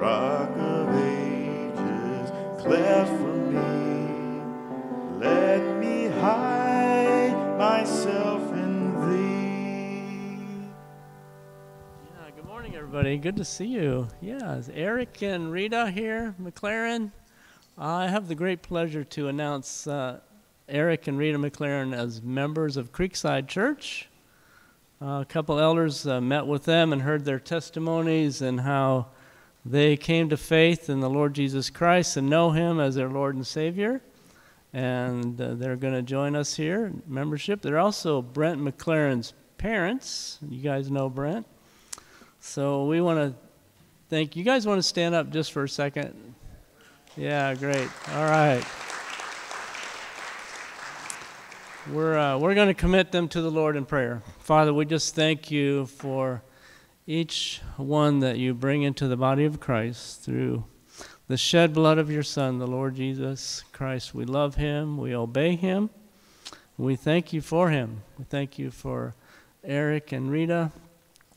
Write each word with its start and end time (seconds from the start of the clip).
Rock 0.00 0.56
of 0.56 0.88
ages, 0.96 2.30
cleft 2.58 3.10
for 3.18 3.36
me. 3.36 4.40
Let 5.18 5.76
me 5.76 6.06
hide 6.06 7.58
myself 7.58 8.50
in 8.54 8.94
thee. 9.10 10.70
Yeah, 12.06 12.30
good 12.34 12.46
morning, 12.46 12.76
everybody. 12.76 13.18
Good 13.18 13.36
to 13.36 13.44
see 13.44 13.66
you. 13.66 14.08
Yeah, 14.22 14.56
is 14.56 14.70
Eric 14.72 15.20
and 15.20 15.52
Rita 15.52 15.90
here, 15.90 16.34
McLaren? 16.42 17.12
I 17.76 18.08
have 18.08 18.26
the 18.26 18.34
great 18.34 18.62
pleasure 18.62 19.04
to 19.04 19.28
announce 19.28 19.86
uh, 19.86 20.20
Eric 20.66 21.08
and 21.08 21.18
Rita 21.18 21.36
McLaren 21.36 21.94
as 21.94 22.22
members 22.22 22.78
of 22.78 22.90
Creekside 22.90 23.48
Church. 23.48 24.08
Uh, 25.02 25.20
a 25.20 25.26
couple 25.26 25.58
elders 25.58 26.06
uh, 26.06 26.22
met 26.22 26.46
with 26.46 26.64
them 26.64 26.94
and 26.94 27.02
heard 27.02 27.26
their 27.26 27.38
testimonies 27.38 28.40
and 28.40 28.60
how 28.60 29.08
they 29.64 29.96
came 29.96 30.28
to 30.30 30.36
faith 30.36 30.88
in 30.88 31.00
the 31.00 31.10
Lord 31.10 31.34
Jesus 31.34 31.70
Christ 31.70 32.16
and 32.16 32.28
know 32.28 32.50
Him 32.50 32.80
as 32.80 32.94
their 32.94 33.08
Lord 33.08 33.34
and 33.34 33.46
Savior. 33.46 34.00
And 34.72 35.40
uh, 35.40 35.54
they're 35.54 35.76
going 35.76 35.94
to 35.94 36.02
join 36.02 36.36
us 36.36 36.54
here 36.54 36.92
membership. 37.06 37.60
They're 37.60 37.78
also 37.78 38.22
Brent 38.22 38.60
McLaren's 38.60 39.34
parents. 39.58 40.38
You 40.48 40.62
guys 40.62 40.90
know 40.90 41.10
Brent. 41.10 41.46
So 42.38 42.86
we 42.86 43.00
want 43.00 43.18
to 43.18 43.34
thank 44.08 44.36
you 44.36 44.44
guys. 44.44 44.66
Want 44.66 44.78
to 44.78 44.82
stand 44.82 45.14
up 45.14 45.30
just 45.30 45.52
for 45.52 45.64
a 45.64 45.68
second? 45.68 46.34
Yeah, 47.16 47.54
great. 47.54 47.88
All 48.14 48.24
right. 48.24 48.64
We're, 51.92 52.16
uh, 52.16 52.38
we're 52.38 52.54
going 52.54 52.68
to 52.68 52.74
commit 52.74 53.10
them 53.10 53.26
to 53.28 53.42
the 53.42 53.50
Lord 53.50 53.76
in 53.76 53.84
prayer. 53.84 54.22
Father, 54.38 54.72
we 54.72 54.84
just 54.84 55.14
thank 55.16 55.50
you 55.50 55.86
for 55.86 56.42
each 57.06 57.60
one 57.76 58.20
that 58.20 58.38
you 58.38 58.54
bring 58.54 58.82
into 58.82 59.08
the 59.08 59.16
body 59.16 59.44
of 59.44 59.60
Christ 59.60 60.22
through 60.22 60.64
the 61.28 61.36
shed 61.36 61.72
blood 61.72 61.98
of 61.98 62.10
your 62.10 62.22
Son, 62.22 62.58
the 62.58 62.66
Lord 62.66 62.96
Jesus 62.96 63.64
Christ. 63.72 64.14
We 64.14 64.24
love 64.24 64.56
him, 64.56 64.98
we 64.98 65.14
obey 65.14 65.56
him, 65.56 65.90
we 66.80 66.96
thank 66.96 67.32
you 67.32 67.42
for 67.42 67.68
him. 67.68 68.02
We 68.18 68.24
thank 68.24 68.58
you 68.58 68.70
for 68.70 69.14
Eric 69.62 70.12
and 70.12 70.30
Rita 70.30 70.72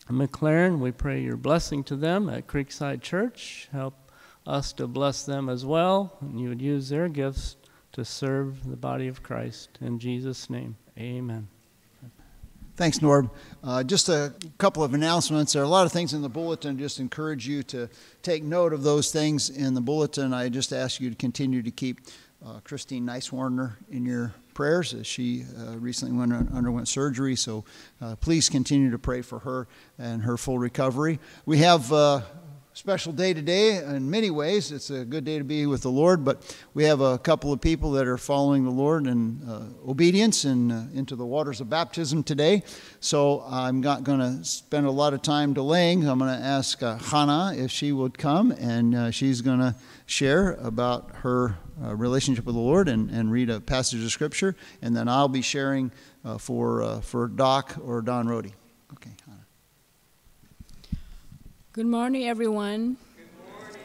McLaren. 0.09 0.79
We 0.79 0.91
pray 0.91 1.21
your 1.21 1.35
blessing 1.35 1.83
to 1.85 1.97
them 1.97 2.29
at 2.29 2.47
Creekside 2.47 3.01
Church. 3.01 3.67
Help 3.73 3.93
us 4.47 4.71
to 4.73 4.87
bless 4.87 5.25
them 5.25 5.49
as 5.49 5.65
well, 5.65 6.17
and 6.21 6.39
you 6.39 6.49
would 6.49 6.61
use 6.61 6.89
their 6.89 7.09
gifts 7.09 7.57
to 7.91 8.05
serve 8.05 8.69
the 8.69 8.77
body 8.77 9.07
of 9.07 9.21
Christ. 9.21 9.77
In 9.81 9.99
Jesus' 9.99 10.49
name, 10.49 10.77
amen. 10.97 11.49
Thanks, 12.75 12.99
Norb. 12.99 13.29
Uh, 13.63 13.83
just 13.83 14.09
a 14.09 14.33
couple 14.57 14.83
of 14.83 14.95
announcements. 14.95 15.53
There 15.53 15.61
are 15.61 15.65
a 15.65 15.69
lot 15.69 15.85
of 15.85 15.91
things 15.91 16.13
in 16.13 16.23
the 16.23 16.29
bulletin. 16.29 16.79
Just 16.79 16.99
encourage 16.99 17.47
you 17.47 17.61
to 17.63 17.87
take 18.23 18.43
note 18.43 18.73
of 18.73 18.81
those 18.81 19.11
things 19.11 19.51
in 19.51 19.75
the 19.75 19.81
bulletin. 19.81 20.33
I 20.33 20.49
just 20.49 20.73
ask 20.73 20.99
you 20.99 21.11
to 21.11 21.15
continue 21.15 21.61
to 21.61 21.69
keep 21.69 21.99
uh, 22.43 22.61
Christine 22.63 23.05
Nicewarner 23.05 23.73
in 23.91 24.07
your 24.07 24.33
prayers 24.55 24.95
as 24.95 25.05
she 25.05 25.45
uh, 25.55 25.77
recently 25.77 26.17
went, 26.17 26.33
underwent 26.51 26.87
surgery. 26.87 27.35
So 27.35 27.63
uh, 28.01 28.15
please 28.15 28.49
continue 28.49 28.89
to 28.89 28.99
pray 28.99 29.21
for 29.21 29.39
her 29.39 29.67
and 29.99 30.23
her 30.23 30.35
full 30.35 30.57
recovery. 30.57 31.19
We 31.45 31.59
have 31.59 31.93
uh, 31.93 32.21
special 32.75 33.13
day 33.13 33.33
today 33.33 33.77
in 33.77 34.09
many 34.09 34.31
ways. 34.31 34.71
It's 34.71 34.89
a 34.89 35.05
good 35.05 35.23
day 35.23 35.37
to 35.37 35.43
be 35.43 35.67
with 35.67 35.83
the 35.83 35.91
Lord, 35.91 36.25
but 36.25 36.57
we 36.73 36.83
have 36.85 37.01
a 37.01 37.19
couple 37.19 37.53
of 37.53 37.61
people 37.61 37.91
that 37.91 38.07
are 38.07 38.17
following 38.17 38.63
the 38.63 38.71
Lord 38.71 39.05
in 39.05 39.41
uh, 39.47 39.67
obedience 39.87 40.43
and 40.43 40.71
uh, 40.71 40.81
into 40.95 41.15
the 41.15 41.25
waters 41.25 41.61
of 41.61 41.69
baptism 41.69 42.23
today. 42.23 42.63
So 42.99 43.43
I'm 43.47 43.79
not 43.81 44.03
going 44.03 44.19
to 44.19 44.43
spend 44.43 44.87
a 44.87 44.91
lot 44.91 45.13
of 45.13 45.21
time 45.21 45.53
delaying. 45.53 46.07
I'm 46.07 46.17
going 46.17 46.35
to 46.35 46.43
ask 46.43 46.81
uh, 46.81 46.97
Hannah 46.97 47.53
if 47.55 47.69
she 47.69 47.91
would 47.91 48.17
come, 48.17 48.51
and 48.51 48.95
uh, 48.95 49.11
she's 49.11 49.41
going 49.41 49.59
to 49.59 49.75
share 50.07 50.53
about 50.53 51.11
her 51.17 51.55
uh, 51.83 51.95
relationship 51.95 52.45
with 52.45 52.55
the 52.55 52.61
Lord 52.61 52.87
and, 52.87 53.11
and 53.11 53.31
read 53.31 53.51
a 53.51 53.61
passage 53.61 54.03
of 54.03 54.11
Scripture, 54.11 54.55
and 54.81 54.95
then 54.95 55.07
I'll 55.07 55.27
be 55.27 55.43
sharing 55.43 55.91
uh, 56.25 56.39
for, 56.39 57.01
for 57.03 57.27
Doc 57.27 57.75
or 57.85 58.01
Don 58.01 58.27
Rody. 58.27 58.53
Okay. 58.93 59.11
Good 61.73 61.87
morning, 61.87 62.27
everyone. 62.27 62.97
Good 63.17 63.25
morning. 63.51 63.81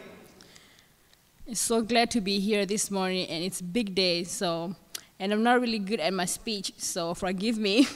It's 1.47 1.59
so 1.59 1.81
glad 1.81 2.11
to 2.11 2.21
be 2.21 2.39
here 2.39 2.67
this 2.67 2.91
morning, 2.91 3.27
and 3.29 3.43
it's 3.43 3.63
big 3.63 3.95
day, 3.95 4.25
so, 4.25 4.77
and 5.19 5.33
I'm 5.33 5.43
not 5.43 5.59
really 5.63 5.79
good 5.79 5.99
at 5.99 6.13
my 6.13 6.27
speech, 6.27 6.75
so 6.77 7.15
forgive 7.15 7.57
me. 7.57 7.89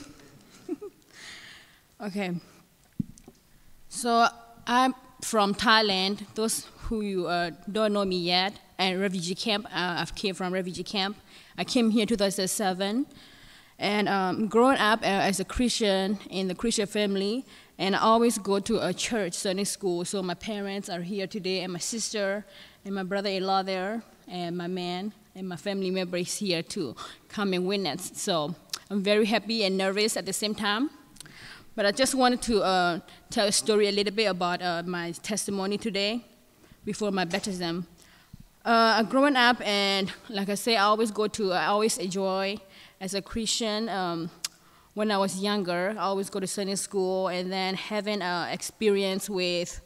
okay. 2.01 2.33
So 3.91 4.29
I'm 4.67 4.95
from 5.21 5.55
Thailand. 5.55 6.25
Those 6.37 6.69
who 6.85 7.03
you 7.03 7.27
uh, 7.27 7.51
don't 7.71 7.93
know 7.93 8.07
me 8.07 8.17
yet, 8.17 8.55
and 8.79 8.99
refugee 8.99 9.35
camp. 9.35 9.67
Uh, 9.67 10.07
I 10.07 10.07
came 10.15 10.35
from 10.35 10.55
refugee 10.55 10.85
camp. 10.85 11.19
I 11.59 11.65
came 11.65 11.91
here 11.91 12.01
in 12.01 12.09
2007, 12.09 13.05
and 13.79 14.09
um, 14.09 14.49
growing 14.49 14.79
up 14.79 15.03
uh, 15.03 15.29
as 15.29 15.39
a 15.39 15.45
Christian 15.45 16.19
in 16.31 16.49
the 16.49 16.55
Christian 16.55 16.87
family, 16.87 17.45
and 17.83 17.97
I 17.97 17.99
always 17.99 18.39
go 18.39 18.61
to 18.61 18.87
a 18.87 18.95
church 18.95 19.35
Sunday 19.35 19.65
school. 19.65 20.05
So 20.05 20.23
my 20.23 20.35
parents 20.35 20.89
are 20.89 21.01
here 21.01 21.27
today, 21.27 21.63
and 21.63 21.73
my 21.73 21.81
sister 21.81 22.47
and 22.85 22.95
my 22.95 23.03
brother-in-law 23.03 23.65
there, 23.65 24.05
and 24.29 24.57
my 24.57 24.69
man 24.69 25.13
and 25.35 25.49
my 25.49 25.57
family 25.57 25.91
member 25.91 26.17
is 26.19 26.39
here 26.39 26.63
too, 26.63 26.95
come 27.29 27.53
and 27.53 27.67
witness. 27.67 28.13
So 28.15 28.55
I'm 28.89 29.03
very 29.03 29.25
happy 29.25 29.65
and 29.65 29.77
nervous 29.77 30.17
at 30.17 30.27
the 30.27 30.33
same 30.33 30.55
time. 30.55 30.91
But 31.75 31.85
I 31.87 31.91
just 31.91 32.15
wanted 32.15 32.41
to 32.43 32.63
uh, 32.63 33.01
tell 33.31 33.49
a 33.49 33.53
story 33.53 33.89
a 33.89 33.93
little 33.93 34.15
bit 34.15 34.27
about 34.27 34.63
uh, 34.63 34.85
my 34.87 35.11
testimony 35.11 35.77
today 35.77 36.25
before 36.85 37.11
my 37.11 37.25
baptism. 37.25 37.89
Uh, 38.65 39.03
growing 39.03 39.35
up, 39.35 39.61
and 39.67 40.13
like 40.29 40.49
I 40.49 40.55
say, 40.55 40.77
I 40.77 40.85
always 40.85 41.11
go 41.11 41.27
to, 41.27 41.53
I 41.53 41.67
always 41.67 41.99
enjoy 41.99 42.59
as 43.01 43.15
a 43.15 43.23
Christian. 43.23 43.89
Um, 43.89 44.31
when 44.95 45.11
I 45.11 45.17
was 45.17 45.41
younger, 45.41 45.95
I 45.97 46.03
always 46.03 46.29
go 46.29 46.39
to 46.41 46.47
Sunday 46.47 46.75
school 46.75 47.29
and 47.29 47.51
then 47.51 47.75
having 47.75 48.21
an 48.21 48.53
experience 48.53 49.31
with 49.31 49.81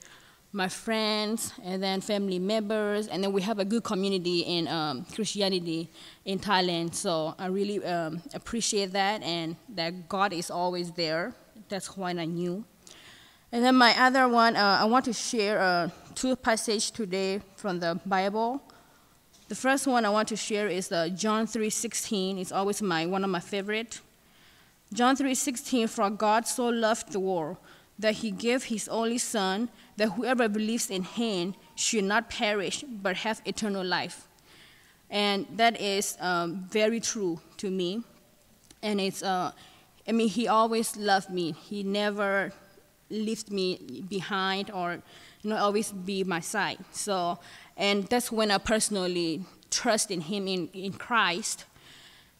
my 0.53 0.69
friends 0.69 1.53
and 1.62 1.83
then 1.83 2.00
family 2.00 2.39
members, 2.39 3.09
and 3.09 3.22
then 3.22 3.33
we 3.33 3.43
have 3.43 3.59
a 3.59 3.65
good 3.65 3.84
community 3.84 4.41
in 4.41 4.67
um, 4.69 5.05
Christianity 5.15 5.91
in 6.25 6.39
Thailand. 6.39 6.94
So 6.94 7.34
I 7.39 7.47
really 7.47 7.84
um, 7.84 8.22
appreciate 8.34 8.93
that 8.93 9.22
and 9.22 9.56
that 9.75 10.09
God 10.09 10.33
is 10.33 10.50
always 10.50 10.91
there. 10.93 11.34
That's 11.69 11.97
why 11.97 12.11
I 12.11 12.25
knew. 12.25 12.65
And 13.53 13.65
then 13.65 13.77
my 13.77 13.94
other 14.00 14.28
one, 14.28 14.56
uh, 14.56 14.78
I 14.81 14.87
want 14.87 15.05
to 15.05 15.12
share 15.12 15.61
uh, 15.61 15.91
two 16.15 16.34
passages 16.34 16.91
today 16.91 17.43
from 17.56 17.78
the 17.78 18.00
Bible. 18.05 18.62
The 19.49 19.55
first 19.55 19.87
one 19.87 20.05
I 20.05 20.11
want 20.11 20.28
to 20.28 20.37
share 20.37 20.67
is 20.69 20.91
uh, 20.91 21.09
John 21.11 21.47
3:16. 21.47 22.41
It's 22.41 22.50
always 22.50 22.83
my 22.83 23.06
one 23.06 23.23
of 23.23 23.31
my 23.31 23.41
favorite. 23.41 24.00
John 24.92 25.16
3:16 25.16 25.88
For 25.88 26.10
God 26.10 26.47
so 26.47 26.69
loved 26.69 27.12
the 27.12 27.20
world 27.20 27.56
that 27.98 28.16
he 28.16 28.30
gave 28.30 28.64
his 28.64 28.88
only 28.88 29.19
son 29.19 29.69
that 29.97 30.10
whoever 30.10 30.48
believes 30.48 30.91
in 30.91 31.02
him 31.02 31.54
should 31.74 32.04
not 32.04 32.28
perish 32.28 32.84
but 32.88 33.16
have 33.19 33.41
eternal 33.44 33.84
life. 33.84 34.28
And 35.08 35.46
that 35.56 35.80
is 35.80 36.16
um, 36.20 36.66
very 36.70 37.00
true 37.00 37.41
to 37.58 37.70
me. 37.70 38.02
And 38.82 39.00
it's, 39.00 39.22
uh, 39.22 39.52
I 40.06 40.12
mean, 40.12 40.28
he 40.28 40.48
always 40.48 40.96
loved 40.96 41.30
me. 41.30 41.52
He 41.52 41.82
never 41.82 42.52
left 43.08 43.50
me 43.50 44.04
behind 44.08 44.70
or, 44.70 45.00
you 45.42 45.50
know, 45.50 45.56
always 45.56 45.92
be 45.92 46.25
my 46.25 46.41
side. 46.41 46.78
So, 46.92 47.38
and 47.76 48.04
that's 48.08 48.30
when 48.30 48.50
I 48.50 48.58
personally 48.58 49.44
trust 49.70 50.10
in 50.10 50.20
him 50.20 50.48
in, 50.48 50.69
in 50.75 50.92
Christ 50.92 51.64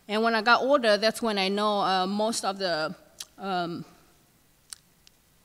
and 0.09 0.23
when 0.23 0.35
I 0.35 0.43
got 0.43 0.63
older, 0.63 0.97
that's 0.97 1.21
when 1.21 1.37
I 1.39 1.49
know 1.49 1.81
uh, 1.81 2.07
most 2.07 2.45
of 2.45 2.59
the, 2.59 2.95
um, 3.39 3.85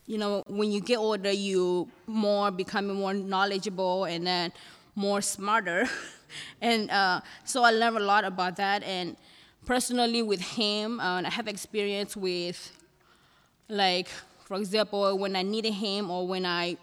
you 0.05 0.19
know, 0.19 0.43
when 0.45 0.71
you 0.71 0.81
get 0.81 0.97
older, 0.97 1.31
you 1.31 1.89
more 2.05 2.51
becoming 2.51 2.97
more 2.97 3.13
knowledgeable 3.13 4.05
and 4.05 4.27
then 4.27 4.51
more 4.95 5.21
smarter. 5.21 5.89
and 6.61 6.91
uh, 6.91 7.21
so 7.43 7.63
I 7.63 7.71
learned 7.71 7.97
a 7.97 8.01
lot 8.01 8.23
about 8.23 8.55
that. 8.57 8.83
And 8.83 9.17
personally, 9.65 10.21
with 10.21 10.41
him, 10.41 10.99
uh, 10.99 11.23
I 11.23 11.29
have 11.29 11.47
experience 11.47 12.15
with, 12.15 12.71
like, 13.67 14.09
for 14.45 14.57
example, 14.57 15.17
when 15.17 15.35
I 15.35 15.41
needed 15.41 15.73
him 15.73 16.11
or 16.11 16.27
when 16.27 16.45
I 16.45 16.77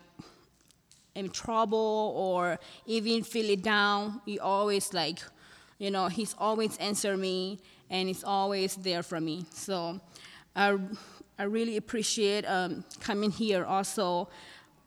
am 1.14 1.26
in 1.26 1.30
trouble 1.30 2.12
or 2.16 2.58
even 2.86 3.22
feel 3.22 3.50
it 3.50 3.62
down, 3.62 4.20
he 4.26 4.40
always 4.40 4.92
like 4.92 5.20
you 5.78 5.90
know, 5.90 6.08
he's 6.08 6.34
always 6.38 6.76
answer 6.78 7.16
me 7.16 7.58
and 7.90 8.08
he's 8.08 8.24
always 8.24 8.76
there 8.76 9.02
for 9.02 9.20
me. 9.20 9.46
So 9.52 10.00
I, 10.54 10.76
I 11.38 11.44
really 11.44 11.76
appreciate 11.76 12.44
um, 12.44 12.84
coming 13.00 13.30
here 13.30 13.64
also. 13.64 14.28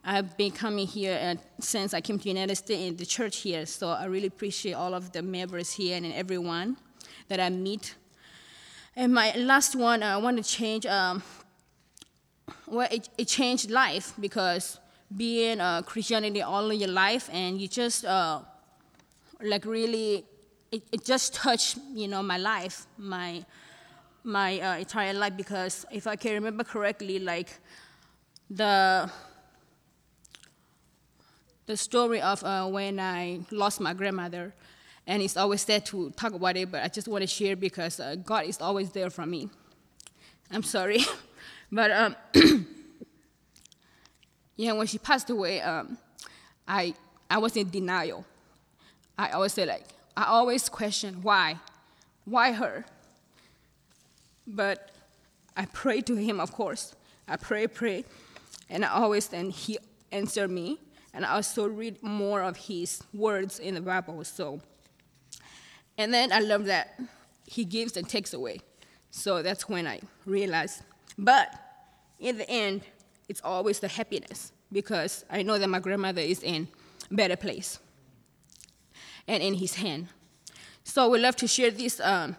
I've 0.03 0.35
been 0.35 0.51
coming 0.51 0.87
here 0.87 1.17
uh, 1.21 1.35
since 1.59 1.93
I 1.93 2.01
came 2.01 2.17
to 2.19 2.27
United 2.27 2.55
States 2.55 2.81
in 2.81 2.97
the 2.97 3.05
church 3.05 3.37
here, 3.37 3.67
so 3.67 3.89
I 3.89 4.05
really 4.05 4.27
appreciate 4.27 4.73
all 4.73 4.95
of 4.95 5.11
the 5.11 5.21
members 5.21 5.71
here 5.71 5.95
and 5.95 6.11
everyone 6.11 6.77
that 7.27 7.39
I 7.39 7.49
meet. 7.49 7.95
And 8.95 9.13
my 9.13 9.31
last 9.35 9.75
one, 9.75 10.01
uh, 10.01 10.07
I 10.07 10.17
want 10.17 10.37
to 10.37 10.43
change, 10.43 10.87
um, 10.87 11.21
well, 12.67 12.87
it, 12.91 13.09
it 13.17 13.27
changed 13.27 13.69
life 13.69 14.13
because 14.19 14.79
being 15.15 15.59
a 15.59 15.83
Christianity 15.85 16.41
all 16.41 16.73
your 16.73 16.89
life, 16.89 17.29
and 17.31 17.61
you 17.61 17.67
just 17.67 18.03
uh, 18.03 18.41
like 19.41 19.65
really, 19.65 20.25
it, 20.71 20.83
it 20.91 21.05
just 21.05 21.33
touched 21.33 21.77
you 21.93 22.07
know 22.07 22.23
my 22.23 22.37
life, 22.37 22.87
my 22.97 23.45
my 24.23 24.59
uh, 24.59 24.77
entire 24.77 25.13
life 25.13 25.35
because 25.35 25.85
if 25.91 26.07
I 26.07 26.15
can 26.15 26.33
remember 26.33 26.63
correctly, 26.63 27.19
like 27.19 27.59
the 28.49 29.11
the 31.65 31.77
story 31.77 32.21
of 32.21 32.43
uh, 32.43 32.67
when 32.67 32.99
I 32.99 33.41
lost 33.51 33.81
my 33.81 33.93
grandmother, 33.93 34.53
and 35.05 35.21
it's 35.21 35.35
always 35.35 35.61
sad 35.61 35.85
to 35.87 36.11
talk 36.11 36.33
about 36.33 36.55
it, 36.55 36.71
but 36.71 36.83
I 36.83 36.87
just 36.87 37.07
want 37.07 37.21
to 37.21 37.27
share 37.27 37.55
because 37.55 37.99
uh, 37.99 38.15
God 38.15 38.45
is 38.45 38.61
always 38.61 38.91
there 38.91 39.09
for 39.09 39.25
me. 39.25 39.49
I'm 40.51 40.63
sorry, 40.63 40.99
but 41.71 41.91
um, 41.91 42.15
yeah, 44.55 44.71
when 44.71 44.87
she 44.87 44.99
passed 44.99 45.29
away, 45.29 45.59
um, 45.61 45.97
I 46.65 46.93
I 47.29 47.39
was 47.39 47.57
in 47.57 47.69
denial. 47.69 48.25
I 49.17 49.31
always 49.31 49.53
say 49.53 49.65
like 49.65 49.83
I 50.15 50.25
always 50.25 50.69
question 50.69 51.21
why, 51.21 51.57
why 52.25 52.51
her. 52.51 52.85
But 54.45 54.91
I 55.55 55.65
pray 55.65 56.01
to 56.01 56.15
him, 56.15 56.39
of 56.39 56.51
course. 56.51 56.95
I 57.27 57.37
pray, 57.37 57.67
pray, 57.67 58.03
and 58.69 58.83
I 58.83 58.89
always 58.89 59.27
then 59.27 59.49
he 59.49 59.77
answered 60.11 60.49
me, 60.49 60.79
and 61.13 61.25
I 61.25 61.35
also 61.35 61.67
read 61.67 62.01
more 62.03 62.41
of 62.41 62.57
his 62.57 63.01
words 63.13 63.59
in 63.59 63.75
the 63.75 63.81
Bible. 63.81 64.23
So, 64.23 64.61
and 65.97 66.13
then 66.13 66.31
I 66.31 66.39
love 66.39 66.65
that 66.65 66.99
he 67.45 67.65
gives 67.65 67.95
and 67.95 68.07
takes 68.07 68.33
away. 68.33 68.59
So 69.11 69.41
that's 69.41 69.67
when 69.67 69.87
I 69.87 69.99
realized. 70.25 70.81
But 71.17 71.53
in 72.19 72.37
the 72.37 72.49
end, 72.49 72.81
it's 73.29 73.41
always 73.43 73.79
the 73.79 73.87
happiness 73.87 74.51
because 74.71 75.25
I 75.29 75.43
know 75.43 75.57
that 75.57 75.67
my 75.67 75.79
grandmother 75.79 76.21
is 76.21 76.43
in 76.43 76.67
a 77.09 77.13
better 77.13 77.35
place 77.35 77.79
and 79.27 79.41
in 79.41 79.55
his 79.55 79.75
hand. 79.75 80.07
So 80.83 81.09
we 81.09 81.19
love 81.19 81.35
to 81.37 81.47
share 81.47 81.71
this 81.71 81.99
um, 81.99 82.35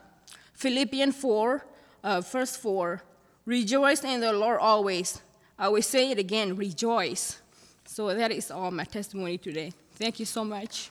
Philippians 0.55 1.17
4, 1.17 1.65
uh, 2.05 2.21
verse 2.21 2.57
4. 2.57 3.03
Rejoice 3.47 4.05
in 4.05 4.21
the 4.21 4.33
Lord 4.33 4.61
always. 4.61 5.23
I 5.59 5.69
will 5.69 5.83
say 5.83 6.11
it 6.11 6.19
again, 6.19 6.57
rejoice. 6.57 7.41
So 7.85 8.15
that 8.15 8.33
is 8.33 8.51
all 8.51 8.71
my 8.71 8.85
testimony 8.85 9.39
today. 9.39 9.73
Thank 9.95 10.19
you 10.19 10.27
so 10.27 10.45
much. 10.45 10.91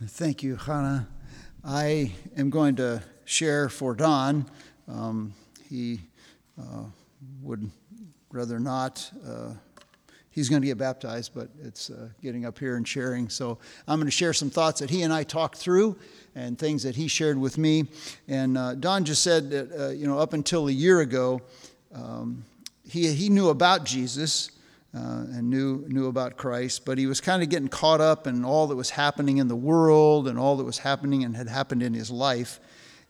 Thank 0.00 0.42
you, 0.44 0.56
Hannah. 0.56 1.08
I 1.64 2.12
am 2.36 2.50
going 2.50 2.76
to 2.76 3.02
share 3.24 3.68
for 3.68 3.94
Don. 3.94 4.46
Um, 4.86 5.34
he 5.68 6.00
uh, 6.58 6.84
would 7.42 7.68
rather 8.30 8.58
not. 8.58 9.10
Uh, 9.26 9.52
he's 10.30 10.48
going 10.48 10.62
to 10.62 10.68
get 10.68 10.78
baptized, 10.78 11.32
but 11.34 11.48
it's 11.64 11.90
uh, 11.90 12.08
getting 12.22 12.44
up 12.44 12.58
here 12.58 12.76
and 12.76 12.86
sharing. 12.86 13.28
So 13.28 13.58
I'm 13.86 13.98
going 13.98 14.06
to 14.06 14.12
share 14.12 14.32
some 14.32 14.50
thoughts 14.50 14.80
that 14.80 14.88
he 14.88 15.02
and 15.02 15.12
I 15.12 15.24
talked 15.24 15.56
through 15.56 15.96
and 16.34 16.58
things 16.58 16.84
that 16.84 16.94
he 16.94 17.08
shared 17.08 17.36
with 17.36 17.58
me. 17.58 17.86
And 18.28 18.56
uh, 18.56 18.74
Don 18.76 19.04
just 19.04 19.22
said 19.22 19.50
that, 19.50 19.72
uh, 19.72 19.88
you 19.90 20.06
know, 20.06 20.18
up 20.18 20.34
until 20.34 20.68
a 20.68 20.72
year 20.72 21.00
ago, 21.00 21.40
um, 21.94 22.44
he, 22.88 23.12
he 23.12 23.28
knew 23.28 23.48
about 23.48 23.84
Jesus 23.84 24.52
uh, 24.94 25.24
and 25.32 25.50
knew, 25.50 25.84
knew 25.88 26.06
about 26.06 26.36
Christ, 26.36 26.84
but 26.84 26.98
he 26.98 27.06
was 27.06 27.20
kind 27.20 27.42
of 27.42 27.48
getting 27.48 27.68
caught 27.68 28.00
up 28.00 28.26
in 28.26 28.44
all 28.44 28.68
that 28.68 28.76
was 28.76 28.90
happening 28.90 29.38
in 29.38 29.48
the 29.48 29.56
world 29.56 30.28
and 30.28 30.38
all 30.38 30.56
that 30.56 30.64
was 30.64 30.78
happening 30.78 31.24
and 31.24 31.36
had 31.36 31.48
happened 31.48 31.82
in 31.82 31.94
his 31.94 32.10
life. 32.10 32.60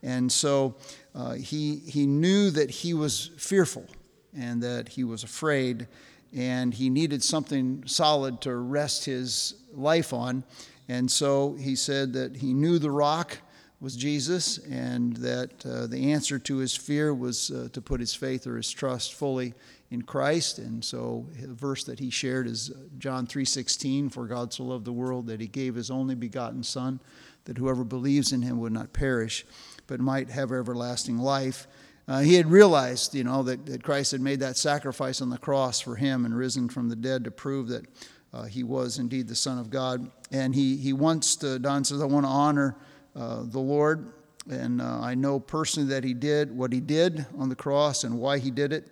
And 0.03 0.31
so 0.31 0.76
uh, 1.15 1.32
he, 1.32 1.76
he 1.76 2.06
knew 2.06 2.50
that 2.50 2.70
he 2.70 2.94
was 2.94 3.31
fearful 3.37 3.87
and 4.36 4.62
that 4.62 4.88
he 4.88 5.04
was 5.04 5.25
afraid 5.25 5.86
and 6.34 6.75
he 6.75 6.90
needed 6.90 7.22
something 7.22 7.82
solid 7.86 8.40
to 8.42 8.54
rest 8.54 9.04
his 9.04 9.54
life 9.72 10.12
on. 10.12 10.44
And 10.88 11.10
so 11.10 11.54
he 11.54 11.75
said 11.76 12.12
that 12.14 12.36
he 12.36 12.52
knew 12.52 12.78
the 12.78 12.90
rock 12.90 13.38
was 13.80 13.96
Jesus 13.96 14.58
and 14.58 15.16
that 15.19 15.64
uh, 15.64 15.86
the 15.86 16.12
answer 16.12 16.38
to 16.40 16.56
his 16.56 16.75
fear 16.75 17.14
was 17.14 17.50
uh, 17.50 17.69
to 17.72 17.80
put 17.80 18.00
his 18.00 18.14
faith 18.14 18.46
or 18.46 18.56
his 18.56 18.70
trust 18.70 19.14
fully 19.14 19.54
in 19.90 20.02
Christ. 20.02 20.58
And 20.58 20.84
so 20.84 21.26
the 21.40 21.54
verse 21.54 21.84
that 21.84 21.98
he 21.98 22.10
shared 22.10 22.46
is 22.46 22.70
uh, 22.70 22.74
John 22.98 23.26
3:16 23.26 24.10
for 24.12 24.26
God 24.26 24.52
so 24.52 24.64
loved 24.64 24.84
the 24.84 24.92
world 24.92 25.26
that 25.28 25.40
he 25.40 25.46
gave 25.46 25.76
his 25.76 25.90
only 25.90 26.14
begotten 26.14 26.62
son 26.62 27.00
that 27.44 27.56
whoever 27.56 27.84
believes 27.84 28.32
in 28.32 28.42
him 28.42 28.58
would 28.58 28.72
not 28.72 28.92
perish 28.92 29.46
but 29.86 30.00
might 30.00 30.28
have 30.31 30.52
everlasting 30.52 31.19
life. 31.19 31.66
Uh, 32.08 32.20
he 32.20 32.34
had 32.34 32.50
realized, 32.50 33.14
you 33.14 33.22
know, 33.22 33.43
that, 33.43 33.66
that 33.66 33.84
Christ 33.84 34.12
had 34.12 34.22
made 34.22 34.40
that 34.40 34.56
sacrifice 34.56 35.20
on 35.20 35.28
the 35.28 35.37
cross 35.37 35.78
for 35.78 35.94
him 35.94 36.25
and 36.25 36.34
risen 36.34 36.70
from 36.70 36.88
the 36.88 36.96
dead 36.96 37.22
to 37.25 37.31
prove 37.31 37.69
that 37.69 37.84
uh, 38.32 38.44
he 38.44 38.64
was 38.64 38.99
indeed 38.99 39.28
the 39.28 39.34
Son 39.34 39.58
of 39.58 39.69
God. 39.69 40.10
And 40.32 40.55
he, 40.55 40.76
he 40.78 40.94
wants 40.94 41.37
to, 41.37 41.58
Don 41.58 41.84
says, 41.84 42.00
I 42.00 42.06
want 42.06 42.25
to 42.25 42.31
honor 42.31 42.76
uh, 43.14 43.43
the 43.44 43.58
Lord. 43.58 44.14
And 44.50 44.81
uh, 44.81 45.00
I 45.00 45.14
know 45.14 45.38
personally 45.38 45.90
that 45.90 46.02
he 46.02 46.14
did 46.14 46.56
what 46.56 46.72
he 46.72 46.81
did 46.81 47.26
on 47.37 47.50
the 47.50 47.56
cross 47.56 48.05
and 48.05 48.19
why 48.19 48.38
he 48.38 48.50
did 48.50 48.72
it 48.72 48.90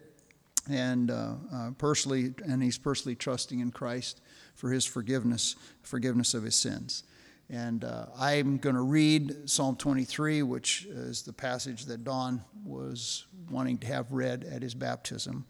and 0.68 1.10
uh, 1.10 1.34
uh, 1.52 1.70
personally, 1.78 2.34
and 2.44 2.62
he's 2.62 2.76
personally 2.76 3.14
trusting 3.14 3.60
in 3.60 3.70
Christ 3.70 4.20
for 4.54 4.70
his 4.70 4.84
forgiveness, 4.84 5.56
forgiveness 5.82 6.34
of 6.34 6.42
his 6.42 6.54
sins. 6.54 7.04
And 7.48 7.84
uh, 7.84 8.06
I'm 8.19 8.58
going 8.58 8.75
to 8.75 8.82
read 8.82 9.48
Psalm 9.48 9.76
23, 9.76 10.43
which 10.43 10.87
is 10.87 11.22
the 11.22 11.32
passage 11.32 11.84
that 11.87 12.02
Don 12.02 12.43
was 12.64 13.26
wanting 13.50 13.78
to 13.78 13.87
have 13.87 14.10
read 14.10 14.44
at 14.44 14.62
his 14.62 14.75
baptism. 14.75 15.44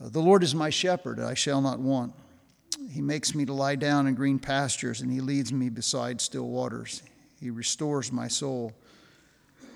Uh, 0.00 0.08
the 0.08 0.20
Lord 0.20 0.42
is 0.42 0.54
my 0.54 0.70
shepherd, 0.70 1.20
I 1.20 1.34
shall 1.34 1.60
not 1.60 1.80
want. 1.80 2.14
He 2.90 3.02
makes 3.02 3.34
me 3.34 3.44
to 3.44 3.52
lie 3.52 3.76
down 3.76 4.06
in 4.06 4.14
green 4.14 4.38
pastures, 4.38 5.02
and 5.02 5.12
he 5.12 5.20
leads 5.20 5.52
me 5.52 5.68
beside 5.68 6.20
still 6.20 6.48
waters. 6.48 7.02
He 7.40 7.50
restores 7.50 8.10
my 8.10 8.28
soul. 8.28 8.72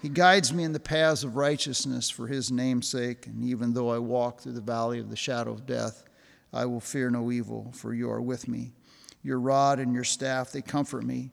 He 0.00 0.08
guides 0.08 0.52
me 0.52 0.64
in 0.64 0.72
the 0.72 0.80
paths 0.80 1.22
of 1.22 1.36
righteousness 1.36 2.08
for 2.08 2.26
his 2.26 2.50
name's 2.50 2.88
sake, 2.88 3.26
and 3.26 3.44
even 3.44 3.74
though 3.74 3.90
I 3.90 3.98
walk 3.98 4.40
through 4.40 4.52
the 4.52 4.60
valley 4.60 4.98
of 4.98 5.10
the 5.10 5.16
shadow 5.16 5.52
of 5.52 5.66
death, 5.66 6.04
I 6.52 6.64
will 6.66 6.80
fear 6.80 7.10
no 7.10 7.30
evil, 7.30 7.72
for 7.74 7.92
you 7.94 8.10
are 8.10 8.20
with 8.20 8.48
me. 8.48 8.72
Your 9.22 9.38
rod 9.38 9.78
and 9.78 9.94
your 9.94 10.04
staff, 10.04 10.50
they 10.50 10.62
comfort 10.62 11.04
me. 11.04 11.30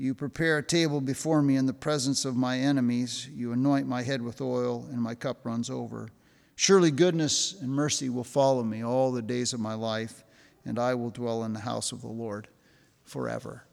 You 0.00 0.14
prepare 0.14 0.58
a 0.58 0.62
table 0.62 1.00
before 1.00 1.42
me 1.42 1.56
in 1.56 1.66
the 1.66 1.72
presence 1.72 2.24
of 2.24 2.36
my 2.36 2.56
enemies. 2.56 3.28
You 3.34 3.50
anoint 3.50 3.88
my 3.88 4.02
head 4.02 4.22
with 4.22 4.40
oil, 4.40 4.86
and 4.92 5.02
my 5.02 5.16
cup 5.16 5.44
runs 5.44 5.68
over. 5.68 6.08
Surely 6.54 6.92
goodness 6.92 7.60
and 7.60 7.68
mercy 7.68 8.08
will 8.08 8.22
follow 8.22 8.62
me 8.62 8.84
all 8.84 9.10
the 9.10 9.22
days 9.22 9.52
of 9.52 9.58
my 9.58 9.74
life, 9.74 10.22
and 10.64 10.78
I 10.78 10.94
will 10.94 11.10
dwell 11.10 11.42
in 11.42 11.52
the 11.52 11.60
house 11.60 11.90
of 11.90 12.00
the 12.00 12.06
Lord 12.06 12.46
forever. 13.02 13.64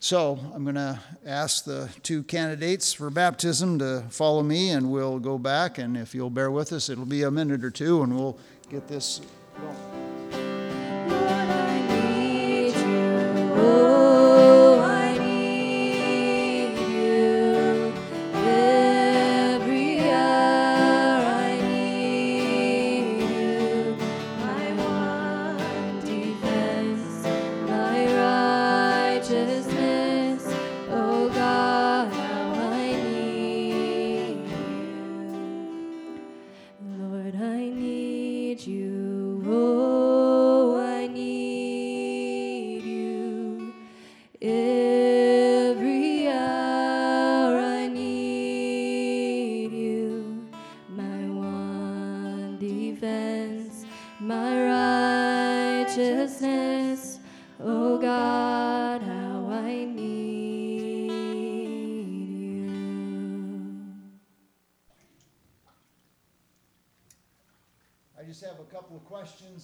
So 0.00 0.38
I'm 0.54 0.64
going 0.64 0.74
to 0.74 1.00
ask 1.24 1.64
the 1.64 1.88
two 2.02 2.22
candidates 2.22 2.92
for 2.92 3.08
baptism 3.08 3.78
to 3.78 4.04
follow 4.10 4.42
me, 4.42 4.68
and 4.68 4.90
we'll 4.90 5.18
go 5.18 5.38
back. 5.38 5.78
And 5.78 5.96
if 5.96 6.14
you'll 6.14 6.28
bear 6.28 6.50
with 6.50 6.74
us, 6.74 6.90
it'll 6.90 7.06
be 7.06 7.22
a 7.22 7.30
minute 7.30 7.64
or 7.64 7.70
two, 7.70 8.02
and 8.02 8.14
we'll 8.14 8.38
get 8.68 8.86
this 8.86 9.22
going. 9.58 9.95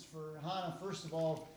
Questions 0.03 0.41
for 0.43 0.49
Hannah. 0.49 0.77
First 0.83 1.05
of 1.05 1.15
all, 1.15 1.49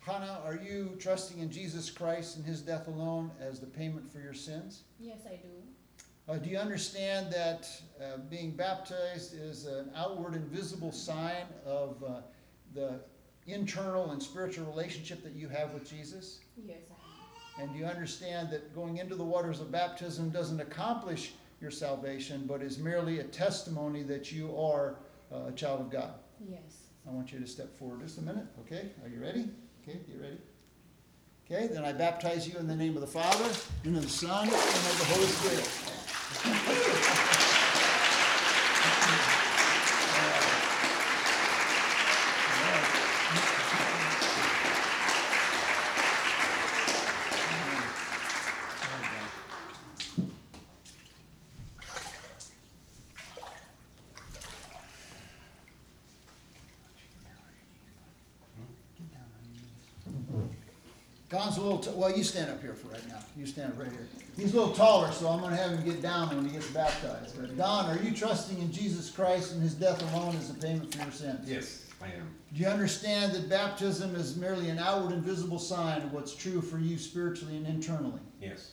Hannah, 0.00 0.40
are 0.44 0.56
you 0.56 0.96
trusting 0.98 1.40
in 1.40 1.50
Jesus 1.50 1.90
Christ 1.90 2.36
and 2.36 2.44
his 2.44 2.60
death 2.60 2.86
alone 2.86 3.30
as 3.40 3.60
the 3.60 3.66
payment 3.66 4.10
for 4.10 4.20
your 4.20 4.34
sins? 4.34 4.82
Yes, 5.00 5.20
I 5.26 5.36
do. 5.36 5.48
Uh, 6.28 6.38
do 6.38 6.50
you 6.50 6.58
understand 6.58 7.32
that 7.32 7.68
uh, 8.00 8.18
being 8.30 8.50
baptized 8.50 9.34
is 9.34 9.66
an 9.66 9.90
outward 9.94 10.34
and 10.34 10.44
visible 10.46 10.92
sign 10.92 11.44
of 11.64 12.02
uh, 12.02 12.20
the 12.74 13.00
internal 13.46 14.10
and 14.10 14.22
spiritual 14.22 14.66
relationship 14.66 15.22
that 15.22 15.34
you 15.34 15.48
have 15.48 15.72
with 15.72 15.88
Jesus? 15.88 16.40
Yes. 16.56 16.78
And 17.58 17.72
do 17.72 17.78
you 17.78 17.86
understand 17.86 18.50
that 18.50 18.74
going 18.74 18.98
into 18.98 19.14
the 19.14 19.24
waters 19.24 19.60
of 19.60 19.72
baptism 19.72 20.30
doesn't 20.30 20.60
accomplish 20.60 21.32
your 21.60 21.70
salvation, 21.70 22.44
but 22.46 22.60
is 22.60 22.78
merely 22.78 23.20
a 23.20 23.24
testimony 23.24 24.02
that 24.02 24.30
you 24.30 24.54
are 24.58 24.96
uh, 25.32 25.46
a 25.46 25.52
child 25.52 25.80
of 25.80 25.90
God? 25.90 26.14
Yes. 26.46 26.85
I 27.06 27.12
want 27.12 27.32
you 27.32 27.38
to 27.38 27.46
step 27.46 27.76
forward 27.78 28.00
just 28.00 28.18
a 28.18 28.22
minute, 28.22 28.46
okay? 28.60 28.90
Are 29.02 29.08
you 29.08 29.20
ready? 29.20 29.48
Okay, 29.82 29.98
you 30.12 30.20
ready? 30.20 30.38
Okay, 31.44 31.68
then 31.72 31.84
I 31.84 31.92
baptize 31.92 32.48
you 32.48 32.58
in 32.58 32.66
the 32.66 32.74
name 32.74 32.96
of 32.96 33.00
the 33.00 33.06
Father, 33.06 33.48
and 33.84 33.96
of 33.96 34.02
the 34.02 34.08
Son, 34.08 34.42
and 34.42 34.52
of 34.52 34.98
the 34.98 35.04
Holy 35.04 35.26
Spirit. 35.26 37.22
Don's 61.28 61.58
a 61.58 61.60
little, 61.76 61.92
t- 61.92 61.98
well, 61.98 62.16
you 62.16 62.24
stand 62.24 62.50
up 62.50 62.60
here 62.60 62.74
for 62.74 62.88
right 62.88 63.08
now. 63.08 63.18
You 63.36 63.46
stand 63.46 63.72
up 63.72 63.78
right 63.78 63.90
here. 63.90 64.06
He's 64.36 64.54
a 64.54 64.58
little 64.58 64.74
taller, 64.74 65.10
so 65.12 65.28
I'm 65.28 65.40
gonna 65.40 65.56
have 65.56 65.72
him 65.72 65.84
get 65.84 66.02
down 66.02 66.34
when 66.34 66.44
he 66.44 66.52
gets 66.52 66.70
baptized. 66.70 67.40
But 67.40 67.56
Don, 67.56 67.86
are 67.86 68.02
you 68.02 68.14
trusting 68.14 68.58
in 68.58 68.72
Jesus 68.72 69.10
Christ 69.10 69.52
and 69.52 69.62
his 69.62 69.74
death 69.74 70.02
alone 70.12 70.36
as 70.36 70.52
the 70.52 70.60
payment 70.60 70.94
for 70.94 71.02
your 71.02 71.12
sins? 71.12 71.50
Yes, 71.50 71.84
I 72.02 72.06
am. 72.06 72.28
Do 72.52 72.60
you 72.60 72.66
understand 72.68 73.32
that 73.32 73.48
baptism 73.48 74.14
is 74.14 74.36
merely 74.36 74.68
an 74.68 74.78
outward 74.78 75.12
and 75.12 75.22
visible 75.22 75.58
sign 75.58 76.02
of 76.02 76.12
what's 76.12 76.34
true 76.34 76.60
for 76.60 76.78
you 76.78 76.98
spiritually 76.98 77.56
and 77.56 77.66
internally? 77.66 78.20
Yes. 78.40 78.72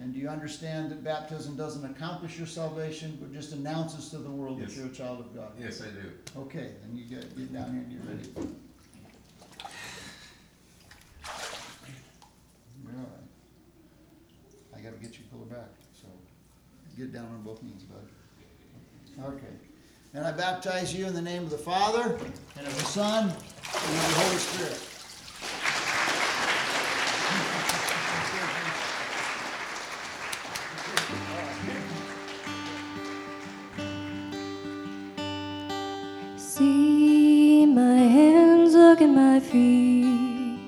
And 0.00 0.14
do 0.14 0.20
you 0.20 0.28
understand 0.28 0.90
that 0.90 1.04
baptism 1.04 1.54
doesn't 1.56 1.84
accomplish 1.84 2.38
your 2.38 2.46
salvation, 2.46 3.18
but 3.20 3.32
just 3.32 3.52
announces 3.52 4.08
to 4.10 4.18
the 4.18 4.30
world 4.30 4.60
that 4.60 4.74
you're 4.74 4.86
a 4.86 4.90
child 4.90 5.20
of 5.20 5.34
God? 5.34 5.52
Yes, 5.60 5.82
I 5.82 5.86
do. 5.86 6.10
Okay, 6.40 6.70
then 6.82 6.96
you 6.96 7.04
get, 7.04 7.36
get 7.36 7.52
down 7.52 7.72
here 7.72 7.82
and 7.82 7.90
get 7.90 8.08
ready. 8.08 8.52
You're 12.92 13.00
all 13.00 13.06
right. 13.06 13.22
I 14.71 14.71
gotta 14.82 14.96
get 14.96 15.16
you 15.16 15.24
pulled 15.30 15.48
back, 15.48 15.70
so 15.92 16.08
get 16.96 17.12
down 17.12 17.26
on 17.26 17.42
both 17.42 17.62
knees, 17.62 17.84
bud. 17.84 18.08
Okay. 19.24 19.46
And 20.14 20.26
I 20.26 20.32
baptize 20.32 20.92
you 20.92 21.06
in 21.06 21.14
the 21.14 21.22
name 21.22 21.44
of 21.44 21.50
the 21.50 21.58
Father, 21.58 22.18
and 22.58 22.66
of 22.66 22.74
the 22.74 22.84
Son, 22.84 23.24
and 23.24 23.34
of 23.34 23.38
the 23.38 24.14
Holy 24.20 24.36
Spirit. 24.38 24.80
See 36.36 37.66
my 37.66 37.96
hands, 37.96 38.74
look 38.74 39.00
at 39.00 39.06
my 39.06 39.38
feet. 39.38 40.58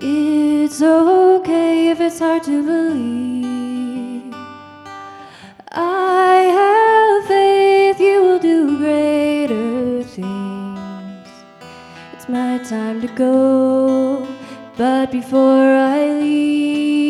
It's 0.00 0.82
okay 0.82 1.11
if 1.92 2.00
it's 2.00 2.20
hard 2.20 2.42
to 2.42 2.64
believe. 2.64 4.34
I 5.70 6.36
have 6.58 7.28
faith 7.28 8.00
you 8.00 8.22
will 8.22 8.38
do 8.38 8.78
greater 8.78 10.02
things. 10.02 11.28
It's 12.14 12.30
my 12.30 12.56
time 12.64 13.02
to 13.02 13.08
go, 13.08 14.26
but 14.78 15.12
before 15.12 15.68
I 15.98 16.12
leave, 16.18 17.01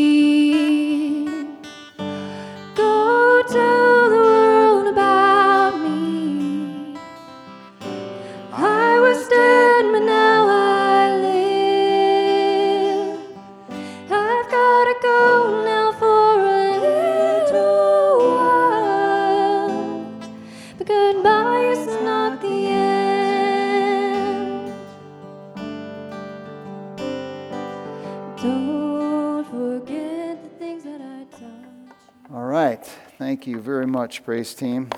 much, 34.13 34.25
praise 34.27 34.53
team. 34.53 34.91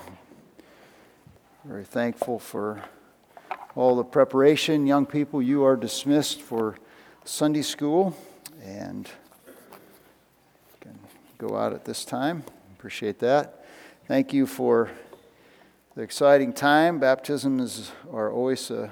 Very 1.63 1.85
thankful 1.85 2.37
for 2.37 2.83
all 3.73 3.95
the 3.95 4.03
preparation. 4.03 4.85
Young 4.85 5.05
people, 5.05 5.41
you 5.41 5.63
are 5.63 5.77
dismissed 5.77 6.41
for 6.41 6.75
Sunday 7.23 7.61
school 7.61 8.13
and 8.61 9.09
can 10.81 10.99
go 11.37 11.55
out 11.55 11.71
at 11.71 11.85
this 11.85 12.03
time. 12.03 12.43
Appreciate 12.77 13.19
that. 13.19 13.65
Thank 14.05 14.33
you 14.33 14.45
for 14.45 14.91
the 15.95 16.01
exciting 16.01 16.51
time. 16.51 16.99
Baptisms 16.99 17.93
are 18.11 18.29
always 18.29 18.69
a 18.69 18.91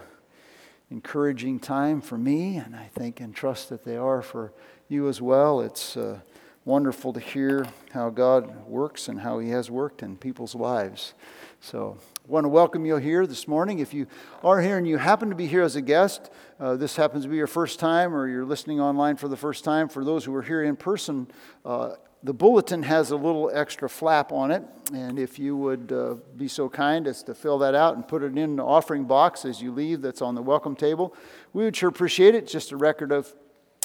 encouraging 0.89 1.59
time 1.59 1.99
for 1.99 2.17
me, 2.17 2.55
and 2.55 2.77
I 2.77 2.89
think 2.97 3.19
and 3.19 3.35
trust 3.35 3.67
that 3.67 3.83
they 3.83 3.97
are 3.97 4.21
for 4.21 4.53
you 4.87 5.09
as 5.09 5.21
well. 5.21 5.59
It's 5.59 5.97
uh, 5.97 6.19
wonderful 6.65 7.11
to 7.13 7.19
hear 7.19 7.67
how 7.91 8.09
God 8.09 8.65
works 8.67 9.07
and 9.07 9.19
how 9.19 9.39
He 9.39 9.49
has 9.49 9.69
worked 9.69 10.01
in 10.01 10.17
people's 10.17 10.55
lives. 10.55 11.13
So, 11.59 11.97
I 12.25 12.31
want 12.31 12.45
to 12.45 12.49
welcome 12.49 12.85
you 12.85 12.95
here 12.97 13.27
this 13.27 13.49
morning. 13.49 13.79
If 13.79 13.93
you 13.93 14.07
are 14.43 14.61
here 14.61 14.77
and 14.77 14.87
you 14.87 14.97
happen 14.97 15.29
to 15.29 15.35
be 15.35 15.47
here 15.47 15.61
as 15.61 15.75
a 15.75 15.81
guest, 15.81 16.31
uh, 16.59 16.77
this 16.77 16.95
happens 16.95 17.25
to 17.25 17.29
be 17.29 17.35
your 17.35 17.47
first 17.47 17.79
time 17.79 18.15
or 18.15 18.29
you're 18.29 18.45
listening 18.45 18.79
online 18.79 19.17
for 19.17 19.27
the 19.27 19.35
first 19.35 19.65
time. 19.65 19.89
For 19.89 20.05
those 20.05 20.23
who 20.23 20.33
are 20.35 20.41
here 20.41 20.63
in 20.63 20.77
person, 20.77 21.27
uh, 21.65 21.95
the 22.23 22.33
bulletin 22.33 22.83
has 22.83 23.11
a 23.11 23.17
little 23.17 23.51
extra 23.53 23.89
flap 23.89 24.31
on 24.31 24.51
it, 24.51 24.63
and 24.93 25.19
if 25.19 25.37
you 25.37 25.57
would 25.57 25.91
uh, 25.91 26.15
be 26.37 26.47
so 26.47 26.69
kind 26.69 27.05
as 27.05 27.21
to 27.23 27.35
fill 27.35 27.57
that 27.57 27.75
out 27.75 27.95
and 27.97 28.07
put 28.07 28.23
it 28.23 28.37
in 28.37 28.55
the 28.55 28.63
offering 28.63 29.03
box 29.03 29.43
as 29.43 29.61
you 29.61 29.73
leave, 29.73 30.01
that's 30.01 30.21
on 30.21 30.33
the 30.33 30.41
welcome 30.41 30.77
table, 30.77 31.13
we 31.51 31.65
would 31.65 31.75
sure 31.75 31.89
appreciate 31.89 32.33
it. 32.33 32.47
Just 32.47 32.71
a 32.71 32.77
record 32.77 33.11
of 33.11 33.33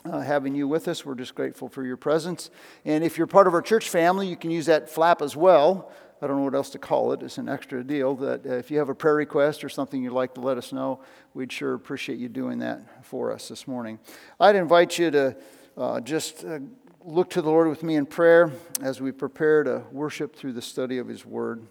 uh, 0.05 0.21
having 0.21 0.55
you 0.55 0.69
with 0.69 0.89
us. 0.89 1.05
We're 1.05 1.15
just 1.15 1.35
grateful 1.35 1.69
for 1.69 1.85
your 1.85 1.97
presence. 1.97 2.51
And 2.85 3.05
if 3.05 3.19
you're 3.19 3.27
part 3.27 3.47
of 3.47 3.55
our 3.55 3.63
church 3.63 3.89
family, 3.89 4.27
you 4.27 4.37
can 4.37 4.51
use 4.51 4.67
that 4.67 4.91
flap 4.91 5.23
as 5.23 5.37
well. 5.37 5.91
I 6.21 6.27
don't 6.27 6.37
know 6.37 6.45
what 6.45 6.55
else 6.55 6.71
to 6.71 6.79
call 6.79 7.13
it. 7.13 7.23
It's 7.23 7.39
an 7.39 7.49
extra 7.49 7.85
deal 7.85 8.17
that 8.17 8.45
uh, 8.45 8.55
if 8.55 8.71
you 8.71 8.79
have 8.79 8.89
a 8.89 8.95
prayer 8.95 9.15
request 9.15 9.63
or 9.63 9.69
something 9.69 10.03
you'd 10.03 10.13
like 10.13 10.35
to 10.35 10.41
let 10.41 10.59
us 10.59 10.73
know, 10.73 11.01
we'd 11.33 11.53
sure 11.53 11.75
appreciate 11.75 12.19
you 12.19 12.29
doing 12.29 12.59
that 12.59 13.05
for 13.05 13.33
us 13.33 13.49
this 13.49 13.69
morning. 13.69 14.01
I'd 14.41 14.57
invite 14.57 14.99
you 14.99 15.11
to 15.13 15.37
uh, 15.77 16.01
just 16.01 16.45
uh, 16.45 16.59
look 17.05 17.31
to 17.31 17.43
the 17.43 17.51
Lord 17.51 17.69
with 17.69 17.85
me 17.85 17.95
in 17.95 18.05
prayer 18.05 18.53
as 18.83 19.01
we 19.01 19.13
prepare 19.13 19.63
to 19.63 19.85
worship 19.93 20.35
through 20.35 20.55
the 20.55 20.63
study 20.63 20.99
of 20.99 21.07
His 21.07 21.25
Word. 21.25 21.65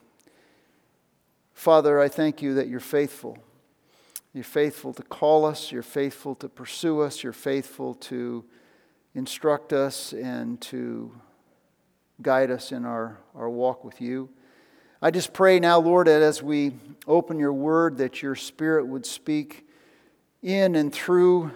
Father, 1.53 1.99
I 1.99 2.07
thank 2.07 2.41
you 2.41 2.53
that 2.53 2.69
you're 2.69 2.79
faithful. 2.79 3.37
You're 4.33 4.43
faithful 4.43 4.93
to 4.93 5.03
call 5.03 5.45
us, 5.45 5.71
you're 5.71 5.81
faithful 5.81 6.35
to 6.35 6.49
pursue 6.49 7.01
us, 7.01 7.23
you're 7.23 7.33
faithful 7.33 7.95
to 7.95 8.45
instruct 9.15 9.73
us 9.73 10.13
and 10.13 10.61
to 10.61 11.11
guide 12.21 12.51
us 12.51 12.71
in 12.71 12.85
our, 12.85 13.19
our 13.35 13.49
walk 13.49 13.83
with 13.83 14.01
you. 14.01 14.29
I 15.01 15.11
just 15.11 15.33
pray 15.33 15.59
now, 15.59 15.79
Lord, 15.79 16.07
that 16.07 16.21
as 16.21 16.41
we 16.41 16.73
open 17.07 17.39
your 17.39 17.53
word, 17.53 17.97
that 17.97 18.21
your 18.21 18.35
spirit 18.35 18.87
would 18.87 19.05
speak 19.05 19.67
in 20.41 20.75
and 20.75 20.91
through 20.93 21.51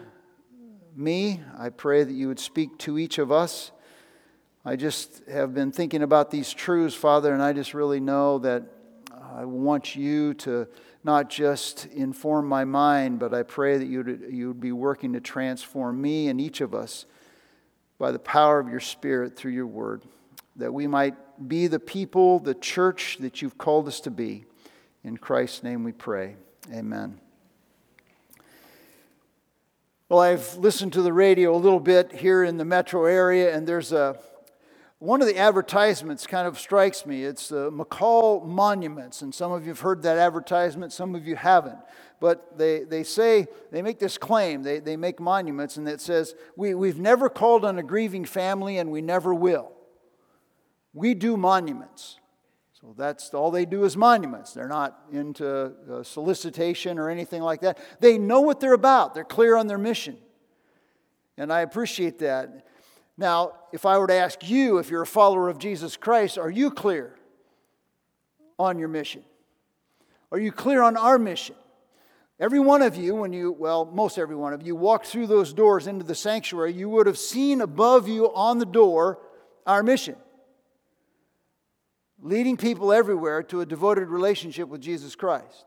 me. 0.96 1.42
I 1.58 1.70
pray 1.70 2.04
that 2.04 2.14
you 2.14 2.28
would 2.28 2.40
speak 2.40 2.78
to 2.80 2.98
each 2.98 3.18
of 3.18 3.32
us. 3.32 3.72
I 4.64 4.76
just 4.76 5.24
have 5.28 5.54
been 5.56 5.72
thinking 5.72 6.04
about 6.04 6.30
these 6.30 6.54
truths, 6.54 6.94
Father, 6.94 7.34
and 7.34 7.42
I 7.42 7.54
just 7.54 7.74
really 7.74 8.00
know 8.00 8.38
that 8.40 8.64
I 9.36 9.46
want 9.46 9.96
you 9.96 10.36
to 10.36 10.68
not 11.04 11.30
just 11.30 11.86
inform 11.88 12.48
my 12.48 12.64
mind, 12.64 13.20
but 13.20 13.34
I 13.34 13.44
pray 13.44 13.78
that 13.78 13.88
you'd, 13.88 14.28
you'd 14.30 14.60
be 14.60 14.72
working 14.72 15.14
to 15.14 15.20
transform 15.20 16.02
me 16.02 16.28
and 16.28 16.40
each 16.40 16.62
of 16.62 16.76
us 16.76 17.06
by 17.98 18.12
the 18.12 18.20
power 18.20 18.60
of 18.60 18.70
your 18.70 18.80
Spirit 18.80 19.36
through 19.36 19.52
your 19.52 19.68
word, 19.68 20.04
that 20.56 20.74
we 20.74 20.88
might 20.88 21.16
be 21.48 21.68
the 21.68 21.80
people, 21.80 22.40
the 22.40 22.54
church 22.54 23.18
that 23.20 23.42
you've 23.42 23.58
called 23.58 23.88
us 23.88 24.00
to 24.02 24.12
be. 24.12 24.46
In 25.04 25.18
Christ's 25.18 25.64
name 25.64 25.84
we 25.84 25.92
pray. 25.92 26.36
Amen. 26.72 27.20
Well, 30.10 30.20
I've 30.20 30.58
listened 30.58 30.94
to 30.94 31.02
the 31.02 31.14
radio 31.14 31.56
a 31.56 31.58
little 31.58 31.80
bit 31.80 32.12
here 32.12 32.44
in 32.44 32.58
the 32.58 32.66
metro 32.66 33.06
area, 33.06 33.56
and 33.56 33.66
there's 33.66 33.92
a, 33.92 34.20
one 35.02 35.20
of 35.20 35.28
the 35.28 35.40
advertisements 35.40 36.28
kind 36.28 36.48
of 36.48 36.60
strikes 36.60 37.08
me. 37.08 37.24
It's 37.24 37.50
the 37.50 37.72
McCall 37.72 38.46
Monuments, 38.46 39.24
and 39.24 39.34
some 39.34 39.52
of 39.52 39.64
you 39.64 39.70
have 39.70 39.80
heard 39.80 40.04
that 40.04 40.20
advertisement, 40.20 40.94
some 40.94 41.16
of 41.16 41.26
you 41.26 41.36
haven't. 41.36 41.80
But 42.20 42.56
they, 42.56 42.84
they 42.84 43.02
say, 43.02 43.48
they 43.72 43.82
make 43.82 43.98
this 43.98 44.20
claim, 44.20 44.62
they, 44.62 44.78
they 44.78 44.96
make 44.96 45.20
monuments, 45.20 45.78
and 45.78 45.90
it 45.90 46.02
says, 46.02 46.36
we, 46.56 46.76
We've 46.76 47.00
never 47.00 47.30
called 47.30 47.66
on 47.66 47.80
a 47.80 47.84
grieving 47.84 48.26
family, 48.26 48.78
and 48.78 48.92
we 48.92 49.02
never 49.02 49.34
will. 49.34 49.72
We 50.94 51.16
do 51.16 51.36
monuments. 51.36 52.20
So 52.80 52.94
that's 52.96 53.34
all 53.34 53.50
they 53.50 53.66
do 53.66 53.86
is 53.86 53.98
monuments. 53.98 54.54
They're 54.54 54.68
not 54.68 55.00
into 55.12 55.74
uh, 55.92 56.04
solicitation 56.04 57.00
or 57.00 57.10
anything 57.10 57.42
like 57.42 57.62
that. 57.62 57.80
They 58.02 58.20
know 58.20 58.42
what 58.42 58.60
they're 58.60 58.74
about, 58.74 59.16
they're 59.16 59.24
clear 59.24 59.56
on 59.56 59.66
their 59.66 59.80
mission. 59.80 60.20
And 61.40 61.52
I 61.52 61.62
appreciate 61.62 62.20
that. 62.20 62.68
Now, 63.22 63.52
if 63.72 63.86
I 63.86 64.00
were 64.00 64.08
to 64.08 64.16
ask 64.16 64.50
you, 64.50 64.80
if 64.80 64.90
you're 64.90 65.04
a 65.04 65.08
follower 65.08 65.48
of 65.48 65.60
Jesus 65.60 65.96
Christ, 65.96 66.40
are 66.40 66.50
you 66.50 66.72
clear 66.72 67.16
on 68.58 68.80
your 68.80 68.88
mission? 68.88 69.24
Are 70.32 70.40
you 70.40 70.52
clear 70.52 70.82
on 70.82 70.98
our 70.98 71.20
mission? 71.20 71.54
Every 72.40 72.60
one 72.60 72.82
of 72.82 72.96
you, 72.96 73.14
when 73.14 73.32
you, 73.32 73.52
well, 73.52 73.86
most 73.86 74.18
every 74.18 74.36
one 74.36 74.54
of 74.54 74.64
you, 74.64 74.76
walked 74.76 75.06
through 75.06 75.28
those 75.28 75.54
doors 75.54 75.86
into 75.86 76.04
the 76.04 76.16
sanctuary, 76.16 76.74
you 76.74 76.90
would 76.90 77.06
have 77.06 77.20
seen 77.20 77.62
above 77.62 78.08
you 78.08 78.34
on 78.34 78.58
the 78.58 78.66
door 78.66 79.20
our 79.68 79.84
mission 79.84 80.16
leading 82.24 82.58
people 82.58 82.92
everywhere 82.92 83.44
to 83.44 83.62
a 83.62 83.66
devoted 83.66 84.10
relationship 84.10 84.68
with 84.68 84.82
Jesus 84.82 85.16
Christ. 85.16 85.66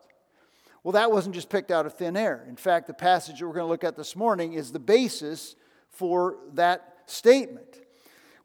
Well, 0.83 0.93
that 0.93 1.11
wasn't 1.11 1.35
just 1.35 1.49
picked 1.49 1.71
out 1.71 1.85
of 1.85 1.93
thin 1.93 2.15
air. 2.15 2.45
In 2.47 2.55
fact, 2.55 2.87
the 2.87 2.93
passage 2.93 3.39
that 3.39 3.47
we're 3.47 3.53
going 3.53 3.65
to 3.65 3.71
look 3.71 3.83
at 3.83 3.95
this 3.95 4.15
morning 4.15 4.53
is 4.53 4.71
the 4.71 4.79
basis 4.79 5.55
for 5.89 6.37
that 6.53 6.94
statement. 7.05 7.79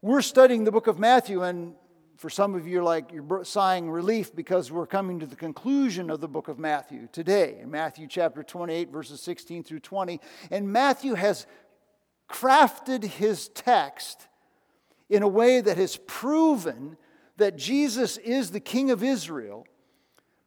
We're 0.01 0.21
studying 0.21 0.63
the 0.63 0.71
book 0.71 0.87
of 0.87 0.99
Matthew, 0.99 1.43
and 1.43 1.75
for 2.17 2.29
some 2.29 2.55
of 2.55 2.67
you, 2.67 2.83
like 2.83 3.11
you're 3.11 3.43
sighing 3.43 3.89
relief 3.89 4.35
because 4.35 4.71
we're 4.71 4.87
coming 4.87 5.19
to 5.19 5.25
the 5.25 5.35
conclusion 5.35 6.09
of 6.09 6.21
the 6.21 6.27
book 6.27 6.47
of 6.47 6.59
Matthew 6.59 7.07
today, 7.11 7.57
in 7.61 7.71
Matthew 7.71 8.07
chapter 8.07 8.43
28, 8.43 8.89
verses 8.89 9.21
16 9.21 9.63
through 9.63 9.79
20. 9.79 10.19
And 10.49 10.71
Matthew 10.71 11.15
has 11.15 11.45
crafted 12.29 13.03
his 13.03 13.49
text 13.49 14.27
in 15.09 15.23
a 15.23 15.27
way 15.27 15.61
that 15.61 15.77
has 15.77 15.97
proven 16.07 16.97
that 17.37 17.57
Jesus 17.57 18.17
is 18.17 18.51
the 18.51 18.59
King 18.59 18.91
of 18.91 19.03
Israel, 19.03 19.65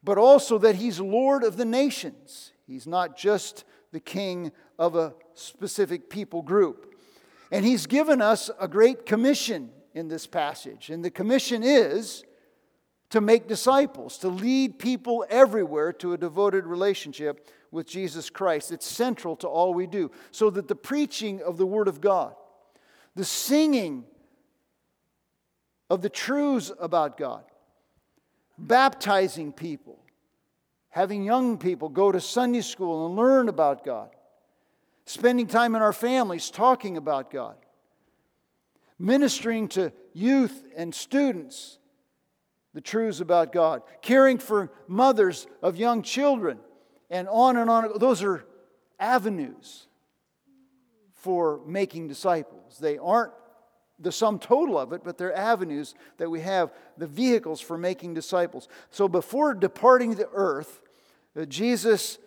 but 0.03 0.17
also 0.17 0.57
that 0.57 0.75
he's 0.75 0.99
Lord 0.99 1.43
of 1.43 1.57
the 1.57 1.65
nations. 1.65 2.51
He's 2.65 2.87
not 2.87 3.17
just 3.17 3.63
the 3.91 3.99
king 3.99 4.51
of 4.77 4.95
a 4.95 5.13
specific 5.33 6.09
people 6.09 6.41
group. 6.41 6.94
And 7.51 7.65
he's 7.65 7.85
given 7.87 8.21
us 8.21 8.49
a 8.59 8.67
great 8.67 9.05
commission 9.05 9.69
in 9.93 10.07
this 10.07 10.27
passage. 10.27 10.89
And 10.89 11.03
the 11.03 11.11
commission 11.11 11.63
is 11.63 12.23
to 13.11 13.21
make 13.21 13.47
disciples, 13.47 14.17
to 14.19 14.29
lead 14.29 14.79
people 14.79 15.25
everywhere 15.29 15.93
to 15.93 16.13
a 16.13 16.17
devoted 16.17 16.65
relationship 16.65 17.47
with 17.71 17.87
Jesus 17.87 18.29
Christ. 18.29 18.71
It's 18.71 18.87
central 18.87 19.35
to 19.37 19.47
all 19.47 19.73
we 19.73 19.87
do. 19.87 20.11
So 20.31 20.49
that 20.49 20.67
the 20.67 20.75
preaching 20.75 21.41
of 21.41 21.57
the 21.57 21.65
Word 21.65 21.87
of 21.87 22.01
God, 22.01 22.35
the 23.15 23.25
singing 23.25 24.05
of 25.89 26.01
the 26.01 26.09
truths 26.09 26.71
about 26.79 27.17
God, 27.17 27.43
baptizing 28.57 29.51
people, 29.51 29.99
having 30.89 31.23
young 31.23 31.57
people 31.57 31.89
go 31.89 32.11
to 32.11 32.19
Sunday 32.21 32.61
school 32.61 33.05
and 33.05 33.15
learn 33.15 33.49
about 33.49 33.83
God, 33.83 34.14
spending 35.05 35.47
time 35.47 35.75
in 35.75 35.81
our 35.81 35.93
families 35.93 36.49
talking 36.49 36.97
about 36.97 37.31
God, 37.31 37.55
ministering 38.97 39.67
to 39.69 39.91
youth 40.13 40.63
and 40.75 40.93
students 40.93 41.77
the 42.73 42.81
truths 42.81 43.21
about 43.21 43.53
God, 43.53 43.83
caring 44.01 44.37
for 44.37 44.69
mothers 44.87 45.47
of 45.61 45.77
young 45.77 46.01
children, 46.01 46.59
and 47.09 47.27
on 47.29 47.55
and 47.55 47.69
on. 47.69 47.97
Those 47.97 48.21
are 48.21 48.45
avenues 48.99 49.87
for 51.13 51.61
making 51.65 52.09
disciples. 52.09 52.77
They 52.77 52.97
aren't 52.97 53.31
the 53.97 54.11
sum 54.11 54.39
total 54.39 54.77
of 54.77 54.91
it, 54.91 55.03
but 55.05 55.17
they're 55.17 55.35
avenues 55.35 55.95
that 56.17 56.29
we 56.29 56.41
have, 56.41 56.73
the 56.97 57.07
vehicles 57.07 57.61
for 57.61 57.77
making 57.77 58.13
disciples. 58.13 58.67
So 58.89 59.07
before 59.07 59.53
departing 59.53 60.15
the 60.15 60.27
earth, 60.33 60.81
uh, 61.39 61.45
Jesus 61.45 62.17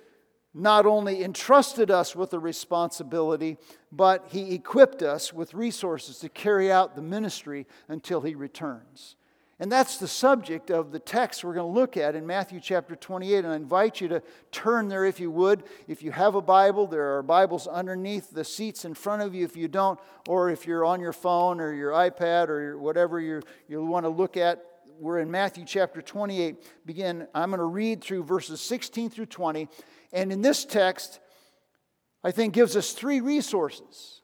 not 0.54 0.87
only 0.87 1.22
entrusted 1.22 1.90
us 1.90 2.16
with 2.16 2.32
a 2.32 2.38
responsibility, 2.38 3.56
but 3.92 4.26
he 4.30 4.54
equipped 4.54 5.02
us 5.02 5.32
with 5.32 5.54
resources 5.54 6.18
to 6.18 6.28
carry 6.28 6.72
out 6.72 6.96
the 6.96 7.02
ministry 7.02 7.66
until 7.88 8.22
he 8.22 8.34
returns. 8.34 9.16
And 9.61 9.72
that's 9.72 9.98
the 9.98 10.06
subject 10.06 10.70
of 10.70 10.92
the 10.92 11.00
text 11.00 11.42
we're 11.42 11.54
going 11.54 11.72
to 11.72 11.80
look 11.80 11.96
at 11.96 12.14
in 12.14 12.24
Matthew 12.24 12.61
chapter 12.61 12.94
28. 12.94 13.38
And 13.38 13.48
I 13.48 13.56
invite 13.56 14.00
you 14.00 14.06
to 14.08 14.22
turn 14.52 14.87
there 14.87 15.04
if 15.04 15.18
you 15.18 15.32
would. 15.32 15.64
If 15.88 16.00
you 16.00 16.12
have 16.12 16.37
a 16.37 16.40
Bible, 16.40 16.87
there 16.87 17.16
are 17.16 17.22
Bibles 17.24 17.66
underneath 17.66 18.30
the 18.30 18.44
seats 18.44 18.84
in 18.84 18.94
front 18.94 19.22
of 19.22 19.34
you 19.34 19.44
if 19.44 19.56
you 19.56 19.66
don't, 19.66 19.98
or 20.28 20.48
if 20.50 20.64
you're 20.64 20.84
on 20.84 21.00
your 21.00 21.12
phone 21.12 21.61
or 21.61 21.72
your 21.72 21.90
iPad 21.90 22.48
or 22.48 22.78
whatever 22.78 23.18
you 23.18 23.42
you 23.66 23.84
want 23.84 24.04
to 24.04 24.11
look 24.11 24.37
at. 24.37 24.64
We're 25.00 25.20
in 25.20 25.30
Matthew 25.30 25.64
chapter 25.64 26.02
28. 26.02 26.56
Begin, 26.84 27.28
I'm 27.32 27.50
going 27.50 27.58
to 27.58 27.64
read 27.64 28.02
through 28.02 28.24
verses 28.24 28.61
16 28.61 29.11
through 29.11 29.26
20. 29.26 29.68
And 30.12 30.32
in 30.32 30.42
this 30.42 30.64
text, 30.64 31.20
I 32.24 32.32
think 32.32 32.52
gives 32.52 32.74
us 32.76 32.92
three 32.92 33.20
resources 33.20 34.22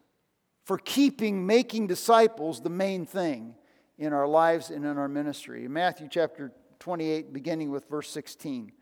for 0.65 0.79
keeping 0.79 1.47
making 1.47 1.87
disciples 1.87 2.61
the 2.61 2.71
main 2.71 3.07
thing 3.07 3.55
in 3.99 4.13
our 4.13 4.27
lives 4.27 4.71
and 4.71 4.85
in 4.85 4.99
our 4.99 5.07
ministry. 5.07 5.67
In 5.67 5.73
Matthew 5.73 6.09
chapter 6.11 6.51
28, 6.81 7.33
beginning 7.33 7.71
with 7.71 7.89
verse 7.89 8.11
16. 8.11 8.73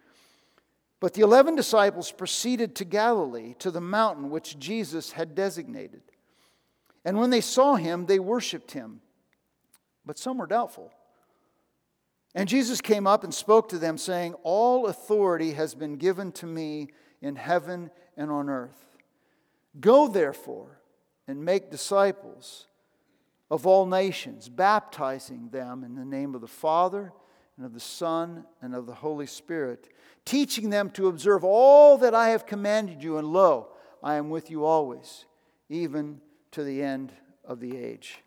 But 0.99 1.13
the 1.13 1.23
eleven 1.23 1.57
disciples 1.57 2.11
proceeded 2.11 2.75
to 2.77 2.87
Galilee, 2.87 3.55
to 3.59 3.71
the 3.71 3.81
mountain 3.83 4.31
which 4.31 4.59
Jesus 4.59 5.13
had 5.13 5.35
designated. 5.35 6.03
And 7.05 7.19
when 7.19 7.31
they 7.31 7.41
saw 7.43 7.75
him, 7.75 8.07
they 8.07 8.21
worshiped 8.21 8.71
him, 8.71 9.01
but 10.07 10.19
some 10.19 10.39
were 10.39 10.47
doubtful. 10.47 10.91
And 12.35 12.49
Jesus 12.49 12.81
came 12.81 13.07
up 13.07 13.25
and 13.25 13.35
spoke 13.35 13.69
to 13.69 13.79
them, 13.79 13.99
saying, 13.99 14.35
All 14.43 14.87
authority 14.87 15.53
has 15.53 15.75
been 15.75 15.97
given 15.97 16.33
to 16.33 16.47
me 16.47 16.89
in 17.21 17.37
heaven 17.37 17.91
and 18.17 18.31
on 18.31 18.49
earth. 18.49 18.97
Go 19.81 20.09
therefore 20.09 20.81
and 21.29 21.45
make 21.45 21.71
disciples 21.71 22.67
of 23.51 23.67
all 23.67 23.87
nations, 23.87 24.49
baptizing 24.49 25.51
them 25.51 25.85
in 25.85 25.95
the 25.95 26.05
name 26.05 26.35
of 26.35 26.41
the 26.41 26.49
Father 26.49 27.13
and 27.57 27.67
of 27.67 27.75
the 27.75 27.81
Son 27.81 28.45
and 28.63 28.75
of 28.75 28.87
the 28.87 28.95
Holy 28.95 29.27
Spirit, 29.27 29.91
teaching 30.25 30.71
them 30.71 30.89
to 30.91 31.09
observe 31.09 31.45
all 31.45 31.99
that 31.99 32.15
I 32.15 32.31
have 32.31 32.47
commanded 32.47 33.03
you, 33.03 33.19
and 33.19 33.31
lo, 33.31 33.69
I 34.03 34.15
am 34.15 34.31
with 34.31 34.51
you 34.51 34.65
always, 34.65 35.27
even 35.69 36.21
to 36.53 36.65
the 36.65 36.83
end 36.83 37.13
of 37.45 37.61
the 37.61 37.77
age. 37.77 38.23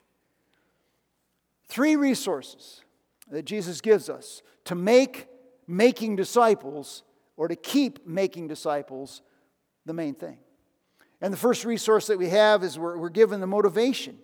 Three 1.68 1.96
resources 1.96 2.85
that 3.30 3.44
Jesus 3.44 3.82
gives 3.82 4.10
us 4.10 4.42
to 4.66 4.76
make 4.76 5.28
making 5.68 6.16
disciples 6.16 7.04
or 7.38 7.48
to 7.48 7.56
keep 7.56 8.08
making 8.08 8.48
disciples 8.48 9.22
the 9.86 9.94
main 9.94 10.14
thing. 10.14 10.38
And 11.22 11.34
the 11.34 11.38
first 11.38 11.66
resource 11.66 12.08
that 12.08 12.18
we 12.18 12.30
have 12.30 12.64
is 12.64 12.78
we're, 12.78 12.98
we're 12.98 13.10
given 13.10 13.40
the 13.40 13.48
motivation 13.48 14.18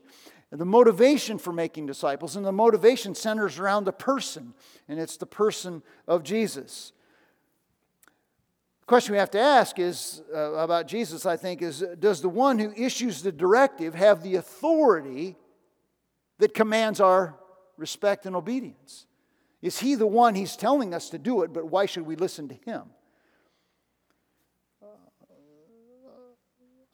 the 0.52 0.66
motivation 0.66 1.38
for 1.38 1.54
making 1.54 1.86
disciples, 1.86 2.36
and 2.36 2.46
the 2.46 2.52
motivation 2.52 3.16
centers 3.16 3.58
around 3.58 3.86
the 3.86 3.94
person, 3.94 4.54
and 4.90 5.00
it's 5.00 5.16
the 5.16 5.26
person 5.26 5.82
of 6.08 6.24
Jesus. 6.24 6.92
The 8.82 8.86
question 8.86 9.14
we 9.14 9.20
have 9.20 9.32
to 9.32 9.40
ask 9.40 9.80
is 9.80 10.22
uh, 10.34 10.38
about 10.38 10.88
Jesus, 10.88 11.26
I 11.26 11.38
think, 11.38 11.62
is 11.62 11.86
does 12.00 12.22
the 12.22 12.28
one 12.28 12.60
who 12.60 12.74
issues 12.74 13.22
the 13.22 13.32
directive 13.32 13.96
have 13.96 14.24
the 14.24 14.36
authority 14.36 15.38
that 16.40 16.54
commands 16.54 17.00
our 17.00 17.38
respect 17.82 18.26
and 18.26 18.36
obedience? 18.36 19.06
Is 19.62 19.80
he 19.80 19.96
the 19.96 20.08
one 20.08 20.36
he's 20.36 20.56
telling 20.56 20.94
us 20.94 21.10
to 21.10 21.18
do 21.18 21.44
it, 21.44 21.52
but 21.52 21.66
why 21.66 21.86
should 21.86 22.06
we 22.06 22.16
listen 22.16 22.48
to 22.48 22.56
him? 22.56 22.84
Uh, 24.82 24.86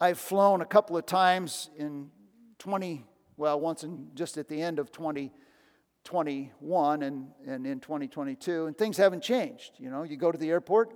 I've 0.00 0.18
flown 0.18 0.60
a 0.60 0.66
couple 0.66 0.96
of 0.96 1.06
times 1.06 1.70
in 1.78 2.10
20 2.58 3.04
well, 3.38 3.58
once 3.60 3.84
in, 3.84 4.08
just 4.14 4.36
at 4.36 4.48
the 4.48 4.60
end 4.60 4.80
of 4.80 4.90
2021 4.90 7.02
and, 7.02 7.28
and 7.46 7.64
in 7.66 7.78
2022, 7.78 8.66
and 8.66 8.76
things 8.76 8.96
haven't 8.96 9.22
changed. 9.22 9.74
You 9.78 9.90
know, 9.90 10.02
you 10.02 10.16
go 10.16 10.32
to 10.32 10.38
the 10.38 10.50
airport 10.50 10.92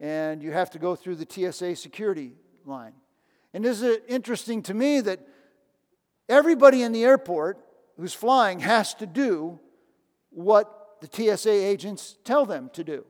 and 0.00 0.42
you 0.42 0.52
have 0.52 0.70
to 0.70 0.78
go 0.78 0.96
through 0.96 1.16
the 1.16 1.26
TSA 1.28 1.76
security 1.76 2.32
line. 2.64 2.94
And 3.52 3.66
is 3.66 3.82
it 3.82 4.04
interesting 4.08 4.62
to 4.62 4.72
me 4.72 5.02
that 5.02 5.20
everybody 6.30 6.82
in 6.82 6.92
the 6.92 7.04
airport 7.04 7.58
who's 7.96 8.14
flying 8.14 8.60
has 8.60 8.94
to 8.94 9.06
do 9.06 9.58
what 10.30 11.00
the 11.00 11.08
TSA 11.36 11.50
agents 11.50 12.16
tell 12.24 12.46
them 12.46 12.70
to 12.74 12.84
do? 12.84 13.04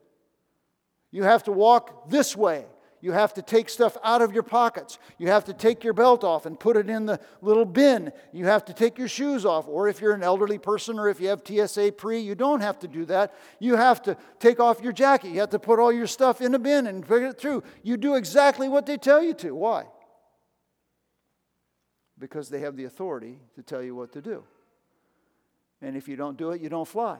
You 1.10 1.24
have 1.24 1.44
to 1.44 1.52
walk 1.52 2.10
this 2.10 2.36
way. 2.36 2.64
You 3.02 3.10
have 3.10 3.34
to 3.34 3.42
take 3.42 3.68
stuff 3.68 3.96
out 4.04 4.22
of 4.22 4.32
your 4.32 4.44
pockets. 4.44 4.96
You 5.18 5.26
have 5.26 5.44
to 5.46 5.52
take 5.52 5.82
your 5.82 5.92
belt 5.92 6.22
off 6.22 6.46
and 6.46 6.58
put 6.58 6.76
it 6.76 6.88
in 6.88 7.04
the 7.04 7.18
little 7.40 7.64
bin. 7.64 8.12
You 8.32 8.46
have 8.46 8.64
to 8.66 8.72
take 8.72 8.96
your 8.96 9.08
shoes 9.08 9.44
off. 9.44 9.66
Or 9.66 9.88
if 9.88 10.00
you're 10.00 10.14
an 10.14 10.22
elderly 10.22 10.58
person 10.58 11.00
or 11.00 11.08
if 11.08 11.20
you 11.20 11.28
have 11.28 11.42
TSA 11.44 11.92
pre, 11.98 12.20
you 12.20 12.36
don't 12.36 12.60
have 12.60 12.78
to 12.78 12.88
do 12.88 13.04
that. 13.06 13.34
You 13.58 13.74
have 13.74 14.02
to 14.02 14.16
take 14.38 14.60
off 14.60 14.80
your 14.80 14.92
jacket. 14.92 15.32
You 15.32 15.40
have 15.40 15.50
to 15.50 15.58
put 15.58 15.80
all 15.80 15.92
your 15.92 16.06
stuff 16.06 16.40
in 16.40 16.54
a 16.54 16.60
bin 16.60 16.86
and 16.86 17.04
put 17.04 17.24
it 17.24 17.38
through. 17.38 17.64
You 17.82 17.96
do 17.96 18.14
exactly 18.14 18.68
what 18.68 18.86
they 18.86 18.96
tell 18.96 19.20
you 19.20 19.34
to. 19.34 19.52
Why? 19.52 19.86
Because 22.20 22.48
they 22.48 22.60
have 22.60 22.76
the 22.76 22.84
authority 22.84 23.40
to 23.56 23.64
tell 23.64 23.82
you 23.82 23.96
what 23.96 24.12
to 24.12 24.22
do. 24.22 24.44
And 25.82 25.96
if 25.96 26.08
you 26.08 26.16
don't 26.16 26.38
do 26.38 26.52
it, 26.52 26.60
you 26.60 26.68
don't 26.68 26.88
fly. 26.88 27.18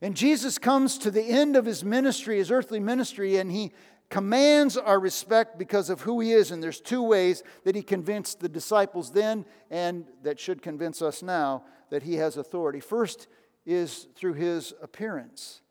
And 0.00 0.16
Jesus 0.16 0.58
comes 0.58 0.98
to 0.98 1.10
the 1.10 1.22
end 1.22 1.56
of 1.56 1.64
his 1.64 1.84
ministry, 1.84 2.38
his 2.38 2.50
earthly 2.50 2.80
ministry, 2.80 3.36
and 3.36 3.50
he 3.50 3.72
commands 4.08 4.76
our 4.76 5.00
respect 5.00 5.58
because 5.58 5.90
of 5.90 6.02
who 6.02 6.20
he 6.20 6.32
is. 6.32 6.50
And 6.50 6.62
there's 6.62 6.80
two 6.80 7.02
ways 7.02 7.42
that 7.64 7.74
he 7.74 7.82
convinced 7.82 8.40
the 8.40 8.48
disciples 8.48 9.10
then, 9.10 9.44
and 9.70 10.04
that 10.22 10.38
should 10.38 10.62
convince 10.62 11.02
us 11.02 11.22
now 11.22 11.64
that 11.90 12.02
he 12.02 12.14
has 12.14 12.36
authority. 12.36 12.80
First 12.80 13.26
is 13.64 14.06
through 14.14 14.34
his 14.34 14.74
appearance. 14.80 15.62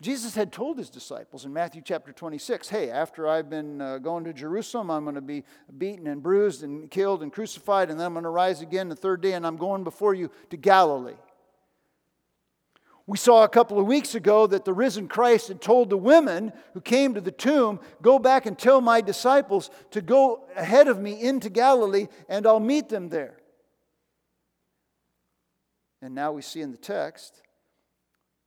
Jesus 0.00 0.36
had 0.36 0.52
told 0.52 0.78
his 0.78 0.90
disciples 0.90 1.44
in 1.44 1.52
Matthew 1.52 1.82
chapter 1.84 2.12
26, 2.12 2.68
hey, 2.68 2.88
after 2.88 3.26
I've 3.26 3.50
been 3.50 3.80
uh, 3.80 3.98
going 3.98 4.22
to 4.24 4.32
Jerusalem, 4.32 4.92
I'm 4.92 5.02
going 5.02 5.16
to 5.16 5.20
be 5.20 5.42
beaten 5.76 6.06
and 6.06 6.22
bruised 6.22 6.62
and 6.62 6.88
killed 6.88 7.20
and 7.20 7.32
crucified, 7.32 7.90
and 7.90 7.98
then 7.98 8.06
I'm 8.06 8.12
going 8.12 8.22
to 8.22 8.30
rise 8.30 8.62
again 8.62 8.88
the 8.88 8.94
third 8.94 9.20
day, 9.20 9.32
and 9.32 9.44
I'm 9.44 9.56
going 9.56 9.82
before 9.82 10.14
you 10.14 10.30
to 10.50 10.56
Galilee. 10.56 11.16
We 13.08 13.18
saw 13.18 13.42
a 13.42 13.48
couple 13.48 13.80
of 13.80 13.86
weeks 13.86 14.14
ago 14.14 14.46
that 14.46 14.64
the 14.64 14.72
risen 14.72 15.08
Christ 15.08 15.48
had 15.48 15.60
told 15.60 15.90
the 15.90 15.96
women 15.96 16.52
who 16.74 16.80
came 16.80 17.14
to 17.14 17.20
the 17.20 17.32
tomb, 17.32 17.80
Go 18.00 18.20
back 18.20 18.46
and 18.46 18.56
tell 18.56 18.80
my 18.80 19.00
disciples 19.00 19.70
to 19.92 20.00
go 20.00 20.44
ahead 20.54 20.86
of 20.86 21.00
me 21.00 21.20
into 21.20 21.48
Galilee, 21.48 22.06
and 22.28 22.46
I'll 22.46 22.60
meet 22.60 22.88
them 22.88 23.08
there. 23.08 23.38
And 26.00 26.14
now 26.14 26.30
we 26.32 26.42
see 26.42 26.60
in 26.60 26.70
the 26.70 26.76
text 26.76 27.42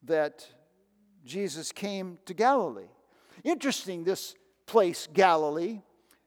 that 0.03 0.47
Jesus 1.25 1.71
came 1.71 2.17
to 2.25 2.33
Galilee. 2.33 2.89
Interesting, 3.43 4.03
this 4.03 4.35
place, 4.65 5.07
Galilee 5.11 5.81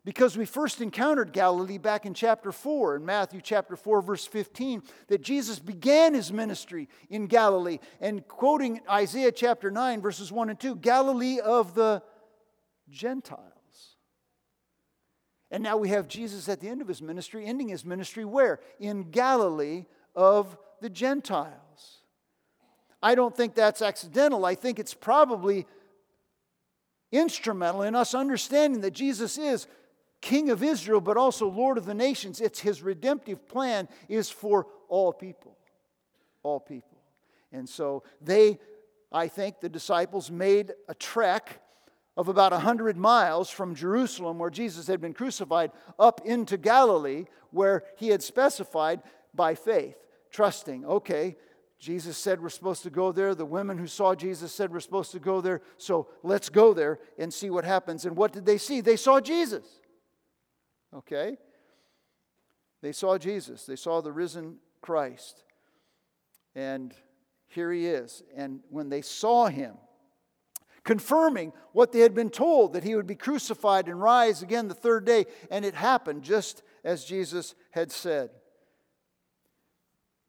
because 0.04 0.36
we 0.36 0.44
first 0.44 0.80
encountered 0.80 1.32
Galilee 1.32 1.78
back 1.78 2.04
in 2.04 2.12
chapter 2.12 2.52
4, 2.52 2.96
in 2.96 3.06
Matthew 3.06 3.40
chapter 3.42 3.74
4, 3.74 4.02
verse 4.02 4.26
15, 4.26 4.82
that 5.08 5.22
Jesus 5.22 5.58
began 5.58 6.12
his 6.12 6.30
ministry 6.30 6.88
in 7.08 7.26
Galilee. 7.26 7.78
And 8.00 8.26
quoting 8.28 8.80
Isaiah 8.88 9.32
chapter 9.32 9.70
9, 9.70 10.02
verses 10.02 10.30
1 10.30 10.50
and 10.50 10.60
2, 10.60 10.76
Galilee 10.76 11.40
of 11.40 11.74
the 11.74 12.02
Gentiles. 12.90 13.50
And 15.50 15.62
now 15.62 15.78
we 15.78 15.88
have 15.88 16.06
Jesus 16.06 16.48
at 16.48 16.60
the 16.60 16.68
end 16.68 16.82
of 16.82 16.88
his 16.88 17.00
ministry, 17.00 17.46
ending 17.46 17.68
his 17.68 17.84
ministry 17.84 18.24
where? 18.24 18.60
In 18.78 19.10
Galilee 19.10 19.86
of 20.14 20.58
the 20.82 20.90
Gentiles. 20.90 21.63
I 23.04 23.14
don't 23.14 23.36
think 23.36 23.54
that's 23.54 23.82
accidental. 23.82 24.46
I 24.46 24.54
think 24.54 24.78
it's 24.78 24.94
probably 24.94 25.66
instrumental 27.12 27.82
in 27.82 27.94
us 27.94 28.14
understanding 28.14 28.80
that 28.80 28.92
Jesus 28.92 29.36
is 29.36 29.66
King 30.22 30.48
of 30.48 30.62
Israel, 30.62 31.02
but 31.02 31.18
also 31.18 31.46
Lord 31.46 31.76
of 31.76 31.84
the 31.84 31.92
nations. 31.92 32.40
It's 32.40 32.60
his 32.60 32.82
redemptive 32.82 33.46
plan 33.46 33.88
is 34.08 34.30
for 34.30 34.68
all 34.88 35.12
people. 35.12 35.54
All 36.42 36.58
people. 36.58 36.96
And 37.52 37.68
so 37.68 38.04
they, 38.22 38.58
I 39.12 39.28
think, 39.28 39.60
the 39.60 39.68
disciples 39.68 40.30
made 40.30 40.72
a 40.88 40.94
trek 40.94 41.60
of 42.16 42.28
about 42.28 42.52
100 42.52 42.96
miles 42.96 43.50
from 43.50 43.74
Jerusalem, 43.74 44.38
where 44.38 44.48
Jesus 44.48 44.86
had 44.86 45.02
been 45.02 45.12
crucified, 45.12 45.72
up 45.98 46.22
into 46.24 46.56
Galilee, 46.56 47.26
where 47.50 47.82
he 47.96 48.08
had 48.08 48.22
specified 48.22 49.02
by 49.34 49.54
faith, 49.54 49.96
trusting, 50.30 50.86
okay, 50.86 51.36
Jesus 51.84 52.16
said 52.16 52.40
we're 52.40 52.48
supposed 52.48 52.82
to 52.84 52.90
go 52.90 53.12
there. 53.12 53.34
The 53.34 53.44
women 53.44 53.76
who 53.76 53.86
saw 53.86 54.14
Jesus 54.14 54.54
said 54.54 54.72
we're 54.72 54.80
supposed 54.80 55.12
to 55.12 55.18
go 55.18 55.42
there. 55.42 55.60
So 55.76 56.08
let's 56.22 56.48
go 56.48 56.72
there 56.72 56.98
and 57.18 57.32
see 57.32 57.50
what 57.50 57.66
happens. 57.66 58.06
And 58.06 58.16
what 58.16 58.32
did 58.32 58.46
they 58.46 58.56
see? 58.56 58.80
They 58.80 58.96
saw 58.96 59.20
Jesus. 59.20 59.66
Okay? 60.94 61.36
They 62.80 62.92
saw 62.92 63.18
Jesus, 63.18 63.66
they 63.66 63.76
saw 63.76 64.00
the 64.00 64.12
risen 64.12 64.56
Christ. 64.80 65.44
And 66.54 66.94
here 67.48 67.70
he 67.70 67.86
is. 67.86 68.22
And 68.34 68.60
when 68.70 68.88
they 68.88 69.02
saw 69.02 69.48
him, 69.48 69.74
confirming 70.84 71.52
what 71.72 71.92
they 71.92 72.00
had 72.00 72.14
been 72.14 72.30
told 72.30 72.72
that 72.72 72.84
he 72.84 72.94
would 72.94 73.06
be 73.06 73.14
crucified 73.14 73.88
and 73.88 74.00
rise 74.00 74.42
again 74.42 74.68
the 74.68 74.74
third 74.74 75.04
day, 75.04 75.26
and 75.50 75.66
it 75.66 75.74
happened 75.74 76.22
just 76.22 76.62
as 76.82 77.04
Jesus 77.04 77.54
had 77.72 77.92
said. 77.92 78.30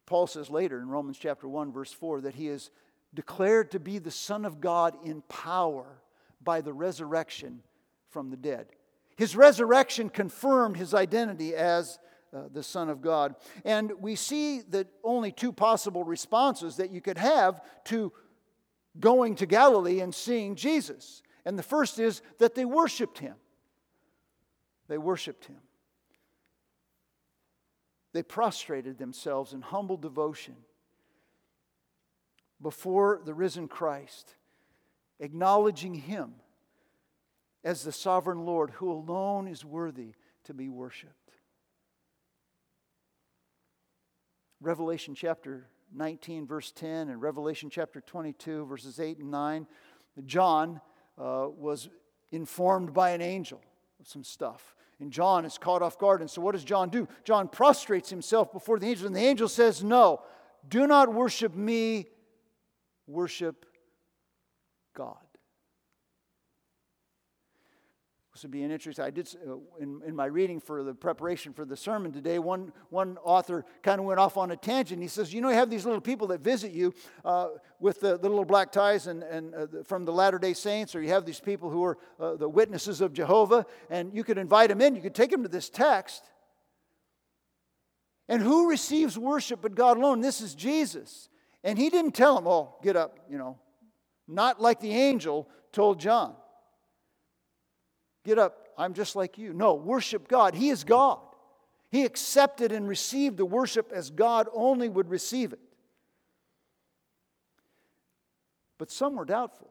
Paul 0.06 0.26
says 0.26 0.48
later 0.48 0.80
in 0.80 0.88
Romans 0.88 1.18
chapter 1.18 1.48
1 1.48 1.72
verse 1.72 1.92
4 1.92 2.22
that 2.22 2.34
he 2.34 2.48
is 2.48 2.70
declared 3.14 3.72
to 3.72 3.80
be 3.80 3.98
the 3.98 4.10
son 4.10 4.44
of 4.44 4.60
God 4.60 4.96
in 5.04 5.22
power 5.22 6.00
by 6.42 6.60
the 6.60 6.72
resurrection 6.72 7.62
from 8.08 8.30
the 8.30 8.36
dead. 8.36 8.66
His 9.16 9.34
resurrection 9.34 10.10
confirmed 10.10 10.76
his 10.76 10.94
identity 10.94 11.54
as 11.54 11.98
uh, 12.34 12.42
the 12.52 12.62
Son 12.62 12.90
of 12.90 13.00
God. 13.00 13.34
And 13.64 13.92
we 13.98 14.14
see 14.14 14.60
that 14.70 14.88
only 15.02 15.32
two 15.32 15.52
possible 15.52 16.04
responses 16.04 16.76
that 16.76 16.90
you 16.90 17.00
could 17.00 17.18
have 17.18 17.62
to 17.84 18.12
going 19.00 19.36
to 19.36 19.46
Galilee 19.46 20.00
and 20.00 20.14
seeing 20.14 20.54
Jesus. 20.54 21.22
And 21.44 21.58
the 21.58 21.62
first 21.62 21.98
is 21.98 22.22
that 22.38 22.54
they 22.54 22.64
worshiped 22.64 23.18
him. 23.18 23.34
They 24.88 24.98
worshiped 24.98 25.46
him. 25.46 25.58
They 28.16 28.22
prostrated 28.22 28.96
themselves 28.96 29.52
in 29.52 29.60
humble 29.60 29.98
devotion 29.98 30.56
before 32.62 33.20
the 33.22 33.34
risen 33.34 33.68
Christ, 33.68 34.36
acknowledging 35.20 35.92
him 35.92 36.36
as 37.62 37.82
the 37.82 37.92
sovereign 37.92 38.46
Lord 38.46 38.70
who 38.70 38.90
alone 38.90 39.46
is 39.46 39.66
worthy 39.66 40.14
to 40.44 40.54
be 40.54 40.70
worshiped. 40.70 41.12
Revelation 44.62 45.14
chapter 45.14 45.66
19, 45.92 46.46
verse 46.46 46.72
10, 46.72 47.10
and 47.10 47.20
Revelation 47.20 47.68
chapter 47.68 48.00
22, 48.00 48.64
verses 48.64 48.98
8 48.98 49.18
and 49.18 49.30
9. 49.30 49.66
John 50.24 50.80
uh, 51.18 51.48
was 51.54 51.90
informed 52.30 52.94
by 52.94 53.10
an 53.10 53.20
angel 53.20 53.60
of 54.00 54.08
some 54.08 54.24
stuff. 54.24 54.75
And 55.00 55.12
John 55.12 55.44
is 55.44 55.58
caught 55.58 55.82
off 55.82 55.98
guard. 55.98 56.20
And 56.20 56.30
so, 56.30 56.40
what 56.40 56.52
does 56.52 56.64
John 56.64 56.88
do? 56.88 57.06
John 57.24 57.48
prostrates 57.48 58.08
himself 58.08 58.52
before 58.52 58.78
the 58.78 58.86
angel, 58.86 59.06
and 59.06 59.14
the 59.14 59.20
angel 59.20 59.48
says, 59.48 59.84
No, 59.84 60.22
do 60.68 60.86
not 60.86 61.12
worship 61.12 61.54
me, 61.54 62.06
worship 63.06 63.66
God. 64.94 65.25
This 68.36 68.42
would 68.42 68.52
be 68.52 68.64
an 68.64 68.70
interesting. 68.70 69.02
I 69.02 69.08
did 69.08 69.34
uh, 69.48 69.54
in, 69.80 70.02
in 70.06 70.14
my 70.14 70.26
reading 70.26 70.60
for 70.60 70.82
the 70.82 70.92
preparation 70.92 71.54
for 71.54 71.64
the 71.64 71.74
sermon 71.74 72.12
today. 72.12 72.38
One 72.38 72.70
one 72.90 73.16
author 73.24 73.64
kind 73.82 73.98
of 73.98 74.04
went 74.04 74.20
off 74.20 74.36
on 74.36 74.50
a 74.50 74.56
tangent. 74.58 75.00
He 75.00 75.08
says, 75.08 75.32
you 75.32 75.40
know, 75.40 75.48
you 75.48 75.54
have 75.54 75.70
these 75.70 75.86
little 75.86 76.02
people 76.02 76.26
that 76.26 76.42
visit 76.42 76.72
you 76.72 76.92
uh, 77.24 77.48
with 77.80 78.00
the, 78.00 78.18
the, 78.18 78.28
little 78.28 78.44
black 78.44 78.72
ties 78.72 79.06
and 79.06 79.22
and 79.22 79.54
uh, 79.54 79.66
from 79.84 80.04
the 80.04 80.12
Latter 80.12 80.38
Day 80.38 80.52
Saints, 80.52 80.94
or 80.94 81.00
you 81.00 81.08
have 81.08 81.24
these 81.24 81.40
people 81.40 81.70
who 81.70 81.82
are 81.82 81.96
uh, 82.20 82.34
the 82.34 82.46
witnesses 82.46 83.00
of 83.00 83.14
Jehovah, 83.14 83.64
and 83.88 84.14
you 84.14 84.22
could 84.22 84.36
invite 84.36 84.68
them 84.68 84.82
in. 84.82 84.94
You 84.94 85.00
could 85.00 85.14
take 85.14 85.30
them 85.30 85.42
to 85.42 85.48
this 85.48 85.70
text. 85.70 86.22
And 88.28 88.42
who 88.42 88.68
receives 88.68 89.16
worship 89.16 89.62
but 89.62 89.74
God 89.74 89.96
alone? 89.96 90.20
This 90.20 90.42
is 90.42 90.54
Jesus. 90.54 91.30
And 91.64 91.78
he 91.78 91.88
didn't 91.88 92.12
tell 92.12 92.34
them, 92.34 92.46
oh, 92.46 92.74
get 92.82 92.96
up, 92.96 93.18
you 93.30 93.38
know, 93.38 93.58
not 94.28 94.60
like 94.60 94.80
the 94.80 94.92
angel 94.92 95.48
told 95.72 95.98
John. 96.00 96.34
Get 98.26 98.40
up, 98.40 98.70
I'm 98.76 98.92
just 98.92 99.14
like 99.14 99.38
you. 99.38 99.52
No, 99.52 99.74
worship 99.74 100.26
God. 100.26 100.56
He 100.56 100.70
is 100.70 100.82
God. 100.82 101.20
He 101.92 102.04
accepted 102.04 102.72
and 102.72 102.88
received 102.88 103.36
the 103.36 103.46
worship 103.46 103.92
as 103.94 104.10
God 104.10 104.48
only 104.52 104.88
would 104.88 105.08
receive 105.08 105.52
it. 105.52 105.60
But 108.78 108.90
some 108.90 109.14
were 109.14 109.24
doubtful. 109.24 109.70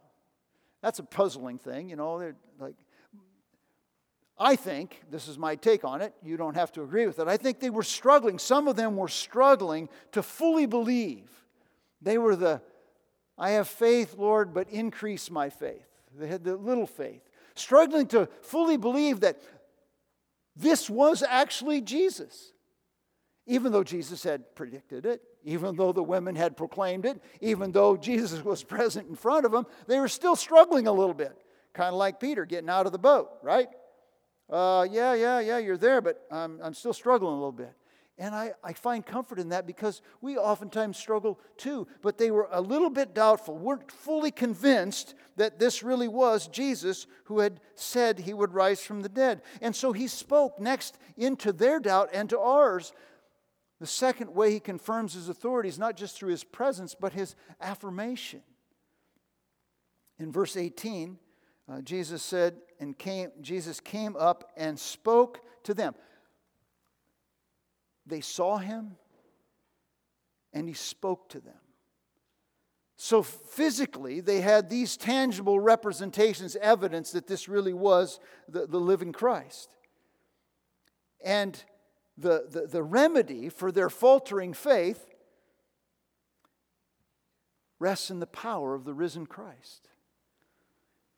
That's 0.81 0.99
a 0.99 1.03
puzzling 1.03 1.57
thing, 1.57 1.89
you 1.89 1.97
know. 1.97 2.17
They're 2.17 2.37
like, 2.57 2.75
I 4.37 4.55
think, 4.55 5.01
this 5.11 5.27
is 5.27 5.37
my 5.37 5.57
take 5.57 5.83
on 5.83 6.01
it, 6.01 6.13
you 6.23 6.37
don't 6.37 6.55
have 6.55 6.71
to 6.73 6.81
agree 6.81 7.05
with 7.05 7.19
it. 7.19 7.27
I 7.27 7.35
think 7.35 7.59
they 7.59 7.69
were 7.69 7.83
struggling. 7.83 8.39
Some 8.39 8.69
of 8.69 8.77
them 8.77 8.95
were 8.95 9.09
struggling 9.09 9.89
to 10.13 10.23
fully 10.23 10.65
believe. 10.65 11.29
They 12.01 12.17
were 12.17 12.37
the, 12.37 12.61
I 13.37 13.51
have 13.51 13.67
faith, 13.67 14.15
Lord, 14.17 14.53
but 14.53 14.69
increase 14.69 15.29
my 15.29 15.49
faith. 15.49 15.89
They 16.17 16.27
had 16.27 16.45
the 16.45 16.55
little 16.55 16.87
faith 16.87 17.21
struggling 17.55 18.07
to 18.07 18.27
fully 18.41 18.77
believe 18.77 19.21
that 19.21 19.41
this 20.55 20.89
was 20.89 21.23
actually 21.23 21.81
Jesus. 21.81 22.53
Even 23.47 23.71
though 23.71 23.83
Jesus 23.83 24.23
had 24.23 24.55
predicted 24.55 25.05
it, 25.05 25.21
even 25.43 25.75
though 25.75 25.91
the 25.91 26.01
women 26.01 26.35
had 26.35 26.57
proclaimed 26.57 27.05
it, 27.05 27.21
even 27.41 27.71
though 27.71 27.95
Jesus 27.95 28.43
was 28.43 28.63
present 28.75 29.07
in 29.07 29.15
front 29.15 29.45
of 29.45 29.51
them, 29.51 29.65
they 29.87 29.99
were 29.99 30.07
still 30.07 30.35
struggling 30.35 30.87
a 30.87 30.91
little 30.91 31.13
bit 31.13 31.37
kind 31.75 31.89
of 31.89 31.95
like 31.95 32.19
Peter 32.19 32.45
getting 32.45 32.69
out 32.69 32.87
of 32.87 32.91
the 32.91 32.97
boat, 32.97 33.29
right? 33.43 33.67
Uh, 34.49 34.87
yeah, 34.89 35.13
yeah, 35.13 35.39
yeah, 35.39 35.57
you're 35.57 35.77
there, 35.77 36.01
but 36.01 36.25
I'm, 36.31 36.59
I'm 36.63 36.73
still 36.73 36.93
struggling 36.93 37.33
a 37.33 37.35
little 37.35 37.51
bit. 37.51 37.73
And 38.17 38.33
I, 38.33 38.53
I 38.63 38.71
find 38.71 39.05
comfort 39.05 39.39
in 39.39 39.49
that 39.49 39.67
because 39.67 40.01
we 40.21 40.37
oftentimes 40.37 40.97
struggle 40.97 41.37
too. 41.57 41.85
But 42.01 42.17
they 42.17 42.31
were 42.31 42.47
a 42.49 42.61
little 42.61 42.89
bit 42.89 43.13
doubtful, 43.13 43.57
weren't 43.57 43.91
fully 43.91 44.31
convinced 44.31 45.15
that 45.35 45.59
this 45.59 45.83
really 45.83 46.07
was 46.07 46.47
Jesus 46.47 47.07
who 47.25 47.39
had 47.39 47.59
said 47.75 48.19
he 48.19 48.33
would 48.33 48.53
rise 48.53 48.81
from 48.81 49.01
the 49.01 49.09
dead. 49.09 49.41
And 49.61 49.75
so 49.75 49.91
he 49.91 50.07
spoke 50.07 50.59
next 50.59 50.97
into 51.17 51.51
their 51.51 51.79
doubt 51.79 52.09
and 52.13 52.29
to 52.29 52.39
ours. 52.39 52.93
The 53.81 53.87
second 53.87 54.33
way 54.33 54.51
he 54.51 54.61
confirms 54.61 55.13
his 55.13 55.27
authority 55.27 55.67
is 55.67 55.77
not 55.77 55.97
just 55.97 56.17
through 56.17 56.31
his 56.31 56.45
presence, 56.45 56.95
but 56.97 57.11
his 57.11 57.35
affirmation. 57.59 58.41
In 60.19 60.31
verse 60.31 60.55
18, 60.55 61.17
uh, 61.67 61.81
Jesus 61.81 62.23
said, 62.23 62.55
and 62.79 62.97
came, 62.97 63.31
Jesus 63.41 63.81
came 63.81 64.15
up 64.15 64.51
and 64.55 64.79
spoke 64.79 65.41
to 65.63 65.73
them. 65.73 65.95
They 68.05 68.21
saw 68.21 68.57
him 68.57 68.95
and 70.53 70.67
he 70.67 70.73
spoke 70.73 71.29
to 71.29 71.39
them. 71.39 71.53
So 72.97 73.21
physically, 73.23 74.21
they 74.21 74.39
had 74.39 74.69
these 74.69 74.95
tangible 74.95 75.59
representations, 75.59 76.55
evidence 76.55 77.11
that 77.11 77.27
this 77.27 77.49
really 77.49 77.73
was 77.73 78.19
the, 78.47 78.65
the 78.65 78.79
living 78.79 79.11
Christ. 79.11 79.69
And 81.23 81.61
the, 82.17 82.45
the, 82.49 82.67
the 82.67 82.83
remedy 82.83 83.49
for 83.49 83.71
their 83.71 83.89
faltering 83.89 84.53
faith 84.53 85.05
rests 87.79 88.09
in 88.09 88.19
the 88.19 88.27
power 88.27 88.73
of 88.73 88.85
the 88.85 88.93
risen 88.93 89.25
Christ. 89.25 89.89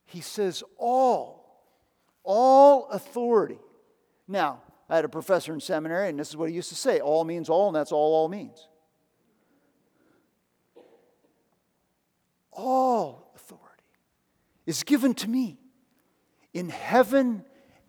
He 0.06 0.22
says, 0.22 0.64
All, 0.78 1.62
all 2.24 2.88
authority. 2.90 3.60
Now, 4.28 4.62
I 4.90 4.96
had 4.96 5.06
a 5.06 5.10
professor 5.10 5.54
in 5.54 5.60
seminary, 5.60 6.10
and 6.10 6.18
this 6.18 6.30
is 6.30 6.38
what 6.38 6.50
he 6.50 6.56
used 6.56 6.70
to 6.70 6.76
say 6.76 7.00
all 7.00 7.24
means 7.24 7.50
all, 7.50 7.68
and 7.68 7.76
that's 7.76 7.92
all 7.92 8.14
all 8.14 8.30
means. 8.30 8.68
All 12.52 13.32
authority 13.36 13.84
is 14.66 14.84
given 14.84 15.14
to 15.16 15.30
me 15.30 15.60
in 16.54 16.70
heaven 16.70 17.44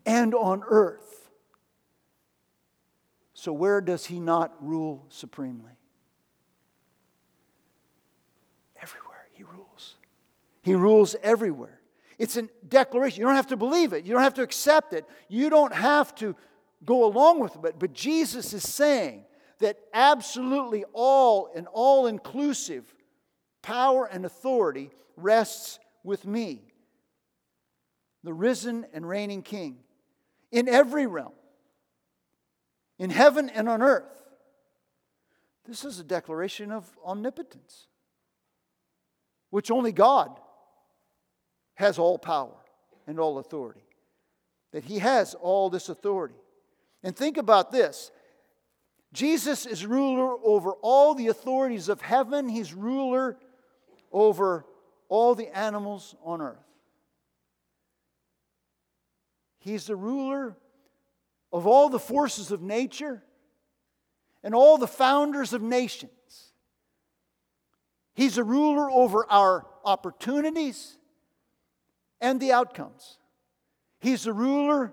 and 0.05 0.35
on 0.35 0.63
earth. 0.67 1.31
So, 3.33 3.53
where 3.53 3.81
does 3.81 4.05
he 4.07 4.19
not 4.19 4.53
rule 4.61 5.07
supremely? 5.09 5.79
Everywhere 8.83 9.29
he 9.33 9.45
rules. 9.45 9.95
He 10.63 10.75
rules 10.75 11.15
everywhere. 11.23 11.81
It's 12.19 12.37
a 12.37 12.43
declaration. 12.69 13.21
You 13.21 13.27
don't 13.27 13.37
have 13.37 13.47
to 13.47 13.57
believe 13.57 13.93
it. 13.93 14.05
You 14.05 14.13
don't 14.13 14.23
have 14.23 14.35
to 14.35 14.43
accept 14.43 14.93
it. 14.93 15.07
You 15.29 15.51
don't 15.51 15.73
have 15.73 16.13
to 16.17 16.35
go 16.85 17.05
along 17.05 17.41
with 17.41 17.57
it. 17.64 17.75
But 17.79 17.93
Jesus 17.93 18.53
is 18.53 18.62
saying 18.62 19.25
that 19.59 19.79
absolutely 19.93 20.85
all 20.93 21.51
and 21.55 21.67
all 21.73 22.07
inclusive 22.07 22.95
power 23.62 24.07
and 24.07 24.25
authority 24.25 24.91
rests 25.17 25.79
with 26.05 26.25
me, 26.25 26.62
the 28.23 28.33
risen 28.33 28.87
and 28.93 29.09
reigning 29.09 29.43
King, 29.43 29.79
in 30.51 30.69
every 30.69 31.07
realm, 31.07 31.33
in 32.99 33.11
heaven 33.11 33.49
and 33.51 33.69
on 33.69 33.83
earth. 33.83 34.23
This 35.67 35.85
is 35.85 36.01
a 36.01 36.05
declaration 36.05 36.73
of 36.73 36.88
omnipotence, 37.05 37.88
which 39.51 39.71
only 39.71 39.93
God 39.93 40.31
has 41.75 41.99
all 41.99 42.19
power 42.19 42.57
and 43.07 43.21
all 43.21 43.38
authority. 43.38 43.83
That 44.73 44.85
He 44.85 44.99
has 44.99 45.35
all 45.35 45.69
this 45.69 45.88
authority. 45.88 46.35
And 47.03 47.17
think 47.17 47.37
about 47.37 47.71
this 47.71 48.11
Jesus 49.13 49.67
is 49.67 49.87
ruler 49.87 50.35
over 50.45 50.73
all 50.83 51.15
the 51.15 51.29
authorities 51.29 51.89
of 51.89 52.01
heaven, 52.01 52.49
He's 52.49 52.75
ruler 52.75 53.39
over 54.13 54.67
all 55.09 55.35
the 55.35 55.57
animals 55.57 56.15
on 56.23 56.41
earth. 56.41 56.57
He's 59.61 59.87
the 59.87 59.97
ruler 59.97 60.57
of 61.53 61.67
all 61.67 61.89
the 61.89 61.99
forces 61.99 62.51
of 62.51 62.63
nature 62.63 63.23
and 64.43 64.55
all 64.55 64.79
the 64.79 64.87
founders 64.87 65.53
of 65.53 65.63
nations. 65.63 66.13
He's 68.15 68.39
a 68.39 68.45
ruler 68.45 68.91
over 68.91 69.27
our 69.31 69.67
opportunities 69.85 70.99
and 72.21 72.41
the 72.41 72.53
outcomes. 72.53 73.19
He's 74.01 74.25
the 74.25 74.33
ruler 74.33 74.93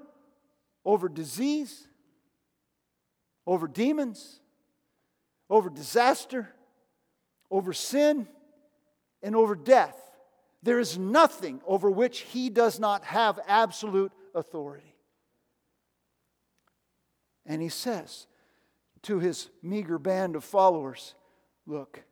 over 0.84 1.10
disease 1.10 1.88
over 3.46 3.68
demons, 3.68 4.40
over 5.50 5.70
disaster, 5.70 6.50
over 7.52 7.74
sin, 7.74 8.28
and 9.22 9.36
over 9.36 9.56
death. 9.56 9.98
There 10.64 10.80
is 10.80 10.98
nothing 10.98 11.62
over 11.66 11.90
which 11.90 12.22
he 12.22 12.50
does 12.50 12.80
not 12.80 13.04
have 13.06 13.40
absolute 13.48 14.12
authority. 14.34 14.96
And 17.46 17.62
he 17.62 17.70
says 17.70 18.26
to 19.04 19.20
his 19.20 19.50
meager 19.62 20.00
band 20.00 20.36
of 20.36 20.44
followers 20.44 21.14
Look, 21.68 22.04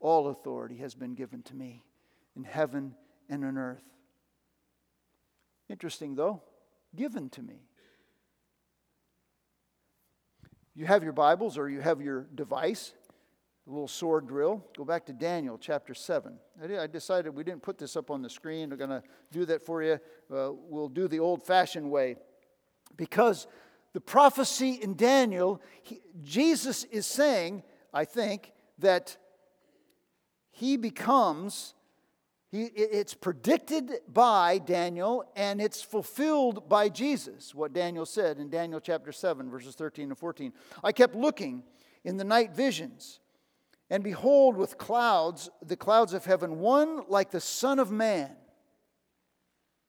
all 0.00 0.28
authority 0.28 0.76
has 0.78 0.94
been 0.94 1.14
given 1.14 1.42
to 1.44 1.54
me 1.54 1.84
in 2.36 2.44
heaven 2.44 2.94
and 3.28 3.44
on 3.44 3.56
earth. 3.56 3.82
Interesting, 5.68 6.14
though, 6.14 6.42
given 6.96 7.28
to 7.30 7.42
me 7.42 7.67
you 10.78 10.86
have 10.86 11.02
your 11.02 11.12
Bibles 11.12 11.58
or 11.58 11.68
you 11.68 11.80
have 11.80 12.00
your 12.00 12.28
device, 12.36 12.94
a 13.66 13.70
little 13.70 13.88
sword 13.88 14.28
drill, 14.28 14.64
go 14.76 14.84
back 14.84 15.04
to 15.06 15.12
Daniel 15.12 15.58
chapter 15.58 15.92
7. 15.92 16.38
I 16.62 16.86
decided 16.86 17.34
we 17.34 17.42
didn't 17.42 17.62
put 17.62 17.78
this 17.78 17.96
up 17.96 18.12
on 18.12 18.22
the 18.22 18.30
screen. 18.30 18.70
We're 18.70 18.76
going 18.76 18.90
to 18.90 19.02
do 19.32 19.44
that 19.46 19.60
for 19.60 19.82
you. 19.82 19.98
Uh, 20.32 20.52
we'll 20.52 20.88
do 20.88 21.08
the 21.08 21.18
old 21.18 21.42
fashioned 21.42 21.90
way. 21.90 22.14
Because 22.96 23.48
the 23.92 24.00
prophecy 24.00 24.78
in 24.80 24.94
Daniel, 24.94 25.60
he, 25.82 25.98
Jesus 26.22 26.84
is 26.84 27.06
saying, 27.06 27.64
I 27.92 28.04
think, 28.04 28.52
that 28.78 29.16
he 30.52 30.76
becomes 30.76 31.74
he, 32.50 32.64
it's 32.64 33.12
predicted 33.12 33.92
by 34.08 34.58
Daniel 34.58 35.24
and 35.36 35.60
it's 35.60 35.82
fulfilled 35.82 36.68
by 36.68 36.88
Jesus, 36.88 37.54
what 37.54 37.74
Daniel 37.74 38.06
said 38.06 38.38
in 38.38 38.48
Daniel 38.48 38.80
chapter 38.80 39.12
7, 39.12 39.50
verses 39.50 39.74
13 39.74 40.08
and 40.08 40.18
14. 40.18 40.52
I 40.82 40.92
kept 40.92 41.14
looking 41.14 41.62
in 42.04 42.16
the 42.16 42.24
night 42.24 42.52
visions, 42.52 43.20
and 43.90 44.02
behold, 44.02 44.56
with 44.56 44.78
clouds, 44.78 45.50
the 45.62 45.76
clouds 45.76 46.14
of 46.14 46.24
heaven, 46.24 46.58
one 46.58 47.02
like 47.08 47.30
the 47.30 47.40
Son 47.40 47.78
of 47.78 47.90
Man 47.90 48.30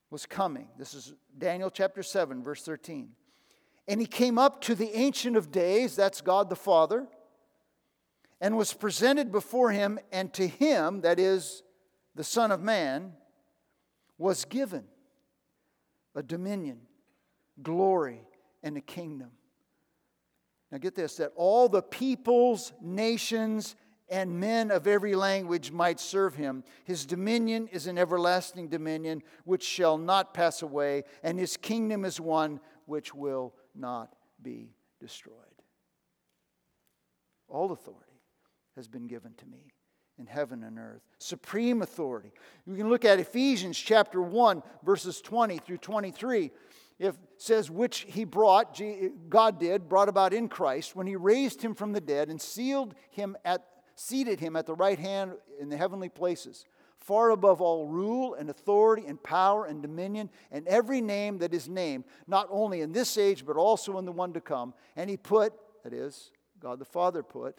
was 0.10 0.26
coming. 0.26 0.68
This 0.78 0.94
is 0.94 1.14
Daniel 1.38 1.70
chapter 1.70 2.04
7, 2.04 2.44
verse 2.44 2.64
13. 2.64 3.10
And 3.88 4.02
he 4.02 4.06
came 4.06 4.38
up 4.38 4.62
to 4.62 4.76
the 4.76 4.96
Ancient 4.98 5.38
of 5.38 5.52
Days, 5.52 5.96
that's 5.96 6.22
God 6.22 6.50
the 6.50 6.56
Father, 6.56 7.08
and 8.42 8.58
was 8.58 8.74
presented 8.74 9.32
before 9.32 9.72
him, 9.72 10.00
and 10.12 10.34
to 10.34 10.48
him, 10.48 11.02
that 11.02 11.20
is, 11.20 11.64
the 12.16 12.24
Son 12.24 12.52
of 12.52 12.62
Man, 12.62 13.14
was 14.18 14.46
given 14.46 14.84
a 16.14 16.22
dominion, 16.22 16.82
glory, 17.64 18.22
and 18.62 18.76
a 18.78 18.82
kingdom. 18.82 19.32
Now 20.72 20.78
get 20.78 20.96
this 20.96 21.16
that 21.16 21.32
all 21.36 21.70
the 21.70 21.82
peoples, 21.82 22.74
nations, 22.82 23.76
and 24.10 24.40
men 24.40 24.72
of 24.72 24.88
every 24.88 25.16
language 25.16 25.72
might 25.72 26.00
serve 26.00 26.36
him. 26.36 26.64
His 26.84 27.06
dominion 27.06 27.70
is 27.72 27.88
an 27.88 27.98
everlasting 27.98 28.68
dominion 28.68 29.24
which 29.46 29.64
shall 29.64 29.98
not 29.98 30.34
pass 30.34 30.62
away, 30.62 31.04
and 31.24 31.40
his 31.40 31.58
kingdom 31.58 32.06
is 32.06 32.20
one 32.20 32.60
which 32.86 33.14
will 33.14 33.54
not 33.76 34.16
be 34.42 34.74
destroyed. 35.00 35.36
All 37.48 37.72
authority 37.72 38.22
has 38.76 38.88
been 38.88 39.08
given 39.08 39.34
to 39.36 39.46
me 39.46 39.74
in 40.20 40.26
heaven 40.26 40.64
and 40.64 40.78
earth. 40.78 41.02
Supreme 41.18 41.82
authority. 41.82 42.32
We 42.68 42.78
can 42.78 42.90
look 42.90 43.06
at 43.06 43.20
Ephesians 43.20 43.78
chapter 43.78 44.22
1, 44.22 44.62
verses 44.84 45.22
20 45.22 45.58
through 45.60 45.78
23. 45.78 46.52
It 47.00 47.16
says, 47.38 47.72
which 47.72 48.06
he 48.10 48.26
brought, 48.26 48.80
God 49.30 49.60
did, 49.60 49.88
brought 49.88 50.10
about 50.10 50.34
in 50.34 50.50
Christ, 50.50 50.96
when 50.96 51.08
he 51.08 51.16
raised 51.16 51.62
him 51.62 51.74
from 51.74 51.94
the 51.94 52.02
dead 52.02 52.28
and 52.30 52.42
sealed 52.42 52.94
him 53.10 53.38
at, 53.46 53.66
seated 53.96 54.42
him 54.42 54.58
at 54.58 54.66
the 54.66 54.76
right 54.76 55.00
hand 55.00 55.32
in 55.60 55.70
the 55.70 55.78
heavenly 55.78 56.10
places, 56.10 56.66
far 56.98 57.30
above 57.30 57.62
all 57.62 57.88
rule 57.88 58.34
and 58.34 58.50
authority 58.50 59.06
and 59.08 59.24
power 59.24 59.66
and 59.66 59.82
dominion 59.82 60.30
and 60.52 60.68
every 60.68 61.00
name 61.00 61.38
that 61.38 61.54
is 61.54 61.70
named, 61.70 62.04
not 62.28 62.48
only 62.52 62.82
in 62.82 62.92
this 62.92 63.18
age, 63.18 63.46
but 63.46 63.56
also 63.56 63.98
in 63.98 64.04
the 64.04 64.12
one 64.12 64.34
to 64.34 64.42
come. 64.42 64.74
And 64.98 65.10
he 65.10 65.16
put, 65.16 65.54
that 65.86 65.94
is, 65.94 66.32
God 66.60 66.80
the 66.80 66.86
Father 66.86 67.24
put, 67.24 67.58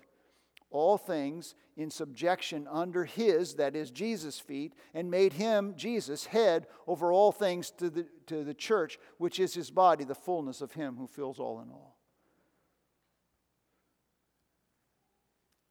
all 0.71 0.97
things 0.97 1.55
in 1.77 1.91
subjection 1.91 2.69
under 2.71 3.05
his, 3.05 3.55
that 3.55 3.75
is 3.75 3.91
Jesus' 3.91 4.39
feet, 4.39 4.75
and 4.95 5.11
made 5.11 5.33
him, 5.33 5.75
Jesus, 5.77 6.27
head 6.27 6.67
over 6.87 7.13
all 7.13 7.33
things 7.33 7.71
to 7.73 7.91
the, 7.91 8.07
to 8.27 8.45
the 8.45 8.55
church, 8.55 8.99
which 9.19 9.41
is 9.41 9.55
his 9.55 9.71
body, 9.71 10.05
the 10.05 10.15
fullness 10.15 10.61
of 10.61 10.73
him 10.73 10.97
who 10.97 11.07
fills 11.07 11.39
all 11.39 11.61
in 11.61 11.71
all. 11.71 11.97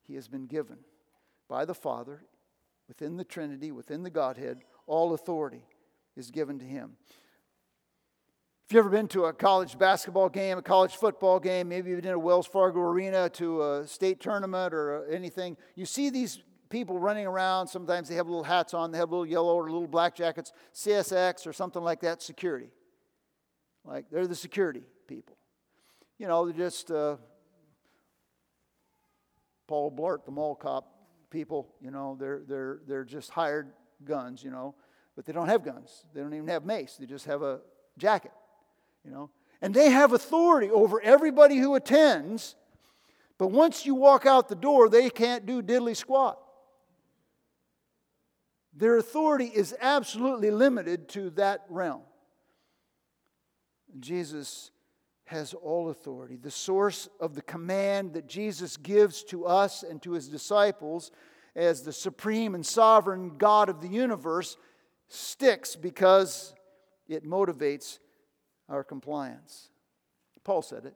He 0.03 0.15
has 0.15 0.27
been 0.27 0.47
given 0.47 0.79
by 1.47 1.65
the 1.65 1.75
Father, 1.75 2.23
within 2.87 3.17
the 3.17 3.23
Trinity, 3.23 3.71
within 3.71 4.03
the 4.03 4.09
Godhead, 4.09 4.59
all 4.87 5.13
authority 5.13 5.63
is 6.15 6.31
given 6.31 6.59
to 6.59 6.65
him. 6.65 6.97
If 8.69 8.73
you've 8.73 8.85
ever 8.85 8.89
been 8.91 9.07
to 9.07 9.25
a 9.25 9.33
college 9.33 9.79
basketball 9.79 10.29
game, 10.29 10.59
a 10.59 10.61
college 10.61 10.95
football 10.95 11.39
game, 11.39 11.69
maybe 11.69 11.91
been 11.95 12.03
to 12.03 12.11
a 12.11 12.19
Wells 12.19 12.45
Fargo 12.45 12.81
Arena 12.81 13.27
to 13.29 13.63
a 13.63 13.87
state 13.87 14.19
tournament 14.19 14.75
or 14.75 15.07
anything, 15.09 15.57
you 15.73 15.87
see 15.87 16.11
these 16.11 16.43
people 16.69 16.99
running 16.99 17.25
around. 17.25 17.67
Sometimes 17.67 18.07
they 18.07 18.13
have 18.13 18.27
little 18.27 18.43
hats 18.43 18.75
on, 18.75 18.91
they 18.91 18.99
have 18.99 19.09
little 19.09 19.25
yellow 19.25 19.55
or 19.55 19.63
little 19.63 19.87
black 19.87 20.13
jackets, 20.13 20.53
CSX 20.75 21.47
or 21.47 21.51
something 21.51 21.81
like 21.81 22.01
that, 22.01 22.21
security. 22.21 22.69
Like 23.83 24.05
they're 24.11 24.27
the 24.27 24.35
security 24.35 24.83
people. 25.07 25.35
You 26.19 26.27
know, 26.27 26.45
they're 26.45 26.55
just 26.55 26.91
uh, 26.91 27.15
Paul 29.67 29.91
Blart, 29.91 30.25
the 30.25 30.31
mall 30.31 30.53
cop 30.53 30.93
people, 31.31 31.73
you 31.81 31.89
know, 31.89 32.15
they're, 32.19 32.43
they're, 32.47 32.81
they're 32.87 33.03
just 33.03 33.31
hired 33.31 33.71
guns, 34.05 34.43
you 34.43 34.51
know, 34.51 34.75
but 35.15 35.25
they 35.25 35.33
don't 35.33 35.49
have 35.49 35.63
guns. 35.63 36.05
They 36.13 36.21
don't 36.21 36.35
even 36.35 36.49
have 36.49 36.65
mace, 36.65 36.97
they 36.99 37.07
just 37.07 37.25
have 37.25 37.41
a 37.41 37.61
jacket 37.97 38.31
you 39.09 39.15
know. 39.15 39.29
And 39.61 39.73
they 39.73 39.89
have 39.89 40.13
authority 40.13 40.69
over 40.69 41.01
everybody 41.01 41.57
who 41.57 41.75
attends, 41.75 42.55
but 43.37 43.47
once 43.47 43.85
you 43.85 43.95
walk 43.95 44.25
out 44.25 44.47
the 44.47 44.55
door, 44.55 44.87
they 44.87 45.09
can't 45.09 45.45
do 45.45 45.61
diddly 45.61 45.95
squat. 45.95 46.39
Their 48.73 48.97
authority 48.97 49.45
is 49.53 49.75
absolutely 49.81 50.51
limited 50.51 51.09
to 51.09 51.31
that 51.31 51.65
realm. 51.69 52.03
Jesus 53.99 54.71
has 55.25 55.53
all 55.53 55.89
authority. 55.89 56.37
The 56.37 56.51
source 56.51 57.09
of 57.19 57.35
the 57.35 57.41
command 57.41 58.13
that 58.13 58.27
Jesus 58.27 58.77
gives 58.77 59.23
to 59.25 59.45
us 59.45 59.83
and 59.83 60.01
to 60.03 60.11
his 60.11 60.27
disciples 60.27 61.11
as 61.55 61.81
the 61.81 61.91
supreme 61.91 62.55
and 62.55 62.65
sovereign 62.65 63.37
God 63.37 63.69
of 63.69 63.81
the 63.81 63.87
universe 63.87 64.55
sticks 65.07 65.75
because 65.75 66.53
it 67.07 67.25
motivates 67.25 67.99
our 68.69 68.83
compliance. 68.83 69.69
Paul 70.43 70.61
said 70.61 70.85
it. 70.85 70.95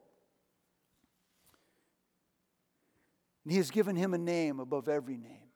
And 3.44 3.52
he 3.52 3.58
has 3.58 3.70
given 3.70 3.96
him 3.96 4.14
a 4.14 4.18
name 4.18 4.58
above 4.58 4.88
every 4.88 5.16
name. 5.16 5.50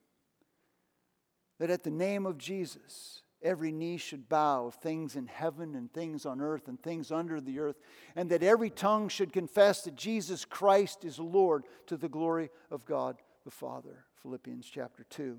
That 1.59 1.71
at 1.71 1.85
the 1.85 1.91
name 1.91 2.27
of 2.27 2.39
Jesus, 2.39 3.23
every 3.43 3.73
knee 3.73 3.97
should 3.97 4.29
bow 4.29 4.67
of 4.67 4.75
things 4.75 5.17
in 5.17 5.27
heaven 5.27 5.75
and 5.75 5.93
things 5.93 6.27
on 6.27 6.41
earth 6.41 6.69
and 6.69 6.81
things 6.81 7.11
under 7.11 7.41
the 7.41 7.59
earth, 7.59 7.77
and 8.15 8.31
that 8.31 8.43
every 8.43 8.71
tongue 8.71 9.09
should 9.09 9.33
confess 9.33 9.83
that 9.83 9.97
Jesus 9.97 10.45
Christ 10.45 11.05
is 11.05 11.19
Lord 11.19 11.65
to 11.87 11.97
the 11.97 12.09
glory 12.09 12.51
of 12.71 12.85
God 12.85 13.17
the 13.45 13.51
Father. 13.51 14.05
Philippians 14.23 14.69
chapter 14.69 15.05
2, 15.11 15.39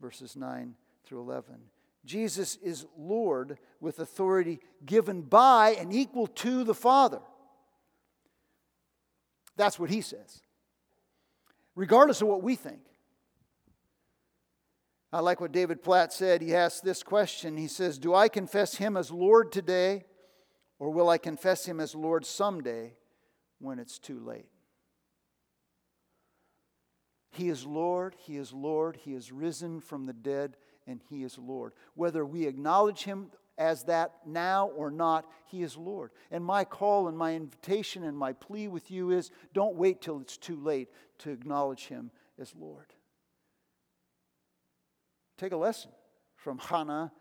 verses 0.00 0.36
9 0.36 0.74
through 1.04 1.20
11. 1.20 1.56
Jesus 2.04 2.56
is 2.56 2.86
Lord 2.96 3.58
with 3.80 3.98
authority 3.98 4.60
given 4.84 5.22
by 5.22 5.76
and 5.78 5.92
equal 5.92 6.26
to 6.26 6.64
the 6.64 6.74
Father. 6.74 7.20
That's 9.56 9.78
what 9.78 9.90
he 9.90 10.00
says, 10.00 10.40
regardless 11.74 12.22
of 12.22 12.28
what 12.28 12.42
we 12.42 12.54
think. 12.54 12.80
I 15.12 15.20
like 15.20 15.40
what 15.40 15.52
David 15.52 15.82
Platt 15.82 16.12
said. 16.12 16.42
He 16.42 16.54
asked 16.54 16.84
this 16.84 17.02
question 17.02 17.56
He 17.56 17.68
says, 17.68 17.98
Do 17.98 18.14
I 18.14 18.28
confess 18.28 18.76
him 18.76 18.96
as 18.96 19.10
Lord 19.10 19.50
today, 19.50 20.04
or 20.78 20.90
will 20.90 21.08
I 21.08 21.18
confess 21.18 21.64
him 21.64 21.80
as 21.80 21.94
Lord 21.94 22.24
someday 22.24 22.94
when 23.58 23.78
it's 23.78 23.98
too 23.98 24.20
late? 24.20 24.48
He 27.30 27.48
is 27.48 27.66
Lord, 27.66 28.16
He 28.18 28.36
is 28.36 28.52
Lord, 28.52 28.96
He 28.96 29.14
is 29.14 29.32
risen 29.32 29.80
from 29.80 30.06
the 30.06 30.12
dead 30.12 30.56
and 30.88 31.00
He 31.08 31.22
is 31.22 31.38
Lord. 31.38 31.74
Whether 31.94 32.24
we 32.24 32.46
acknowledge 32.46 33.04
Him 33.04 33.30
as 33.56 33.84
that 33.84 34.14
now 34.26 34.68
or 34.68 34.90
not, 34.90 35.26
He 35.46 35.62
is 35.62 35.76
Lord. 35.76 36.10
And 36.30 36.44
my 36.44 36.64
call 36.64 37.06
and 37.06 37.16
my 37.16 37.34
invitation 37.34 38.04
and 38.04 38.16
my 38.16 38.32
plea 38.32 38.66
with 38.66 38.90
you 38.90 39.10
is 39.10 39.30
don't 39.52 39.76
wait 39.76 40.00
till 40.00 40.20
it's 40.20 40.36
too 40.36 40.56
late 40.56 40.88
to 41.18 41.30
acknowledge 41.30 41.86
Him 41.86 42.10
as 42.40 42.54
Lord. 42.58 42.86
Take 45.36 45.52
a 45.52 45.56
lesson 45.56 45.92
from 46.34 46.58
Hannah 46.58 47.12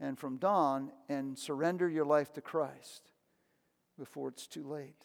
and 0.00 0.18
from 0.18 0.38
Don 0.38 0.90
and 1.08 1.38
surrender 1.38 1.88
your 1.88 2.04
life 2.04 2.32
to 2.32 2.40
Christ 2.40 3.10
before 3.98 4.28
it's 4.28 4.46
too 4.46 4.66
late. 4.66 4.96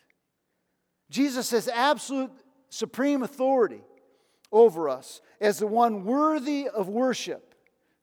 Jesus 1.09 1.51
has 1.51 1.67
absolute 1.67 2.31
supreme 2.69 3.23
authority 3.23 3.81
over 4.51 4.89
us 4.89 5.21
as 5.39 5.59
the 5.59 5.67
one 5.67 6.05
worthy 6.05 6.67
of 6.67 6.87
worship. 6.87 7.48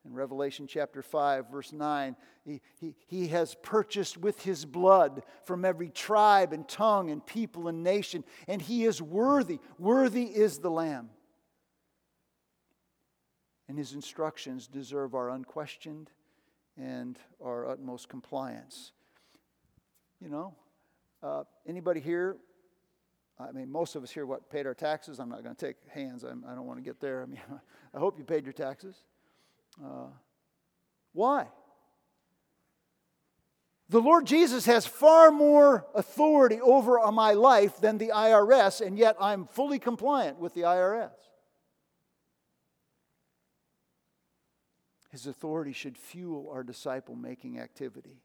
In 0.07 0.14
Revelation 0.14 0.69
chapter 0.69 1.03
5, 1.03 1.51
verse 1.51 1.73
9, 1.73 2.14
he, 2.45 2.61
he, 2.79 2.95
he 3.09 3.29
has 3.29 3.57
purchased 3.62 4.16
with 4.16 4.40
his 4.42 4.64
blood 4.64 5.25
from 5.45 5.64
every 5.64 5.88
tribe 5.88 6.53
and 6.53 6.69
tongue 6.69 7.11
and 7.11 7.25
people 7.27 7.66
and 7.66 7.83
nation, 7.83 8.23
and 8.47 8.62
he 8.62 8.85
is 8.85 9.03
worthy. 9.03 9.59
Worthy 9.79 10.25
is 10.25 10.59
the 10.59 10.71
Lamb. 10.71 11.11
And 13.69 13.77
his 13.77 13.95
instructions 13.95 14.69
deserve 14.69 15.16
our 15.16 15.31
unquestioned 15.31 16.11
and 16.77 17.19
our 17.45 17.66
utmost 17.66 18.09
compliance. 18.09 18.92
You 20.21 20.29
know, 20.29 20.55
uh, 21.21 21.42
anybody 21.66 21.99
here? 21.99 22.37
I 23.40 23.51
mean, 23.51 23.73
most 23.73 23.97
of 23.97 24.05
us 24.05 24.11
here, 24.12 24.25
what, 24.25 24.49
paid 24.51 24.66
our 24.66 24.75
taxes? 24.75 25.19
I'm 25.19 25.29
not 25.29 25.42
going 25.42 25.57
to 25.57 25.66
take 25.66 25.77
hands. 25.90 26.23
I'm, 26.23 26.45
I 26.47 26.51
do 26.51 26.57
not 26.57 26.64
want 26.64 26.79
to 26.79 26.85
get 26.85 27.01
there. 27.01 27.23
I 27.23 27.27
mean, 27.27 27.40
I 27.95 27.99
hope 27.99 28.19
you 28.19 28.25
paid 28.25 28.45
your 28.45 28.53
taxes. 28.53 29.03
Uh, 29.82 30.08
why? 31.12 31.46
The 33.88 34.00
Lord 34.00 34.26
Jesus 34.26 34.66
has 34.66 34.84
far 34.84 35.30
more 35.30 35.86
authority 35.94 36.60
over 36.60 36.98
my 37.12 37.32
life 37.32 37.80
than 37.80 37.98
the 37.98 38.08
IRS, 38.08 38.84
and 38.84 38.98
yet 38.98 39.16
I'm 39.20 39.46
fully 39.46 39.78
compliant 39.78 40.38
with 40.38 40.54
the 40.54 40.62
IRS. 40.62 41.10
His 45.10 45.26
authority 45.26 45.72
should 45.72 45.96
fuel 45.96 46.50
our 46.52 46.64
disciple 46.64 47.14
making 47.14 47.60
activity. 47.60 48.20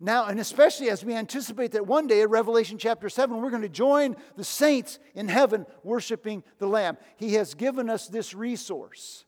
Now, 0.00 0.26
and 0.26 0.40
especially 0.40 0.90
as 0.90 1.04
we 1.04 1.14
anticipate 1.14 1.70
that 1.72 1.86
one 1.86 2.08
day 2.08 2.22
in 2.22 2.28
Revelation 2.28 2.76
chapter 2.76 3.08
7, 3.08 3.40
we're 3.40 3.50
going 3.50 3.62
to 3.62 3.68
join 3.68 4.16
the 4.36 4.42
saints 4.42 4.98
in 5.14 5.28
heaven 5.28 5.64
worshiping 5.84 6.42
the 6.58 6.66
Lamb. 6.66 6.98
He 7.16 7.34
has 7.34 7.54
given 7.54 7.88
us 7.88 8.08
this 8.08 8.34
resource 8.34 9.24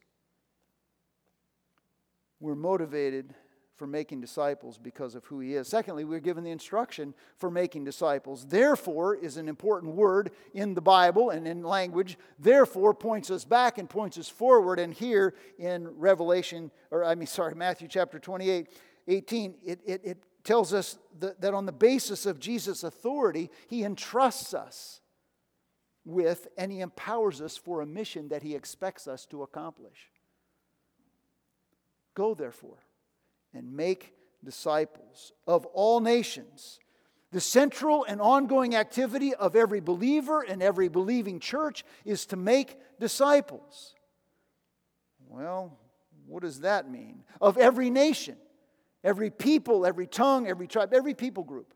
we're 2.44 2.54
motivated 2.54 3.34
for 3.76 3.86
making 3.86 4.20
disciples 4.20 4.78
because 4.78 5.14
of 5.14 5.24
who 5.24 5.40
he 5.40 5.54
is. 5.54 5.66
Secondly, 5.66 6.04
we're 6.04 6.20
given 6.20 6.44
the 6.44 6.50
instruction 6.50 7.14
for 7.38 7.50
making 7.50 7.84
disciples. 7.84 8.46
Therefore 8.46 9.16
is 9.16 9.38
an 9.38 9.48
important 9.48 9.94
word 9.94 10.30
in 10.52 10.74
the 10.74 10.82
Bible 10.82 11.30
and 11.30 11.48
in 11.48 11.62
language. 11.62 12.18
Therefore 12.38 12.94
points 12.94 13.30
us 13.30 13.44
back 13.44 13.78
and 13.78 13.88
points 13.88 14.18
us 14.18 14.28
forward. 14.28 14.78
And 14.78 14.92
here 14.92 15.34
in 15.58 15.88
Revelation, 15.98 16.70
or 16.90 17.02
I 17.02 17.14
mean, 17.14 17.26
sorry, 17.28 17.54
Matthew 17.54 17.88
chapter 17.88 18.18
28, 18.18 18.68
18, 19.08 19.54
it, 19.64 19.80
it, 19.84 20.00
it 20.04 20.18
tells 20.44 20.74
us 20.74 20.98
that, 21.18 21.40
that 21.40 21.54
on 21.54 21.64
the 21.64 21.72
basis 21.72 22.26
of 22.26 22.38
Jesus' 22.38 22.84
authority, 22.84 23.50
he 23.68 23.84
entrusts 23.84 24.52
us 24.52 25.00
with 26.04 26.46
and 26.58 26.70
he 26.70 26.80
empowers 26.80 27.40
us 27.40 27.56
for 27.56 27.80
a 27.80 27.86
mission 27.86 28.28
that 28.28 28.42
he 28.42 28.54
expects 28.54 29.08
us 29.08 29.24
to 29.26 29.42
accomplish. 29.42 30.10
Go, 32.14 32.34
therefore, 32.34 32.78
and 33.52 33.74
make 33.74 34.14
disciples 34.44 35.32
of 35.46 35.66
all 35.66 36.00
nations. 36.00 36.78
The 37.32 37.40
central 37.40 38.04
and 38.04 38.20
ongoing 38.20 38.76
activity 38.76 39.34
of 39.34 39.56
every 39.56 39.80
believer 39.80 40.42
and 40.42 40.62
every 40.62 40.88
believing 40.88 41.40
church 41.40 41.84
is 42.04 42.26
to 42.26 42.36
make 42.36 42.78
disciples. 43.00 43.94
Well, 45.26 45.76
what 46.26 46.42
does 46.42 46.60
that 46.60 46.88
mean? 46.88 47.24
Of 47.40 47.58
every 47.58 47.90
nation, 47.90 48.36
every 49.02 49.30
people, 49.30 49.84
every 49.84 50.06
tongue, 50.06 50.46
every 50.46 50.68
tribe, 50.68 50.94
every 50.94 51.14
people 51.14 51.42
group. 51.42 51.74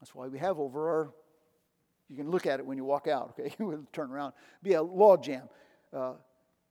That's 0.00 0.14
why 0.14 0.26
we 0.28 0.38
have 0.38 0.58
over 0.58 0.88
our, 0.90 1.14
you 2.10 2.16
can 2.16 2.30
look 2.30 2.46
at 2.46 2.60
it 2.60 2.66
when 2.66 2.76
you 2.76 2.84
walk 2.84 3.08
out, 3.08 3.34
okay? 3.38 3.54
You 3.58 3.86
turn 3.90 4.10
around, 4.10 4.34
be 4.62 4.74
a 4.74 4.82
log 4.82 5.22
jam. 5.22 5.48
Uh, 5.90 6.12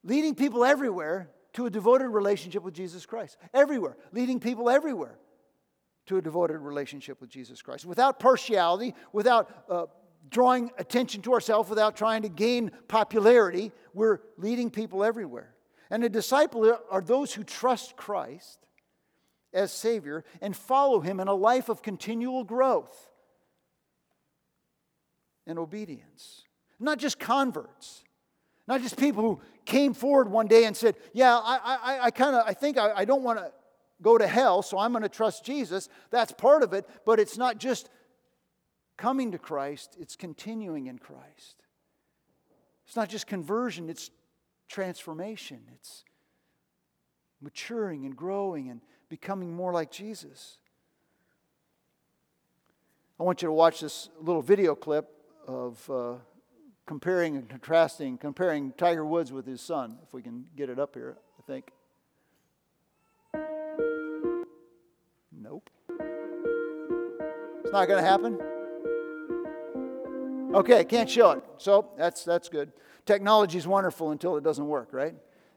leading 0.03 0.35
people 0.35 0.65
everywhere 0.65 1.29
to 1.53 1.65
a 1.65 1.69
devoted 1.69 2.09
relationship 2.09 2.63
with 2.63 2.73
Jesus 2.73 3.05
Christ. 3.05 3.37
Everywhere. 3.53 3.97
Leading 4.11 4.39
people 4.39 4.69
everywhere 4.69 5.19
to 6.07 6.17
a 6.17 6.21
devoted 6.21 6.59
relationship 6.59 7.21
with 7.21 7.29
Jesus 7.29 7.61
Christ. 7.61 7.85
Without 7.85 8.19
partiality, 8.19 8.93
without 9.13 9.65
uh, 9.69 9.85
drawing 10.29 10.71
attention 10.77 11.21
to 11.21 11.33
ourselves 11.33 11.69
without 11.69 11.95
trying 11.95 12.21
to 12.23 12.29
gain 12.29 12.71
popularity. 12.87 13.71
We're 13.93 14.19
leading 14.37 14.69
people 14.69 15.03
everywhere. 15.03 15.53
And 15.89 16.03
a 16.03 16.09
disciple 16.09 16.77
are 16.89 17.01
those 17.01 17.33
who 17.33 17.43
trust 17.43 17.95
Christ 17.95 18.59
as 19.53 19.71
Savior 19.71 20.23
and 20.41 20.55
follow 20.55 20.99
Him 21.01 21.19
in 21.19 21.27
a 21.27 21.33
life 21.33 21.69
of 21.69 21.81
continual 21.81 22.43
growth 22.43 23.11
and 25.45 25.59
obedience. 25.59 26.43
Not 26.79 26.97
just 26.97 27.19
converts, 27.19 28.03
not 28.67 28.81
just 28.81 28.97
people 28.97 29.23
who 29.23 29.41
came 29.65 29.93
forward 29.93 30.29
one 30.29 30.47
day 30.47 30.65
and 30.65 30.75
said, 30.75 30.95
Yeah, 31.13 31.37
I, 31.37 31.77
I, 31.83 31.99
I 32.05 32.11
kind 32.11 32.35
of 32.35 32.43
I 32.45 32.53
think 32.53 32.77
I, 32.77 32.91
I 32.97 33.05
don't 33.05 33.23
want 33.23 33.39
to 33.39 33.51
go 34.01 34.17
to 34.17 34.27
hell, 34.27 34.61
so 34.61 34.77
I'm 34.77 34.91
going 34.91 35.03
to 35.03 35.09
trust 35.09 35.45
Jesus. 35.45 35.89
That's 36.11 36.31
part 36.31 36.63
of 36.63 36.73
it, 36.73 36.87
but 37.05 37.19
it's 37.19 37.37
not 37.37 37.57
just 37.57 37.89
coming 38.97 39.31
to 39.31 39.37
Christ, 39.37 39.97
it's 39.99 40.15
continuing 40.15 40.87
in 40.87 40.97
Christ. 40.99 41.63
It's 42.85 42.95
not 42.95 43.09
just 43.09 43.27
conversion, 43.27 43.89
it's 43.89 44.11
transformation. 44.67 45.61
It's 45.75 46.03
maturing 47.41 48.05
and 48.05 48.15
growing 48.15 48.69
and 48.69 48.81
becoming 49.09 49.53
more 49.53 49.73
like 49.73 49.91
Jesus. 49.91 50.57
I 53.19 53.23
want 53.23 53.41
you 53.41 53.47
to 53.47 53.53
watch 53.53 53.81
this 53.81 54.09
little 54.19 54.41
video 54.41 54.73
clip 54.73 55.09
of 55.47 55.89
uh, 55.89 56.15
comparing 56.85 57.37
and 57.37 57.49
contrasting, 57.49 58.17
comparing 58.17 58.73
Tiger 58.73 59.05
Woods 59.05 59.31
with 59.31 59.45
his 59.45 59.61
son, 59.61 59.97
if 60.05 60.13
we 60.13 60.21
can 60.21 60.45
get 60.55 60.69
it 60.69 60.79
up 60.79 60.93
here, 60.93 61.17
I 61.39 61.41
think. 61.51 61.71
Nope. 65.31 65.69
It's 67.63 67.71
not 67.71 67.87
going 67.87 68.03
to 68.03 68.09
happen. 68.09 68.39
Okay, 70.55 70.85
can't 70.85 71.09
show 71.09 71.31
it. 71.31 71.43
So 71.57 71.89
that's 71.97 72.23
that's 72.23 72.47
good. 72.47 72.71
Technology 73.05 73.57
is 73.57 73.67
wonderful 73.67 74.11
until 74.11 74.37
it 74.37 74.43
doesn't 74.43 74.67
work, 74.67 74.89
right? 74.91 75.15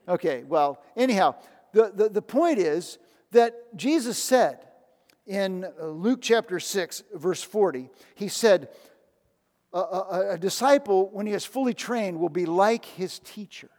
Okay, 0.08 0.42
well, 0.44 0.82
anyhow, 0.96 1.34
the, 1.72 1.92
the, 1.94 2.08
the 2.08 2.22
point 2.22 2.58
is 2.58 2.98
that 3.32 3.76
Jesus 3.76 4.18
said 4.18 4.66
in 5.26 5.64
uh, 5.64 5.86
Luke 5.86 6.20
chapter 6.22 6.58
6, 6.58 7.02
verse 7.14 7.42
40, 7.42 7.90
he 8.14 8.28
said, 8.28 8.68
a, 9.72 10.28
a, 10.32 10.38
disciple, 10.38 11.10
when 11.10 11.26
he 11.26 11.32
is 11.32 11.44
fully 11.44 11.74
trained, 11.74 12.18
will 12.18 12.28
be 12.28 12.46
like 12.46 12.84
his 12.84 13.18
teacher. 13.18 13.70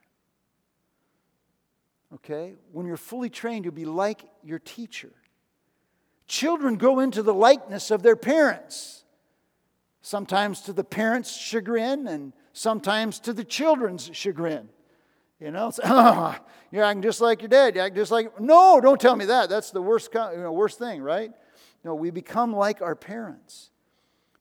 Okay? 2.16 2.56
When 2.72 2.86
you're 2.86 2.98
fully 2.98 3.30
trained, 3.30 3.66
you'll 3.66 3.74
be 3.74 3.86
like 3.86 4.24
your 4.44 4.60
teacher. 4.60 5.12
Children 6.28 6.76
go 6.76 7.00
into 7.00 7.24
the 7.24 7.34
likeness 7.34 7.90
of 7.90 8.04
their 8.04 8.16
parents, 8.16 9.06
sometimes 10.02 10.62
to 10.62 10.74
the 10.74 10.84
parents' 10.84 11.36
chagrin 11.36 12.08
and 12.08 12.34
sometimes 12.54 13.20
to 13.22 13.34
the 13.34 13.44
children's 13.44 14.10
chagrin. 14.14 14.70
You 15.40 15.52
know, 15.52 15.68
it's, 15.68 15.80
oh, 15.84 16.36
you're 16.72 16.84
acting 16.84 17.02
just 17.02 17.22
like 17.22 17.42
your 17.42 17.50
dad. 17.50 17.76
You 17.76 17.82
act 17.82 17.96
just 17.96 18.12
like, 18.12 18.40
no, 18.40 18.82
don't 18.82 19.00
tell 19.00 19.16
me 19.16 19.26
that. 19.26 19.50
That's 19.50 19.72
the 19.72 19.82
worst, 19.82 20.10
you 20.14 20.42
know, 20.42 20.52
worst 20.52 20.80
thing, 20.80 21.02
right? 21.02 21.32
No, 21.84 21.96
we 21.96 22.10
become 22.10 22.54
like 22.54 22.82
our 22.82 22.96
parents. 22.96 23.70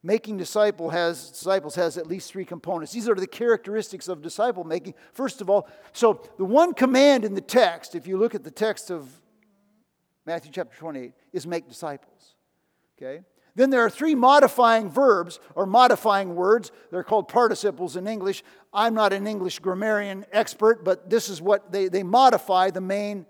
Making 0.07 0.37
disciple 0.37 0.91
has, 0.91 1.31
disciples 1.31 1.75
has 1.75 1.99
at 1.99 2.07
least 2.07 2.31
three 2.31 2.45
components. 2.45 2.93
These 2.93 3.09
are 3.09 3.17
the 3.17 3.27
characteristics 3.27 4.07
of 4.07 4.23
disciple 4.23 4.63
making. 4.63 4.95
First 5.13 5.41
of 5.41 5.51
all, 5.51 5.69
so 5.93 6.23
the 6.39 6.45
one 6.45 6.75
command 6.75 7.25
in 7.25 7.35
the 7.35 7.41
text, 7.41 7.97
if 7.97 8.07
you 8.07 8.17
look 8.17 8.33
at 8.33 8.45
the 8.45 8.51
text 8.53 8.93
of 8.93 9.11
Matthew 10.25 10.53
chapter 10.55 10.79
28, 10.79 11.13
is 11.33 11.45
make 11.45 11.69
disciples. 11.69 12.37
Okay? 12.97 13.25
Then 13.57 13.71
there 13.71 13.81
are 13.81 13.91
three 13.91 14.15
modifying 14.15 14.91
verbs 14.91 15.41
or 15.57 15.67
modifying 15.67 16.37
words. 16.37 16.71
They're 16.93 17.03
called 17.03 17.27
participles 17.27 17.97
in 17.97 18.07
English. 18.07 18.45
I'm 18.73 18.95
not 18.95 19.13
an 19.13 19.27
English 19.27 19.59
grammarian 19.59 20.25
expert, 20.31 20.85
but 20.85 21.11
this 21.11 21.29
is 21.29 21.43
what 21.43 21.73
they, 21.73 21.89
they 21.89 22.05
modify 22.05 22.71
the 22.71 22.81
main 22.81 23.27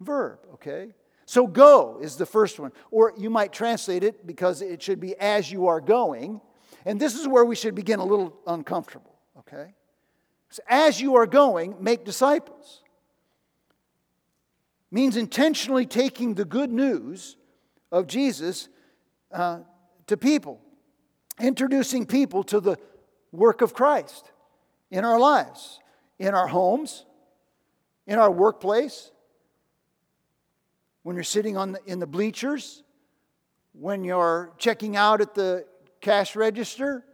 verb, 0.00 0.40
okay? 0.54 0.88
So 1.26 1.48
go 1.48 1.98
is 2.00 2.16
the 2.16 2.24
first 2.24 2.58
one. 2.58 2.72
Or 2.90 3.12
you 3.18 3.28
might 3.28 3.52
translate 3.52 4.04
it 4.04 4.26
because 4.26 4.62
it 4.62 4.80
should 4.80 5.00
be 5.00 5.16
as 5.16 5.50
you 5.50 5.66
are 5.66 5.80
going. 5.80 6.40
And 6.84 7.00
this 7.00 7.16
is 7.16 7.26
where 7.26 7.44
we 7.44 7.56
should 7.56 7.74
begin 7.74 7.98
a 7.98 8.04
little 8.04 8.38
uncomfortable, 8.46 9.12
okay? 9.40 9.74
So 10.50 10.62
as 10.68 11.00
you 11.00 11.16
are 11.16 11.26
going, 11.26 11.74
make 11.80 12.04
disciples. 12.04 12.82
Means 14.92 15.16
intentionally 15.16 15.84
taking 15.84 16.34
the 16.34 16.44
good 16.44 16.70
news 16.70 17.36
of 17.90 18.06
Jesus 18.06 18.68
uh, 19.32 19.60
to 20.06 20.16
people, 20.16 20.60
introducing 21.40 22.06
people 22.06 22.44
to 22.44 22.60
the 22.60 22.76
work 23.32 23.62
of 23.62 23.74
Christ 23.74 24.30
in 24.92 25.04
our 25.04 25.18
lives, 25.18 25.80
in 26.20 26.34
our 26.34 26.46
homes, 26.46 27.04
in 28.06 28.16
our 28.16 28.30
workplace, 28.30 29.10
when 31.06 31.14
you're 31.14 31.22
sitting 31.22 31.56
on 31.56 31.70
the, 31.70 31.80
in 31.86 32.00
the 32.00 32.06
bleachers, 32.06 32.82
when 33.74 34.02
you're 34.02 34.52
checking 34.58 34.96
out 34.96 35.20
at 35.20 35.36
the 35.36 35.64
cash 36.00 36.34
register, 36.34 37.04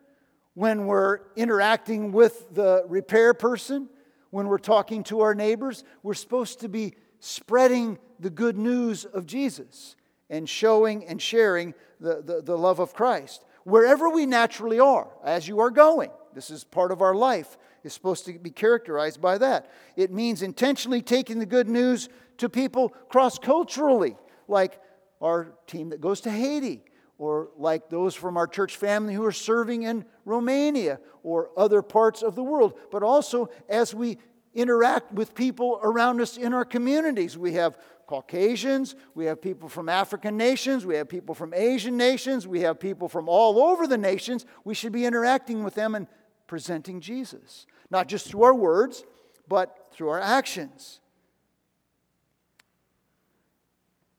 when 0.54 0.86
we're 0.86 1.18
interacting 1.36 2.10
with 2.10 2.54
the 2.54 2.86
repair 2.88 3.34
person, 3.34 3.90
when 4.30 4.46
we're 4.46 4.56
talking 4.56 5.04
to 5.04 5.20
our 5.20 5.34
neighbors, 5.34 5.84
we're 6.02 6.14
supposed 6.14 6.60
to 6.60 6.70
be 6.70 6.94
spreading 7.20 7.98
the 8.18 8.30
good 8.30 8.56
news 8.56 9.04
of 9.04 9.26
Jesus 9.26 9.94
and 10.30 10.48
showing 10.48 11.04
and 11.04 11.20
sharing 11.20 11.74
the, 12.00 12.22
the, 12.22 12.40
the 12.40 12.56
love 12.56 12.78
of 12.78 12.94
Christ. 12.94 13.44
Wherever 13.64 14.08
we 14.08 14.24
naturally 14.24 14.80
are, 14.80 15.08
as 15.22 15.46
you 15.46 15.60
are 15.60 15.70
going, 15.70 16.08
this 16.32 16.48
is 16.48 16.64
part 16.64 16.92
of 16.92 17.02
our 17.02 17.14
life, 17.14 17.58
is 17.84 17.92
supposed 17.92 18.24
to 18.24 18.38
be 18.38 18.50
characterized 18.50 19.20
by 19.20 19.36
that. 19.36 19.70
It 19.96 20.10
means 20.10 20.40
intentionally 20.40 21.02
taking 21.02 21.38
the 21.38 21.46
good 21.46 21.68
news 21.68 22.08
to 22.42 22.48
people 22.48 22.90
cross 23.08 23.38
culturally, 23.38 24.16
like 24.48 24.80
our 25.20 25.54
team 25.68 25.90
that 25.90 26.00
goes 26.00 26.20
to 26.22 26.30
Haiti, 26.30 26.82
or 27.16 27.50
like 27.56 27.88
those 27.88 28.16
from 28.16 28.36
our 28.36 28.48
church 28.48 28.76
family 28.76 29.14
who 29.14 29.24
are 29.24 29.30
serving 29.30 29.84
in 29.84 30.04
Romania 30.24 30.98
or 31.22 31.50
other 31.56 31.82
parts 31.82 32.20
of 32.20 32.34
the 32.34 32.42
world, 32.42 32.74
but 32.90 33.04
also 33.04 33.48
as 33.68 33.94
we 33.94 34.18
interact 34.54 35.12
with 35.12 35.36
people 35.36 35.78
around 35.84 36.20
us 36.20 36.36
in 36.36 36.52
our 36.52 36.64
communities. 36.64 37.38
We 37.38 37.52
have 37.52 37.78
Caucasians, 38.08 38.96
we 39.14 39.26
have 39.26 39.40
people 39.40 39.68
from 39.68 39.88
African 39.88 40.36
nations, 40.36 40.84
we 40.84 40.96
have 40.96 41.08
people 41.08 41.36
from 41.36 41.54
Asian 41.54 41.96
nations, 41.96 42.48
we 42.48 42.60
have 42.62 42.80
people 42.80 43.08
from 43.08 43.28
all 43.28 43.62
over 43.62 43.86
the 43.86 43.96
nations. 43.96 44.44
We 44.64 44.74
should 44.74 44.92
be 44.92 45.06
interacting 45.06 45.62
with 45.62 45.76
them 45.76 45.94
and 45.94 46.08
presenting 46.48 47.00
Jesus, 47.00 47.66
not 47.88 48.08
just 48.08 48.26
through 48.26 48.42
our 48.42 48.54
words, 48.54 49.04
but 49.46 49.88
through 49.92 50.08
our 50.08 50.20
actions. 50.20 50.98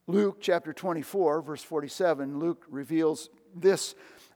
Luke 0.06 0.38
chapter 0.40 0.72
24, 0.72 1.40
verse 1.42 1.62
47, 1.62 2.38
Luke 2.38 2.64
reveals 2.68 3.30
this. 3.54 3.94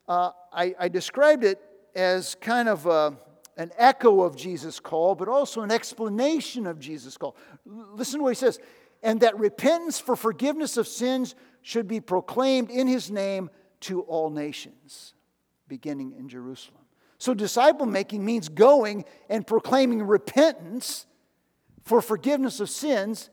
Uh, 0.09 0.31
I, 0.53 0.75
I, 0.79 0.89
described 0.89 1.45
it 1.45 1.61
as 1.95 2.35
kind 2.37 2.71
of 2.71 2.87
a, 2.87 3.19
an 3.59 3.71
echo 3.77 4.23
of 4.23 4.35
Jesus' 4.35 4.81
call, 4.81 5.14
but 5.14 5.29
also 5.29 5.61
an 5.61 5.71
explanation 5.71 6.66
of 6.66 6.79
Jesus' 6.79 7.19
call. 7.19 7.37
Listen 7.66 8.21
to 8.21 8.25
what 8.25 8.31
he 8.31 8.35
says 8.35 8.59
and 9.03 9.21
that 9.21 9.39
repentance 9.39 10.01
for 10.01 10.16
forgiveness 10.16 10.77
of 10.77 10.89
sins 10.89 11.35
should 11.62 11.87
be 11.87 12.01
proclaimed 12.01 12.71
in 12.71 12.87
his 12.87 13.11
name 13.11 13.51
to 13.81 14.01
all 14.03 14.31
nations, 14.31 15.14
beginning 15.69 16.14
in 16.19 16.29
Jerusalem. 16.29 16.81
So, 17.19 17.35
disciple 17.35 17.87
making 17.87 18.25
means 18.25 18.49
going 18.49 19.05
and 19.29 19.47
proclaiming 19.47 20.03
repentance 20.03 21.07
for 21.85 22.01
forgiveness 22.01 22.61
of 22.61 22.71
sins 22.71 23.29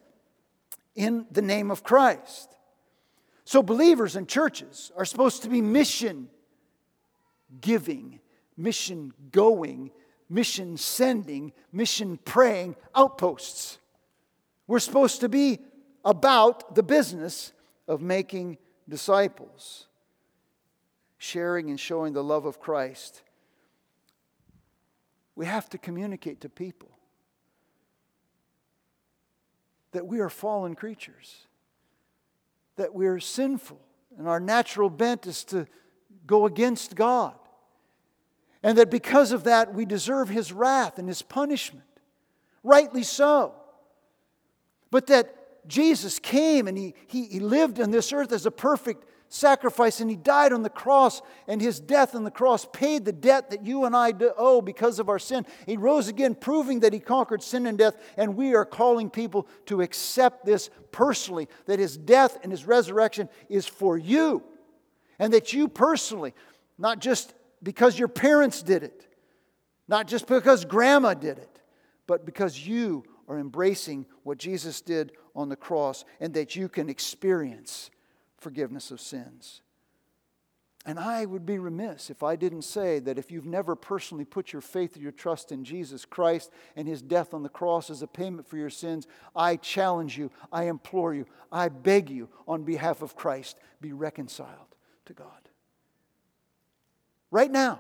in 0.95 1.25
the 1.31 1.41
name 1.41 1.71
of 1.71 1.83
Christ. 1.83 2.55
So, 3.43 3.61
believers 3.61 4.15
and 4.15 4.27
churches 4.27 4.91
are 4.97 5.05
supposed 5.05 5.43
to 5.43 5.49
be 5.49 5.61
mission 5.61 6.29
giving, 7.61 8.19
mission 8.57 9.13
going, 9.31 9.91
mission 10.29 10.77
sending, 10.77 11.53
mission 11.71 12.17
praying 12.25 12.75
outposts. 12.95 13.77
We're 14.67 14.79
supposed 14.79 15.21
to 15.21 15.29
be 15.29 15.59
about 16.03 16.73
the 16.75 16.83
business 16.83 17.53
of 17.87 18.01
making 18.01 18.57
disciples, 18.89 19.87
sharing 21.19 21.69
and 21.69 21.79
showing 21.79 22.13
the 22.13 22.23
love 22.23 22.45
of 22.45 22.59
Christ. 22.59 23.21
We 25.35 25.45
have 25.45 25.69
to 25.69 25.77
communicate 25.77 26.41
to 26.41 26.49
people 26.49 26.94
that 29.95 30.05
we 30.05 30.19
are 30.19 30.29
fallen 30.29 30.75
creatures, 30.75 31.47
that 32.75 32.93
we're 32.93 33.19
sinful, 33.19 33.79
and 34.17 34.27
our 34.27 34.41
natural 34.41 34.89
bent 34.89 35.25
is 35.25 35.43
to 35.45 35.65
go 36.27 36.45
against 36.45 36.95
God. 36.95 37.35
And 38.61 38.77
that 38.77 38.91
because 38.91 39.31
of 39.31 39.45
that, 39.45 39.73
we 39.73 39.85
deserve 39.85 40.27
His 40.27 40.51
wrath 40.51 40.99
and 40.99 41.07
His 41.07 41.21
punishment. 41.21 41.85
Rightly 42.61 43.03
so. 43.03 43.53
But 44.91 45.07
that 45.07 45.67
Jesus 45.67 46.19
came 46.19 46.67
and 46.67 46.77
he, 46.77 46.93
he, 47.07 47.25
he 47.25 47.39
lived 47.39 47.79
on 47.79 47.91
this 47.91 48.11
earth 48.11 48.31
as 48.31 48.45
a 48.45 48.51
perfect 48.51 49.05
sacrifice 49.29 49.99
and 49.99 50.09
he 50.09 50.15
died 50.15 50.53
on 50.53 50.63
the 50.63 50.69
cross 50.69 51.21
and 51.47 51.61
his 51.61 51.79
death 51.79 52.15
on 52.15 52.23
the 52.23 52.31
cross 52.31 52.67
paid 52.71 53.05
the 53.05 53.11
debt 53.11 53.49
that 53.49 53.65
you 53.65 53.85
and 53.85 53.95
I 53.95 54.13
owe 54.37 54.61
because 54.61 54.99
of 54.99 55.09
our 55.09 55.19
sin. 55.19 55.45
He 55.65 55.77
rose 55.77 56.07
again 56.07 56.35
proving 56.35 56.81
that 56.81 56.93
he 56.93 56.99
conquered 56.99 57.43
sin 57.43 57.65
and 57.65 57.77
death 57.77 57.95
and 58.17 58.35
we 58.35 58.55
are 58.55 58.65
calling 58.65 59.09
people 59.09 59.47
to 59.65 59.81
accept 59.81 60.45
this 60.45 60.69
personally 60.91 61.47
that 61.65 61.79
his 61.79 61.97
death 61.97 62.37
and 62.43 62.51
his 62.51 62.65
resurrection 62.65 63.29
is 63.49 63.67
for 63.67 63.97
you 63.97 64.43
and 65.19 65.33
that 65.33 65.53
you 65.53 65.67
personally 65.67 66.33
not 66.77 66.99
just 66.99 67.33
because 67.63 67.97
your 67.97 68.07
parents 68.07 68.61
did 68.61 68.83
it, 68.83 69.07
not 69.87 70.07
just 70.07 70.27
because 70.27 70.65
grandma 70.65 71.13
did 71.13 71.37
it, 71.37 71.61
but 72.07 72.25
because 72.25 72.65
you 72.65 73.03
are 73.27 73.39
embracing 73.39 74.05
what 74.23 74.37
Jesus 74.37 74.81
did 74.81 75.13
on 75.35 75.49
the 75.49 75.55
cross 75.55 76.05
and 76.19 76.33
that 76.35 76.55
you 76.55 76.69
can 76.69 76.89
experience 76.89 77.89
forgiveness 78.45 78.91
of 78.91 79.01
sins. 79.01 79.61
And 80.85 80.99
I 80.99 81.25
would 81.25 81.47
be 81.47 81.57
remiss 81.57 82.11
if 82.11 82.21
I 82.21 82.35
didn't 82.35 82.61
say 82.61 82.99
that 82.99 83.17
if 83.17 83.31
you've 83.31 83.47
never 83.47 83.75
personally 83.75 84.23
put 84.23 84.53
your 84.53 84.61
faith 84.61 84.95
or 84.95 84.99
your 84.99 85.11
trust 85.11 85.51
in 85.51 85.63
Jesus 85.63 86.05
Christ 86.05 86.51
and 86.75 86.87
his 86.87 87.01
death 87.01 87.33
on 87.33 87.41
the 87.41 87.49
cross 87.49 87.89
as 87.89 88.03
a 88.03 88.07
payment 88.07 88.47
for 88.47 88.57
your 88.57 88.69
sins, 88.69 89.07
I 89.35 89.55
challenge 89.55 90.15
you, 90.15 90.29
I 90.51 90.65
implore 90.65 91.15
you, 91.15 91.25
I 91.51 91.69
beg 91.69 92.11
you 92.11 92.29
on 92.47 92.65
behalf 92.65 93.01
of 93.01 93.15
Christ, 93.15 93.57
be 93.81 93.93
reconciled 93.93 94.75
to 95.05 95.13
God. 95.13 95.49
Right 97.31 97.49
now, 97.49 97.79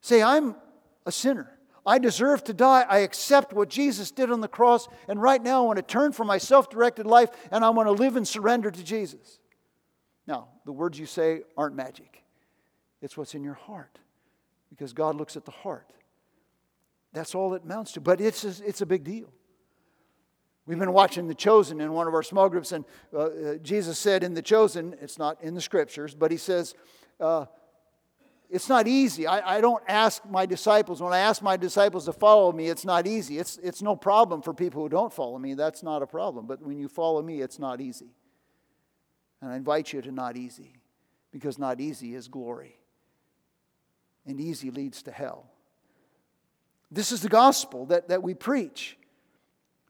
say, 0.00 0.20
I'm 0.20 0.56
a 1.06 1.12
sinner. 1.12 1.48
I 1.86 1.98
deserve 1.98 2.44
to 2.44 2.54
die. 2.54 2.84
I 2.88 2.98
accept 2.98 3.52
what 3.52 3.68
Jesus 3.68 4.10
did 4.10 4.30
on 4.30 4.40
the 4.40 4.48
cross. 4.48 4.88
And 5.08 5.20
right 5.20 5.42
now, 5.42 5.62
I 5.62 5.66
want 5.66 5.76
to 5.78 5.82
turn 5.82 6.12
from 6.12 6.26
my 6.26 6.38
self 6.38 6.68
directed 6.68 7.06
life 7.06 7.30
and 7.50 7.64
I 7.64 7.70
want 7.70 7.86
to 7.86 7.92
live 7.92 8.16
and 8.16 8.26
surrender 8.26 8.70
to 8.70 8.84
Jesus. 8.84 9.38
Now, 10.26 10.48
the 10.64 10.72
words 10.72 10.98
you 10.98 11.06
say 11.06 11.42
aren't 11.56 11.74
magic, 11.74 12.22
it's 13.00 13.16
what's 13.16 13.34
in 13.34 13.42
your 13.42 13.54
heart 13.54 13.98
because 14.68 14.92
God 14.92 15.16
looks 15.16 15.36
at 15.36 15.44
the 15.44 15.50
heart. 15.50 15.92
That's 17.12 17.34
all 17.34 17.54
it 17.54 17.64
amounts 17.64 17.92
to. 17.92 18.00
But 18.00 18.20
it's 18.20 18.44
a, 18.44 18.64
it's 18.64 18.80
a 18.80 18.86
big 18.86 19.04
deal. 19.04 19.32
We've 20.66 20.78
been 20.78 20.92
watching 20.92 21.26
The 21.26 21.34
Chosen 21.34 21.80
in 21.80 21.92
one 21.92 22.06
of 22.06 22.14
our 22.14 22.22
small 22.22 22.48
groups, 22.48 22.70
and 22.70 22.84
uh, 23.12 23.18
uh, 23.18 23.54
Jesus 23.56 23.98
said 23.98 24.22
in 24.22 24.34
The 24.34 24.42
Chosen, 24.42 24.94
it's 25.00 25.18
not 25.18 25.42
in 25.42 25.54
the 25.54 25.60
scriptures, 25.60 26.14
but 26.14 26.30
he 26.30 26.36
says, 26.36 26.74
uh, 27.18 27.46
it's 28.50 28.68
not 28.68 28.88
easy. 28.88 29.26
I, 29.26 29.58
I, 29.58 29.60
don't 29.60 29.82
ask 29.86 30.28
my 30.28 30.44
disciples, 30.44 31.00
when 31.00 31.12
I 31.12 31.20
ask 31.20 31.40
my 31.40 31.56
disciples 31.56 32.04
to 32.06 32.12
follow 32.12 32.50
me, 32.50 32.68
it's 32.68 32.84
not 32.84 33.06
easy. 33.06 33.38
It's, 33.38 33.58
it's 33.62 33.80
no 33.80 33.94
problem 33.94 34.42
for 34.42 34.52
people 34.52 34.82
who 34.82 34.88
don't 34.88 35.12
follow 35.12 35.38
me. 35.38 35.54
That's 35.54 35.84
not 35.84 36.02
a 36.02 36.06
problem. 36.06 36.46
But 36.46 36.60
when 36.60 36.78
you 36.78 36.88
follow 36.88 37.22
me, 37.22 37.40
it's 37.40 37.60
not 37.60 37.80
easy. 37.80 38.10
And 39.40 39.52
I 39.52 39.56
invite 39.56 39.92
you 39.92 40.02
to 40.02 40.10
not 40.10 40.36
easy, 40.36 40.74
because 41.30 41.58
not 41.58 41.80
easy 41.80 42.14
is 42.14 42.26
glory. 42.26 42.76
And 44.26 44.40
easy 44.40 44.70
leads 44.70 45.02
to 45.04 45.12
hell. 45.12 45.46
This 46.90 47.12
is 47.12 47.22
the 47.22 47.28
gospel 47.28 47.86
that, 47.86 48.08
that 48.08 48.22
we 48.22 48.34
preach. 48.34 48.98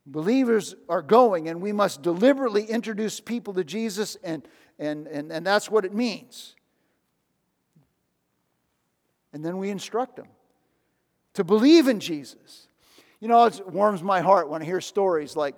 Believers 0.04 0.74
are 0.88 1.02
going, 1.02 1.48
and 1.48 1.62
we 1.62 1.72
must 1.72 2.02
deliberately 2.02 2.64
introduce 2.64 3.20
people 3.20 3.54
to 3.54 3.64
Jesus, 3.64 4.18
and, 4.22 4.46
and, 4.78 5.06
and, 5.06 5.32
and 5.32 5.46
that's 5.46 5.70
what 5.70 5.86
it 5.86 5.94
means 5.94 6.56
and 9.32 9.44
then 9.44 9.58
we 9.58 9.70
instruct 9.70 10.16
them 10.16 10.28
to 11.34 11.44
believe 11.44 11.88
in 11.88 12.00
Jesus. 12.00 12.68
You 13.20 13.28
know, 13.28 13.44
it 13.44 13.66
warms 13.68 14.02
my 14.02 14.20
heart 14.20 14.48
when 14.48 14.62
I 14.62 14.64
hear 14.64 14.80
stories 14.80 15.36
like 15.36 15.54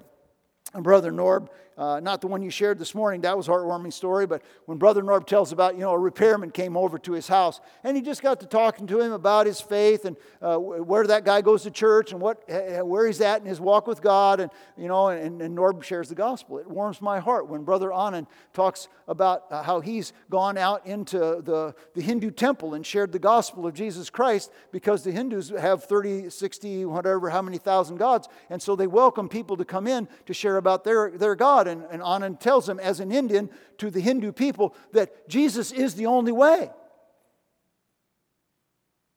Brother 0.75 1.13
Norb 1.13 1.49
uh, 1.83 1.99
not 1.99 2.21
the 2.21 2.29
one 2.29 2.43
you 2.43 2.51
shared 2.51 2.79
this 2.79 2.95
morning, 2.95 3.23
that 3.23 3.37
was 3.37 3.49
a 3.49 3.51
heartwarming 3.51 3.93
story, 3.93 4.25
but 4.25 4.41
when 4.67 4.79
Brother 4.79 5.03
Norb 5.03 5.27
tells 5.27 5.51
about, 5.51 5.75
you 5.75 5.81
know, 5.81 5.91
a 5.91 5.99
repairman 5.99 6.53
came 6.53 6.77
over 6.77 6.97
to 6.97 7.11
his 7.11 7.27
house 7.27 7.61
and 7.83 7.97
he 7.97 8.03
just 8.05 8.23
got 8.23 8.39
to 8.39 8.47
talking 8.47 8.87
to 8.87 9.01
him 9.01 9.11
about 9.11 9.47
his 9.47 9.61
faith 9.61 10.05
and 10.05 10.17
uh, 10.41 10.59
where 10.59 11.05
that 11.09 11.25
guy 11.25 11.41
goes 11.41 11.65
to 11.65 11.73
church 11.73 12.13
and 12.13 12.21
what, 12.21 12.41
where 12.87 13.05
he's 13.09 13.21
at 13.21 13.41
in 13.41 13.49
his 13.49 13.61
walk 13.61 13.89
with 13.89 14.01
God. 14.01 14.39
And, 14.39 14.53
you 14.77 14.87
know, 14.87 15.09
and, 15.09 15.43
and 15.43 15.59
Norb 15.59 15.83
shares 15.83 16.09
the 16.09 16.15
gospel. 16.15 16.59
It 16.59 16.71
warms 16.71 17.03
my 17.03 17.19
heart 17.19 17.49
when 17.49 17.65
Brother 17.65 17.89
Anand 17.89 18.29
talks 18.53 18.87
about 19.09 19.47
uh, 19.51 19.65
how 19.65 19.81
he's 19.81 20.13
gone 20.31 20.57
out 20.57 20.87
into 20.87 21.19
the, 21.19 21.75
the 21.95 22.01
Hindu 22.01 22.31
temple 22.31 22.75
and 22.75 22.87
shared 22.87 23.11
the 23.11 23.19
gospel 23.19 23.67
of 23.67 23.75
Jesus 23.75 24.09
Christ 24.09 24.53
because 24.71 25.03
the 25.03 25.11
Hindus 25.11 25.49
have 25.49 25.83
30, 25.83 26.31
60, 26.31 26.85
whatever, 26.85 27.29
how 27.29 27.43
many 27.43 27.59
thousand 27.59 27.97
gods. 27.97 28.29
And 28.51 28.63
so 28.63 28.77
they 28.77 28.87
welcome 28.87 29.29
people 29.29 29.57
to 29.57 29.65
come 29.65 29.89
in 29.89 30.07
to 30.27 30.33
share 30.33 30.59
about 30.59 30.85
their, 30.85 31.11
their 31.11 31.35
God. 31.35 31.72
And, 31.81 32.03
and 32.03 32.41
tells 32.41 32.69
him, 32.69 32.79
as 32.79 33.01
an 33.01 33.11
Indian, 33.11 33.49
to 33.79 33.91
the 33.91 34.01
Hindu 34.01 34.33
people, 34.33 34.75
that 34.93 35.29
Jesus 35.29 35.73
is 35.73 35.95
the 35.95 36.07
only 36.07 36.33
way. 36.33 36.71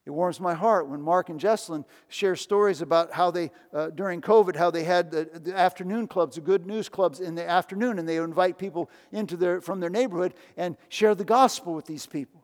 It 0.05 0.11
warms 0.11 0.39
my 0.39 0.53
heart 0.53 0.87
when 0.87 1.01
Mark 1.01 1.29
and 1.29 1.39
Jesselyn 1.39 1.83
share 2.09 2.35
stories 2.35 2.81
about 2.81 3.11
how 3.11 3.31
they, 3.31 3.49
uh, 3.73 3.89
during 3.89 4.21
COVID, 4.21 4.55
how 4.55 4.69
they 4.69 4.83
had 4.83 5.09
the, 5.09 5.27
the, 5.33 5.57
afternoon 5.57 6.07
clubs, 6.07 6.35
the 6.35 6.41
good 6.41 6.67
news 6.67 6.89
clubs 6.89 7.19
in 7.19 7.33
the 7.33 7.47
afternoon, 7.47 7.97
and 7.97 8.07
they 8.07 8.17
invite 8.17 8.59
people 8.59 8.91
into 9.11 9.35
their, 9.35 9.61
from 9.61 9.79
their 9.79 9.89
neighborhood 9.89 10.35
and 10.57 10.77
share 10.89 11.15
the 11.15 11.25
gospel 11.25 11.73
with 11.73 11.87
these 11.87 12.05
people. 12.05 12.43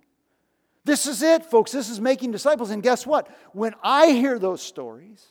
This 0.83 1.05
is 1.05 1.21
it, 1.21 1.45
folks. 1.45 1.71
This 1.71 1.89
is 1.89 2.01
making 2.01 2.31
disciples. 2.31 2.71
And 2.71 2.81
guess 2.81 3.05
what? 3.05 3.27
When 3.53 3.75
I 3.83 4.07
hear 4.07 4.39
those 4.39 4.63
stories, 4.63 5.23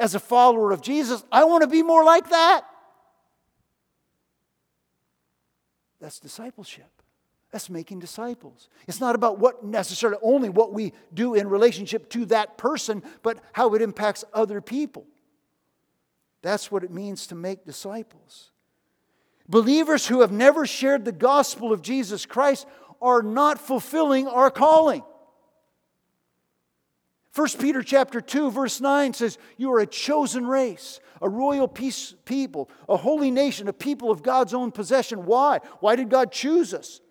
as 0.00 0.16
a 0.16 0.20
follower 0.20 0.72
of 0.72 0.82
Jesus, 0.82 1.24
I 1.30 1.44
want 1.44 1.62
to 1.62 1.68
be 1.68 1.82
more 1.82 2.04
like 2.04 2.28
that. 2.30 2.66
That's 6.00 6.18
discipleship. 6.18 6.90
That's 7.52 7.70
making 7.70 8.00
disciples. 8.00 8.68
It's 8.86 9.00
not 9.00 9.14
about 9.14 9.38
what 9.38 9.64
necessarily 9.64 10.18
only 10.22 10.48
what 10.48 10.72
we 10.72 10.92
do 11.14 11.34
in 11.34 11.48
relationship 11.48 12.10
to 12.10 12.26
that 12.26 12.58
person, 12.58 13.02
but 13.22 13.38
how 13.52 13.74
it 13.74 13.82
impacts 13.82 14.24
other 14.34 14.60
people. 14.60 15.06
That's 16.42 16.70
what 16.70 16.84
it 16.84 16.90
means 16.90 17.26
to 17.28 17.34
make 17.34 17.64
disciples. 17.64 18.50
Believers 19.48 20.06
who 20.06 20.20
have 20.20 20.32
never 20.32 20.66
shared 20.66 21.04
the 21.04 21.12
gospel 21.12 21.72
of 21.72 21.82
Jesus 21.82 22.26
Christ 22.26 22.66
are 23.00 23.22
not 23.22 23.60
fulfilling 23.60 24.26
our 24.26 24.50
calling. 24.50 25.02
1 27.36 27.48
Peter 27.60 27.82
chapter 27.82 28.22
2 28.22 28.50
verse 28.50 28.80
9 28.80 29.12
says 29.12 29.36
you 29.58 29.70
are 29.70 29.80
a 29.80 29.86
chosen 29.86 30.46
race, 30.46 31.00
a 31.20 31.28
royal 31.28 31.68
peace 31.68 32.14
people, 32.24 32.70
a 32.88 32.96
holy 32.96 33.30
nation, 33.30 33.68
a 33.68 33.74
people 33.74 34.10
of 34.10 34.22
God's 34.22 34.54
own 34.54 34.72
possession. 34.72 35.26
Why? 35.26 35.60
Why 35.80 35.96
did 35.96 36.08
God 36.08 36.32
choose 36.32 36.72
us? 36.72 37.02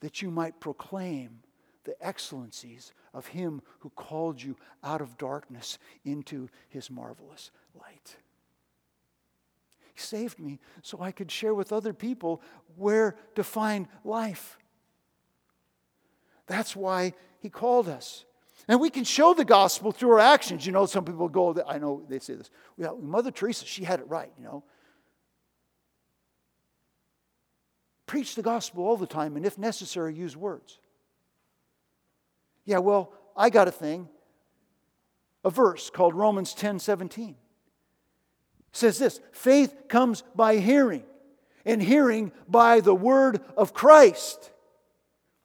That 0.00 0.22
you 0.22 0.30
might 0.30 0.58
proclaim 0.58 1.40
the 1.84 1.94
excellencies 2.00 2.94
of 3.12 3.26
him 3.26 3.60
who 3.80 3.90
called 3.90 4.42
you 4.42 4.56
out 4.82 5.02
of 5.02 5.18
darkness 5.18 5.78
into 6.02 6.48
his 6.70 6.90
marvelous 6.90 7.50
light. 7.74 8.16
He 9.92 10.00
saved 10.00 10.38
me 10.38 10.60
so 10.80 10.98
I 11.02 11.12
could 11.12 11.30
share 11.30 11.54
with 11.54 11.74
other 11.74 11.92
people 11.92 12.40
where 12.76 13.16
to 13.34 13.44
find 13.44 13.86
life. 14.02 14.56
That's 16.46 16.74
why 16.74 17.12
he 17.38 17.50
called 17.50 17.86
us. 17.86 18.24
And 18.70 18.80
we 18.80 18.88
can 18.88 19.02
show 19.02 19.34
the 19.34 19.44
gospel 19.44 19.90
through 19.90 20.12
our 20.12 20.20
actions. 20.20 20.64
You 20.64 20.70
know, 20.70 20.86
some 20.86 21.04
people 21.04 21.28
go, 21.28 21.60
I 21.66 21.78
know 21.78 22.04
they 22.08 22.20
say 22.20 22.34
this. 22.34 22.50
Mother 23.02 23.32
Teresa, 23.32 23.66
she 23.66 23.82
had 23.82 23.98
it 23.98 24.06
right, 24.06 24.30
you 24.38 24.44
know. 24.44 24.62
Preach 28.06 28.36
the 28.36 28.42
gospel 28.42 28.84
all 28.84 28.96
the 28.96 29.08
time, 29.08 29.36
and 29.36 29.44
if 29.44 29.58
necessary, 29.58 30.14
use 30.14 30.36
words. 30.36 30.78
Yeah, 32.64 32.78
well, 32.78 33.12
I 33.36 33.50
got 33.50 33.66
a 33.66 33.72
thing, 33.72 34.08
a 35.44 35.50
verse 35.50 35.90
called 35.90 36.14
Romans 36.14 36.54
10 36.54 36.78
17. 36.78 37.30
It 37.30 37.36
says 38.70 39.00
this 39.00 39.18
faith 39.32 39.88
comes 39.88 40.22
by 40.36 40.58
hearing, 40.58 41.02
and 41.64 41.82
hearing 41.82 42.30
by 42.46 42.78
the 42.78 42.94
word 42.94 43.40
of 43.56 43.74
Christ. 43.74 44.52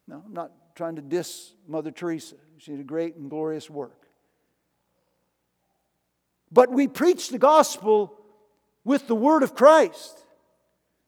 No, 0.08 0.22
I'm 0.24 0.34
not 0.34 0.52
trying 0.76 0.98
to 0.98 1.02
diss 1.02 1.56
Mother 1.68 1.90
Teresa. 1.90 2.36
She 2.58 2.72
did 2.72 2.80
a 2.80 2.84
great 2.84 3.16
and 3.16 3.30
glorious 3.30 3.70
work. 3.70 4.08
But 6.52 6.72
we 6.72 6.88
preach 6.88 7.30
the 7.30 7.38
gospel 7.38 8.18
with 8.84 9.08
the 9.08 9.16
word 9.16 9.44
of 9.44 9.56
Christ. 9.56 10.20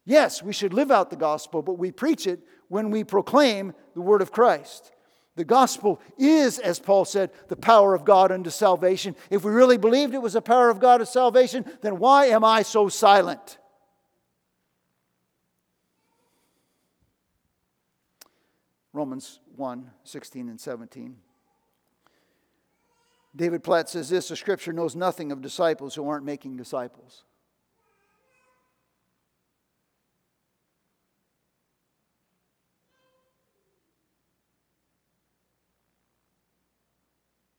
Yes, 0.06 0.42
we 0.42 0.54
should 0.54 0.74
live 0.74 0.92
out 0.92 1.10
the 1.10 1.16
gospel, 1.16 1.62
but 1.62 1.78
we 1.78 1.92
preach 1.92 2.28
it 2.28 2.40
when 2.68 2.92
we 2.92 3.04
proclaim 3.04 3.74
the 3.94 4.02
word 4.02 4.22
of 4.22 4.32
Christ. 4.32 4.92
The 5.36 5.46
gospel 5.46 6.02
is, 6.18 6.58
as 6.60 6.80
Paul 6.80 7.06
said, 7.06 7.30
the 7.48 7.56
power 7.56 7.94
of 7.94 8.04
God 8.04 8.32
unto 8.32 8.50
salvation. 8.50 9.16
If 9.30 9.44
we 9.44 9.52
really 9.52 9.78
believed 9.78 10.16
it 10.16 10.22
was 10.22 10.34
the 10.34 10.42
power 10.42 10.70
of 10.70 10.80
God 10.80 11.00
of 11.00 11.08
salvation, 11.08 11.64
then 11.82 12.00
why 12.00 12.26
am 12.26 12.44
I 12.44 12.64
so 12.64 12.90
silent? 12.90 13.60
Romans 18.94 19.40
1 19.56 19.92
16 20.04 20.50
and 20.50 20.60
17. 20.60 21.18
David 23.38 23.64
Platt 23.64 23.88
says 23.88 24.10
this 24.10 24.30
the 24.30 24.36
scripture 24.36 24.74
knows 24.74 24.96
nothing 24.96 25.32
of 25.32 25.42
disciples 25.42 25.94
who 25.94 26.10
aren't 26.10 26.26
making 26.26 26.58
disciples. 26.58 27.24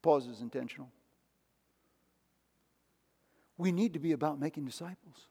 Pause 0.02 0.26
is 0.28 0.40
intentional. 0.40 0.90
We 3.56 3.72
need 3.72 3.92
to 3.92 3.98
be 3.98 4.12
about 4.12 4.40
making 4.40 4.64
disciples. 4.64 5.28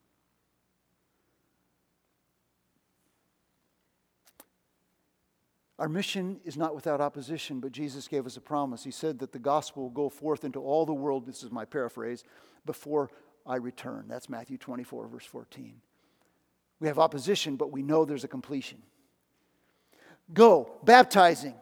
Our 5.80 5.88
mission 5.88 6.40
is 6.44 6.58
not 6.58 6.74
without 6.74 7.02
opposition, 7.02 7.60
but 7.60 7.72
Jesus 7.72 8.08
gave 8.08 8.26
us 8.26 8.36
a 8.36 8.42
promise. 8.42 8.84
He 8.84 8.92
said 8.92 9.20
that 9.20 9.32
the 9.32 9.40
gospel 9.40 9.84
will 9.84 9.90
go 9.92 10.10
forth 10.10 10.44
into 10.44 10.60
all 10.60 10.86
the 10.86 10.94
world, 10.94 11.26
this 11.26 11.44
is 11.44 11.52
my 11.52 11.66
paraphrase, 11.66 12.24
before 12.66 13.12
I 13.46 13.58
return. 13.58 14.06
That's 14.08 14.28
Matthew 14.28 14.58
24, 14.58 15.08
verse 15.08 15.26
14. 15.26 15.76
We 16.80 16.88
have 16.88 17.00
opposition, 17.00 17.56
but 17.56 17.72
we 17.72 17.84
know 17.84 18.06
there's 18.06 18.24
a 18.24 18.28
completion. 18.28 18.82
Go, 20.34 20.72
baptizing 20.84 21.56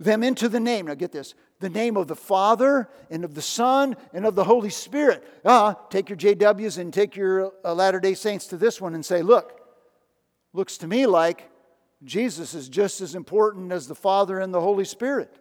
them 0.00 0.22
into 0.22 0.48
the 0.48 0.60
name. 0.60 0.86
Now 0.86 0.94
get 0.94 1.12
this 1.12 1.34
the 1.60 1.68
name 1.68 1.98
of 1.98 2.08
the 2.08 2.16
Father 2.16 2.88
and 3.10 3.22
of 3.22 3.34
the 3.34 3.42
Son 3.42 3.94
and 4.14 4.24
of 4.24 4.34
the 4.34 4.44
Holy 4.44 4.70
Spirit. 4.70 5.22
Ah, 5.44 5.74
take 5.90 6.08
your 6.08 6.16
JWs 6.16 6.78
and 6.78 6.92
take 6.92 7.14
your 7.14 7.52
uh, 7.64 7.74
Latter 7.74 8.00
day 8.00 8.14
Saints 8.14 8.46
to 8.46 8.56
this 8.56 8.80
one 8.80 8.94
and 8.94 9.04
say, 9.04 9.20
look, 9.20 9.60
looks 10.54 10.78
to 10.78 10.86
me 10.86 11.04
like 11.04 11.50
Jesus 12.04 12.54
is 12.54 12.68
just 12.68 13.00
as 13.00 13.14
important 13.14 13.72
as 13.72 13.86
the 13.86 13.94
Father 13.94 14.38
and 14.38 14.54
the 14.54 14.60
Holy 14.60 14.84
Spirit. 14.84 15.36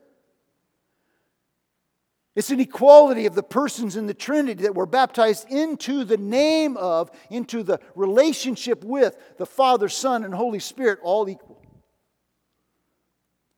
It's 2.36 2.52
an 2.52 2.60
equality 2.60 3.26
of 3.26 3.36
the 3.36 3.44
persons 3.44 3.96
in 3.96 4.08
the 4.08 4.14
Trinity 4.14 4.64
that 4.64 4.76
we're 4.76 4.86
baptized 4.86 5.50
into 5.50 6.04
the 6.04 6.18
name 6.18 6.78
of, 6.78 7.12
into 7.30 7.64
the 7.64 7.80
relationship 7.96 8.84
with 8.84 9.18
the 9.38 9.46
Father, 9.46 9.90
Son, 9.90 10.24
and 10.24 10.34
Holy 10.34 10.60
Spirit, 10.60 11.00
all 11.02 11.28
equal. 11.28 11.62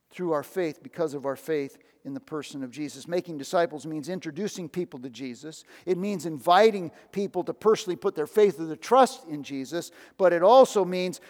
Through 0.09 0.31
our 0.31 0.43
faith, 0.43 0.81
because 0.81 1.13
of 1.13 1.25
our 1.25 1.35
faith 1.35 1.77
in 2.03 2.13
the 2.13 2.19
person 2.19 2.63
of 2.63 2.71
Jesus. 2.71 3.07
Making 3.07 3.37
disciples 3.37 3.85
means 3.85 4.09
introducing 4.09 4.67
people 4.67 4.99
to 4.99 5.09
Jesus. 5.09 5.63
It 5.85 5.97
means 5.97 6.25
inviting 6.25 6.91
people 7.11 7.43
to 7.43 7.53
personally 7.53 7.95
put 7.95 8.15
their 8.15 8.27
faith 8.27 8.59
or 8.59 8.65
their 8.65 8.75
trust 8.75 9.27
in 9.27 9.43
Jesus, 9.43 9.91
but 10.17 10.33
it 10.33 10.43
also 10.43 10.83
means 10.83 11.21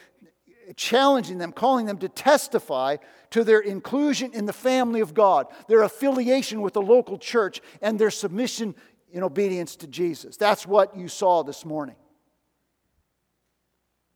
challenging 0.76 1.38
them, 1.38 1.52
calling 1.52 1.86
them 1.86 1.98
to 2.00 2.10
testify 2.10 2.98
to 3.32 3.44
their 3.44 3.60
inclusion 3.60 4.32
in 4.34 4.46
the 4.46 4.54
family 4.54 5.00
of 5.02 5.14
God, 5.14 5.48
their 5.68 5.84
affiliation 5.84 6.62
with 6.62 6.74
the 6.74 6.82
local 6.82 7.18
church, 7.18 7.62
and 7.82 7.98
their 7.98 8.12
submission 8.12 8.76
in 9.12 9.24
obedience 9.24 9.76
to 9.78 9.88
Jesus. 9.88 10.38
That's 10.38 10.66
what 10.66 10.96
you 10.96 11.08
saw 11.08 11.44
this 11.44 11.66
morning. 11.66 11.96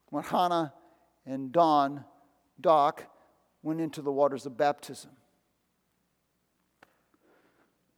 When 0.10 0.24
Hannah 0.24 0.74
and 1.26 1.51
Don, 1.51 2.06
Doc, 2.60 3.03
went 3.62 3.82
into 3.82 4.01
the 4.01 4.12
waters 4.12 4.45
of 4.45 4.58
baptism. 4.58 5.12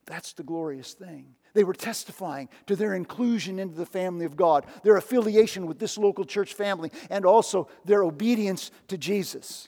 That's 0.05 0.34
the 0.34 0.43
glorious 0.43 0.93
thing. 0.93 1.36
They 1.58 1.64
were 1.64 1.74
testifying 1.74 2.49
to 2.68 2.76
their 2.76 2.93
inclusion 2.93 3.58
into 3.58 3.74
the 3.74 3.88
family 3.88 4.26
of 4.26 4.36
God, 4.36 4.68
their 4.84 4.95
affiliation 4.95 5.66
with 5.66 5.80
this 5.80 5.97
local 5.97 6.24
church 6.24 6.53
family, 6.53 6.91
and 7.10 7.26
also 7.26 7.68
their 7.84 8.03
obedience 8.03 8.70
to 8.89 8.95
Jesus. 8.95 9.68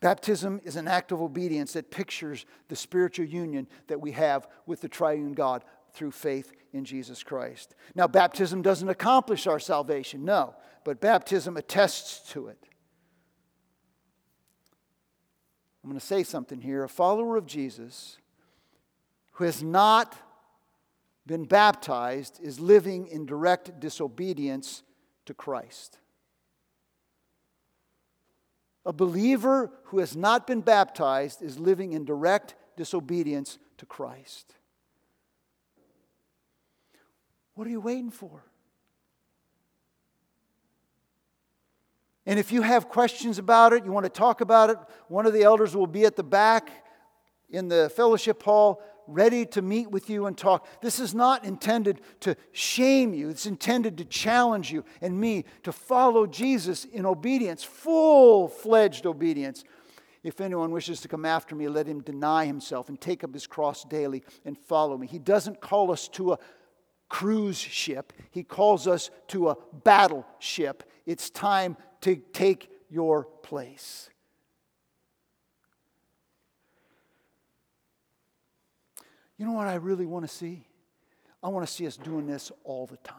Baptism 0.00 0.60
is 0.64 0.76
an 0.76 0.86
act 0.86 1.12
of 1.12 1.22
obedience 1.22 1.72
that 1.72 1.90
pictures 1.90 2.44
the 2.68 2.76
spiritual 2.76 3.24
union 3.24 3.66
that 3.86 4.02
we 4.02 4.12
have 4.12 4.46
with 4.66 4.82
the 4.82 4.88
triune 4.88 5.32
God 5.32 5.64
through 5.94 6.10
faith 6.10 6.52
in 6.74 6.84
Jesus 6.84 7.22
Christ. 7.22 7.74
Now, 7.94 8.06
baptism 8.06 8.60
doesn't 8.60 8.90
accomplish 8.90 9.46
our 9.46 9.60
salvation, 9.60 10.26
no, 10.26 10.54
but 10.84 11.00
baptism 11.00 11.56
attests 11.56 12.30
to 12.32 12.48
it. 12.48 12.58
I'm 15.82 15.88
going 15.88 15.98
to 15.98 16.04
say 16.04 16.22
something 16.22 16.60
here. 16.60 16.84
A 16.84 16.88
follower 16.90 17.38
of 17.38 17.46
Jesus 17.46 18.18
who 19.32 19.44
has 19.44 19.62
not 19.62 20.16
been 21.26 21.44
baptized 21.44 22.40
is 22.42 22.58
living 22.58 23.06
in 23.06 23.26
direct 23.26 23.80
disobedience 23.80 24.82
to 25.26 25.34
Christ. 25.34 25.98
A 28.84 28.92
believer 28.92 29.70
who 29.84 30.00
has 30.00 30.16
not 30.16 30.46
been 30.46 30.60
baptized 30.60 31.42
is 31.42 31.58
living 31.58 31.92
in 31.92 32.04
direct 32.04 32.56
disobedience 32.76 33.58
to 33.78 33.86
Christ. 33.86 34.54
What 37.54 37.66
are 37.66 37.70
you 37.70 37.80
waiting 37.80 38.10
for? 38.10 38.44
And 42.26 42.38
if 42.38 42.52
you 42.52 42.62
have 42.62 42.88
questions 42.88 43.38
about 43.38 43.72
it, 43.72 43.84
you 43.84 43.92
want 43.92 44.04
to 44.04 44.10
talk 44.10 44.40
about 44.40 44.70
it, 44.70 44.78
one 45.08 45.26
of 45.26 45.32
the 45.32 45.42
elders 45.42 45.76
will 45.76 45.86
be 45.86 46.04
at 46.04 46.16
the 46.16 46.22
back 46.22 46.70
in 47.50 47.68
the 47.68 47.90
fellowship 47.90 48.42
hall 48.42 48.82
ready 49.06 49.46
to 49.46 49.62
meet 49.62 49.90
with 49.90 50.08
you 50.08 50.26
and 50.26 50.36
talk. 50.36 50.66
This 50.80 50.98
is 50.98 51.14
not 51.14 51.44
intended 51.44 52.00
to 52.20 52.36
shame 52.52 53.14
you, 53.14 53.28
it's 53.28 53.46
intended 53.46 53.98
to 53.98 54.04
challenge 54.04 54.72
you 54.72 54.84
and 55.00 55.20
me 55.20 55.44
to 55.62 55.72
follow 55.72 56.26
Jesus 56.26 56.84
in 56.84 57.06
obedience, 57.06 57.64
full 57.64 58.48
fledged 58.48 59.06
obedience. 59.06 59.64
If 60.22 60.40
anyone 60.40 60.70
wishes 60.70 61.00
to 61.00 61.08
come 61.08 61.24
after 61.24 61.54
me, 61.56 61.68
let 61.68 61.86
him 61.86 62.00
deny 62.00 62.46
himself 62.46 62.88
and 62.88 63.00
take 63.00 63.24
up 63.24 63.34
his 63.34 63.46
cross 63.46 63.84
daily 63.84 64.22
and 64.44 64.56
follow 64.56 64.96
me. 64.96 65.06
He 65.06 65.18
doesn't 65.18 65.60
call 65.60 65.90
us 65.90 66.06
to 66.08 66.32
a 66.32 66.38
cruise 67.08 67.58
ship, 67.58 68.12
he 68.30 68.42
calls 68.42 68.86
us 68.86 69.10
to 69.28 69.50
a 69.50 69.56
battleship. 69.84 70.82
It's 71.04 71.28
time 71.28 71.76
to 72.02 72.16
take 72.16 72.70
your 72.88 73.24
place. 73.42 74.08
You 79.38 79.46
know 79.46 79.52
what 79.52 79.66
I 79.66 79.74
really 79.74 80.06
want 80.06 80.28
to 80.28 80.34
see? 80.34 80.66
I 81.42 81.48
want 81.48 81.66
to 81.66 81.72
see 81.72 81.86
us 81.86 81.96
doing 81.96 82.26
this 82.26 82.52
all 82.64 82.86
the 82.86 82.98
time. 82.98 83.16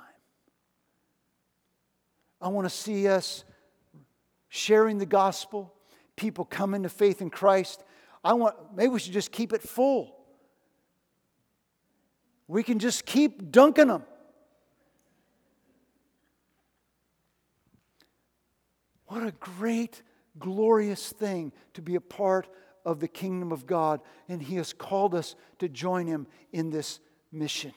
I 2.42 2.48
want 2.50 2.66
to 2.66 2.70
see 2.70 3.08
us 3.08 3.44
sharing 4.50 4.98
the 4.98 5.06
gospel, 5.06 5.74
people 6.16 6.46
coming 6.46 6.84
to 6.84 6.90
faith 6.90 7.22
in 7.22 7.30
Christ. 7.30 7.84
I 8.24 8.34
want 8.34 8.56
maybe 8.76 8.90
we 8.90 9.00
should 9.00 9.14
just 9.14 9.32
keep 9.32 9.54
it 9.54 9.62
full. 9.62 10.16
We 12.48 12.64
can 12.64 12.80
just 12.80 13.06
keep 13.06 13.52
dunking 13.52 13.88
them. 13.88 14.04
What 19.08 19.24
a 19.24 19.32
great, 19.32 20.02
glorious 20.40 21.12
thing 21.12 21.52
to 21.74 21.82
be 21.82 21.96
a 21.96 22.02
part 22.02 22.48
of 22.86 23.00
the 23.00 23.08
kingdom 23.08 23.52
of 23.52 23.66
God. 23.66 24.02
And 24.28 24.42
He 24.42 24.56
has 24.56 24.74
called 24.74 25.16
us 25.16 25.36
to 25.60 25.70
join 25.70 26.08
Him 26.08 26.28
in 26.52 26.70
this 26.70 27.00
mission. 27.32 27.74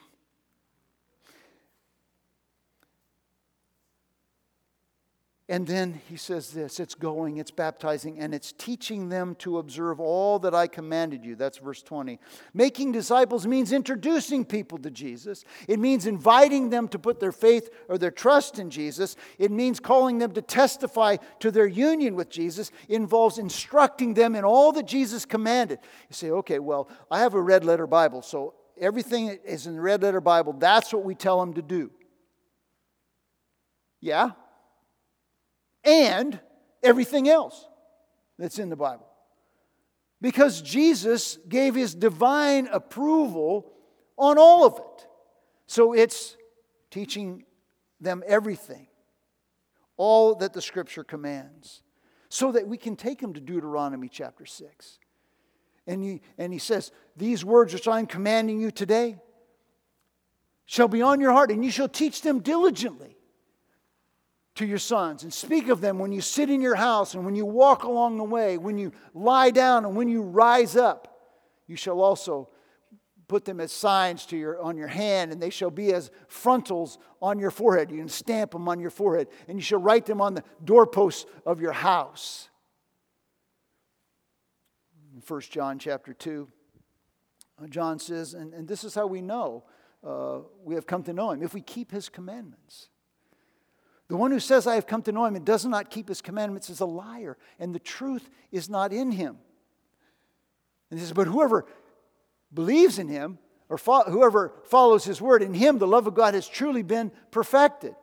And 5.49 5.65
then 5.65 6.01
he 6.09 6.17
says 6.17 6.51
this 6.51 6.77
it's 6.77 6.93
going, 6.93 7.37
it's 7.37 7.51
baptizing, 7.51 8.19
and 8.19 8.33
it's 8.33 8.51
teaching 8.51 9.07
them 9.07 9.33
to 9.35 9.59
observe 9.59 10.01
all 10.01 10.39
that 10.39 10.53
I 10.53 10.67
commanded 10.67 11.23
you. 11.23 11.35
That's 11.37 11.57
verse 11.57 11.81
20. 11.81 12.19
Making 12.53 12.91
disciples 12.91 13.47
means 13.47 13.71
introducing 13.71 14.43
people 14.43 14.77
to 14.79 14.91
Jesus, 14.91 15.45
it 15.69 15.79
means 15.79 16.05
inviting 16.05 16.69
them 16.69 16.89
to 16.89 16.99
put 16.99 17.21
their 17.21 17.31
faith 17.31 17.69
or 17.87 17.97
their 17.97 18.11
trust 18.11 18.59
in 18.59 18.69
Jesus, 18.69 19.15
it 19.39 19.49
means 19.49 19.79
calling 19.79 20.17
them 20.17 20.33
to 20.33 20.41
testify 20.41 21.15
to 21.39 21.49
their 21.49 21.67
union 21.67 22.15
with 22.15 22.29
Jesus, 22.29 22.69
it 22.89 22.95
involves 22.95 23.37
instructing 23.37 24.15
them 24.15 24.35
in 24.35 24.43
all 24.43 24.73
that 24.73 24.85
Jesus 24.85 25.23
commanded. 25.23 25.79
You 26.09 26.13
say, 26.13 26.29
okay, 26.31 26.59
well, 26.59 26.89
I 27.09 27.19
have 27.19 27.35
a 27.35 27.41
red 27.41 27.63
letter 27.63 27.87
Bible, 27.87 28.21
so 28.21 28.53
everything 28.77 29.27
that 29.27 29.45
is 29.45 29.65
in 29.65 29.75
the 29.75 29.81
red 29.81 30.03
letter 30.03 30.19
Bible, 30.19 30.51
that's 30.51 30.91
what 30.91 31.05
we 31.05 31.15
tell 31.15 31.39
them 31.39 31.53
to 31.53 31.61
do. 31.61 31.89
Yeah? 34.01 34.31
And 35.87 36.39
everything 36.83 37.29
else 37.29 37.65
that's 38.37 38.59
in 38.59 38.69
the 38.69 38.75
Bible. 38.75 39.07
Because 40.21 40.61
Jesus 40.61 41.37
gave 41.47 41.75
his 41.75 41.95
divine 41.95 42.67
approval 42.67 43.71
on 44.17 44.37
all 44.37 44.65
of 44.65 44.73
it. 44.77 45.07
So 45.67 45.93
it's 45.93 46.35
teaching 46.91 47.45
them 48.01 48.23
everything, 48.27 48.87
all 49.95 50.35
that 50.35 50.53
the 50.53 50.61
scripture 50.61 51.03
commands, 51.03 51.83
so 52.29 52.51
that 52.51 52.67
we 52.67 52.77
can 52.77 52.95
take 52.95 53.19
them 53.19 53.33
to 53.33 53.39
Deuteronomy 53.39 54.09
chapter 54.09 54.45
6. 54.45 54.99
And 55.85 56.03
he, 56.03 56.21
and 56.37 56.51
he 56.51 56.59
says, 56.59 56.91
These 57.15 57.45
words 57.45 57.73
which 57.73 57.87
I'm 57.87 58.07
commanding 58.07 58.59
you 58.59 58.71
today 58.71 59.17
shall 60.65 60.87
be 60.87 61.01
on 61.01 61.21
your 61.21 61.31
heart, 61.31 61.51
and 61.51 61.63
you 61.63 61.71
shall 61.71 61.87
teach 61.87 62.21
them 62.21 62.39
diligently 62.39 63.16
to 64.57 64.65
your 64.65 64.77
sons 64.77 65.23
and 65.23 65.33
speak 65.33 65.69
of 65.69 65.81
them 65.81 65.99
when 65.99 66.11
you 66.11 66.21
sit 66.21 66.49
in 66.49 66.61
your 66.61 66.75
house 66.75 67.13
and 67.13 67.25
when 67.25 67.35
you 67.35 67.45
walk 67.45 67.83
along 67.83 68.17
the 68.17 68.23
way, 68.23 68.57
when 68.57 68.77
you 68.77 68.91
lie 69.13 69.49
down 69.49 69.85
and 69.85 69.95
when 69.95 70.07
you 70.07 70.21
rise 70.21 70.75
up. 70.75 71.13
You 71.67 71.75
shall 71.75 72.01
also 72.01 72.49
put 73.27 73.45
them 73.45 73.59
as 73.59 73.71
signs 73.71 74.25
to 74.27 74.37
your, 74.37 74.61
on 74.61 74.77
your 74.77 74.87
hand, 74.87 75.31
and 75.31 75.41
they 75.41 75.49
shall 75.49 75.69
be 75.69 75.93
as 75.93 76.09
frontals 76.27 76.97
on 77.21 77.39
your 77.39 77.51
forehead. 77.51 77.91
You 77.91 77.97
can 77.97 78.07
stamp 78.07 78.51
them 78.51 78.67
on 78.69 78.79
your 78.79 78.89
forehead, 78.89 79.27
and 79.47 79.57
you 79.57 79.61
shall 79.61 79.79
write 79.79 80.05
them 80.05 80.21
on 80.21 80.33
the 80.33 80.43
doorposts 80.63 81.25
of 81.45 81.59
your 81.59 81.73
house. 81.73 82.49
1 85.27 85.41
John 85.41 85.77
chapter 85.77 86.13
2. 86.13 86.47
Uh, 87.61 87.67
John 87.67 87.99
says, 87.99 88.33
and, 88.33 88.53
and 88.53 88.67
this 88.67 88.83
is 88.83 88.95
how 88.95 89.07
we 89.07 89.21
know 89.21 89.65
uh, 90.05 90.39
we 90.63 90.75
have 90.75 90.85
come 90.85 91.03
to 91.03 91.13
know 91.13 91.31
him, 91.31 91.43
if 91.43 91.53
we 91.53 91.61
keep 91.61 91.91
his 91.91 92.07
commandments. 92.07 92.89
The 94.07 94.17
one 94.17 94.31
who 94.31 94.39
says, 94.39 94.67
I 94.67 94.75
have 94.75 94.87
come 94.87 95.01
to 95.03 95.11
know 95.11 95.25
him 95.25 95.35
and 95.35 95.45
does 95.45 95.65
not 95.65 95.89
keep 95.89 96.07
his 96.07 96.21
commandments 96.21 96.69
is 96.69 96.79
a 96.79 96.85
liar, 96.85 97.37
and 97.59 97.75
the 97.75 97.79
truth 97.79 98.29
is 98.51 98.69
not 98.69 98.93
in 98.93 99.11
him. 99.11 99.37
And 100.89 100.99
he 100.99 101.05
says, 101.05 101.13
But 101.13 101.27
whoever 101.27 101.65
believes 102.53 102.99
in 102.99 103.09
him, 103.09 103.37
or 103.69 103.77
fo- 103.77 104.09
whoever 104.09 104.53
follows 104.63 105.03
his 105.03 105.21
word, 105.21 105.43
in 105.43 105.53
him 105.53 105.77
the 105.77 105.87
love 105.87 106.07
of 106.07 106.15
God 106.15 106.33
has 106.35 106.47
truly 106.47 106.83
been 106.83 107.11
perfected. 107.31 107.95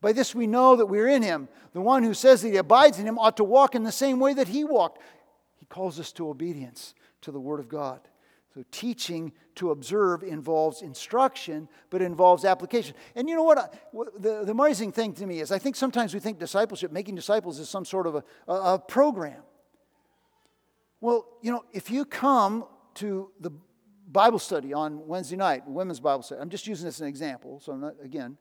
By 0.00 0.12
this 0.12 0.34
we 0.34 0.46
know 0.46 0.76
that 0.76 0.86
we're 0.86 1.08
in 1.08 1.22
him. 1.22 1.48
The 1.72 1.80
one 1.80 2.02
who 2.02 2.14
says 2.14 2.42
that 2.42 2.48
he 2.48 2.56
abides 2.56 2.98
in 2.98 3.06
him 3.06 3.18
ought 3.18 3.36
to 3.36 3.44
walk 3.44 3.74
in 3.76 3.84
the 3.84 3.92
same 3.92 4.18
way 4.18 4.34
that 4.34 4.48
he 4.48 4.64
walked. 4.64 5.00
He 5.58 5.66
calls 5.66 6.00
us 6.00 6.10
to 6.12 6.28
obedience 6.28 6.94
to 7.20 7.30
the 7.30 7.38
word 7.38 7.60
of 7.60 7.68
God. 7.68 8.00
So, 8.54 8.64
teaching 8.72 9.32
to 9.56 9.70
observe 9.70 10.24
involves 10.24 10.82
instruction, 10.82 11.68
but 11.88 12.02
involves 12.02 12.44
application. 12.44 12.96
And 13.14 13.28
you 13.28 13.36
know 13.36 13.44
what? 13.44 13.74
The, 14.18 14.44
the 14.44 14.50
amazing 14.50 14.90
thing 14.90 15.12
to 15.14 15.26
me 15.26 15.40
is 15.40 15.52
I 15.52 15.58
think 15.58 15.76
sometimes 15.76 16.12
we 16.12 16.18
think 16.18 16.40
discipleship, 16.40 16.90
making 16.90 17.14
disciples, 17.14 17.60
is 17.60 17.68
some 17.68 17.84
sort 17.84 18.08
of 18.08 18.16
a, 18.16 18.24
a, 18.52 18.78
program. 18.78 19.42
Well, 21.00 21.28
you 21.42 21.52
know, 21.52 21.64
if 21.72 21.90
you 21.90 22.04
come 22.04 22.64
to 22.94 23.30
the 23.38 23.52
Bible 24.08 24.40
study 24.40 24.72
on 24.72 25.06
Wednesday 25.06 25.36
night, 25.36 25.62
women's 25.68 26.00
Bible 26.00 26.24
study, 26.24 26.40
I'm 26.40 26.50
just 26.50 26.66
using 26.66 26.86
this 26.86 26.96
as 26.96 27.02
an 27.02 27.06
example, 27.06 27.60
so 27.60 27.72
I'm 27.72 27.80
not, 27.80 27.94
again, 28.02 28.36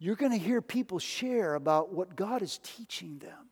you're 0.00 0.16
going 0.16 0.32
to 0.32 0.38
hear 0.38 0.60
people 0.60 0.98
share 0.98 1.54
about 1.54 1.92
what 1.92 2.16
God 2.16 2.42
is 2.42 2.58
teaching 2.64 3.18
them. 3.18 3.50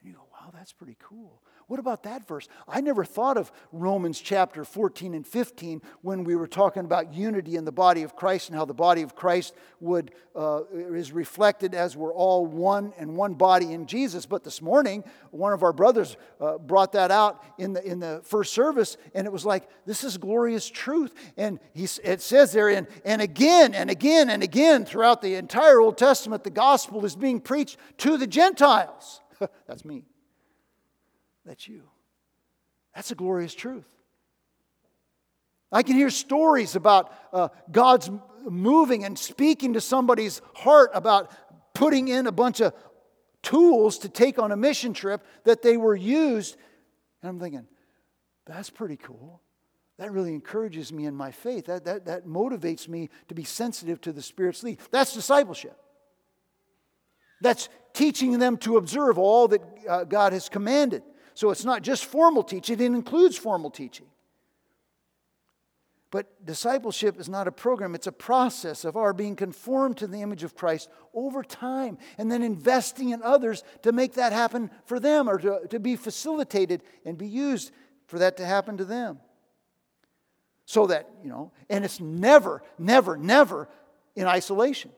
And 0.00 0.08
you 0.08 0.14
go, 0.14 0.26
wow, 0.32 0.50
that's 0.52 0.72
pretty 0.72 0.96
cool. 0.98 1.42
What 1.68 1.80
about 1.80 2.04
that 2.04 2.28
verse? 2.28 2.46
I 2.68 2.80
never 2.80 3.04
thought 3.04 3.36
of 3.36 3.50
Romans 3.72 4.20
chapter 4.20 4.64
14 4.64 5.14
and 5.14 5.26
15 5.26 5.82
when 6.00 6.22
we 6.22 6.36
were 6.36 6.46
talking 6.46 6.84
about 6.84 7.12
unity 7.12 7.56
in 7.56 7.64
the 7.64 7.72
body 7.72 8.04
of 8.04 8.14
Christ 8.14 8.50
and 8.50 8.56
how 8.56 8.64
the 8.64 8.72
body 8.72 9.02
of 9.02 9.16
Christ 9.16 9.52
would 9.80 10.12
uh, 10.36 10.60
is 10.72 11.10
reflected 11.10 11.74
as 11.74 11.96
we're 11.96 12.14
all 12.14 12.46
one 12.46 12.92
and 12.98 13.16
one 13.16 13.34
body 13.34 13.72
in 13.72 13.86
Jesus. 13.86 14.26
But 14.26 14.44
this 14.44 14.62
morning, 14.62 15.02
one 15.32 15.52
of 15.52 15.64
our 15.64 15.72
brothers 15.72 16.16
uh, 16.40 16.58
brought 16.58 16.92
that 16.92 17.10
out 17.10 17.42
in 17.58 17.72
the 17.72 17.82
in 17.82 17.98
the 17.98 18.20
first 18.22 18.52
service, 18.52 18.96
and 19.12 19.26
it 19.26 19.32
was 19.32 19.44
like 19.44 19.68
this 19.86 20.04
is 20.04 20.18
glorious 20.18 20.70
truth. 20.70 21.14
And 21.36 21.58
he, 21.74 21.88
it 22.04 22.22
says 22.22 22.52
there, 22.52 22.68
and, 22.68 22.86
and 23.04 23.20
again 23.20 23.74
and 23.74 23.90
again 23.90 24.30
and 24.30 24.44
again 24.44 24.84
throughout 24.84 25.20
the 25.20 25.34
entire 25.34 25.80
Old 25.80 25.98
Testament, 25.98 26.44
the 26.44 26.50
gospel 26.50 27.04
is 27.04 27.16
being 27.16 27.40
preached 27.40 27.76
to 27.98 28.16
the 28.16 28.28
Gentiles. 28.28 29.20
That's 29.66 29.84
me. 29.84 30.04
That's 31.46 31.68
you. 31.68 31.84
That's 32.94 33.10
a 33.10 33.14
glorious 33.14 33.54
truth. 33.54 33.86
I 35.70 35.82
can 35.82 35.96
hear 35.96 36.10
stories 36.10 36.76
about 36.76 37.12
uh, 37.32 37.48
God's 37.70 38.10
moving 38.44 39.04
and 39.04 39.18
speaking 39.18 39.74
to 39.74 39.80
somebody's 39.80 40.40
heart 40.54 40.90
about 40.94 41.30
putting 41.74 42.08
in 42.08 42.26
a 42.26 42.32
bunch 42.32 42.60
of 42.60 42.72
tools 43.42 43.98
to 43.98 44.08
take 44.08 44.38
on 44.38 44.52
a 44.52 44.56
mission 44.56 44.92
trip 44.92 45.24
that 45.44 45.62
they 45.62 45.76
were 45.76 45.94
used. 45.94 46.56
And 47.22 47.30
I'm 47.30 47.40
thinking, 47.40 47.66
that's 48.46 48.70
pretty 48.70 48.96
cool. 48.96 49.40
That 49.98 50.12
really 50.12 50.34
encourages 50.34 50.92
me 50.92 51.06
in 51.06 51.14
my 51.14 51.30
faith. 51.30 51.66
That, 51.66 51.84
that, 51.84 52.04
that 52.06 52.26
motivates 52.26 52.88
me 52.88 53.08
to 53.28 53.34
be 53.34 53.44
sensitive 53.44 54.00
to 54.02 54.12
the 54.12 54.22
Spirit's 54.22 54.62
lead. 54.62 54.78
That's 54.90 55.14
discipleship. 55.14 55.76
That's 57.40 57.68
teaching 57.92 58.38
them 58.38 58.56
to 58.58 58.76
observe 58.76 59.18
all 59.18 59.48
that 59.48 59.62
uh, 59.88 60.04
God 60.04 60.32
has 60.32 60.48
commanded. 60.48 61.02
So 61.36 61.50
it's 61.50 61.66
not 61.66 61.82
just 61.82 62.06
formal 62.06 62.42
teaching, 62.42 62.80
it 62.80 62.84
includes 62.84 63.36
formal 63.36 63.70
teaching. 63.70 64.06
But 66.10 66.46
discipleship 66.46 67.20
is 67.20 67.28
not 67.28 67.46
a 67.46 67.52
program, 67.52 67.94
it's 67.94 68.06
a 68.06 68.12
process 68.12 68.86
of 68.86 68.96
our 68.96 69.12
being 69.12 69.36
conformed 69.36 69.98
to 69.98 70.06
the 70.06 70.22
image 70.22 70.44
of 70.44 70.54
Christ 70.54 70.88
over 71.12 71.42
time 71.42 71.98
and 72.16 72.32
then 72.32 72.42
investing 72.42 73.10
in 73.10 73.22
others 73.22 73.64
to 73.82 73.92
make 73.92 74.14
that 74.14 74.32
happen 74.32 74.70
for 74.86 74.98
them 74.98 75.28
or 75.28 75.36
to, 75.38 75.60
to 75.68 75.78
be 75.78 75.94
facilitated 75.94 76.82
and 77.04 77.18
be 77.18 77.28
used 77.28 77.70
for 78.06 78.18
that 78.18 78.38
to 78.38 78.46
happen 78.46 78.78
to 78.78 78.86
them. 78.86 79.18
So 80.64 80.86
that, 80.86 81.06
you 81.22 81.28
know, 81.28 81.52
and 81.68 81.84
it's 81.84 82.00
never, 82.00 82.62
never, 82.78 83.18
never 83.18 83.68
in 84.14 84.26
isolation. 84.26 84.90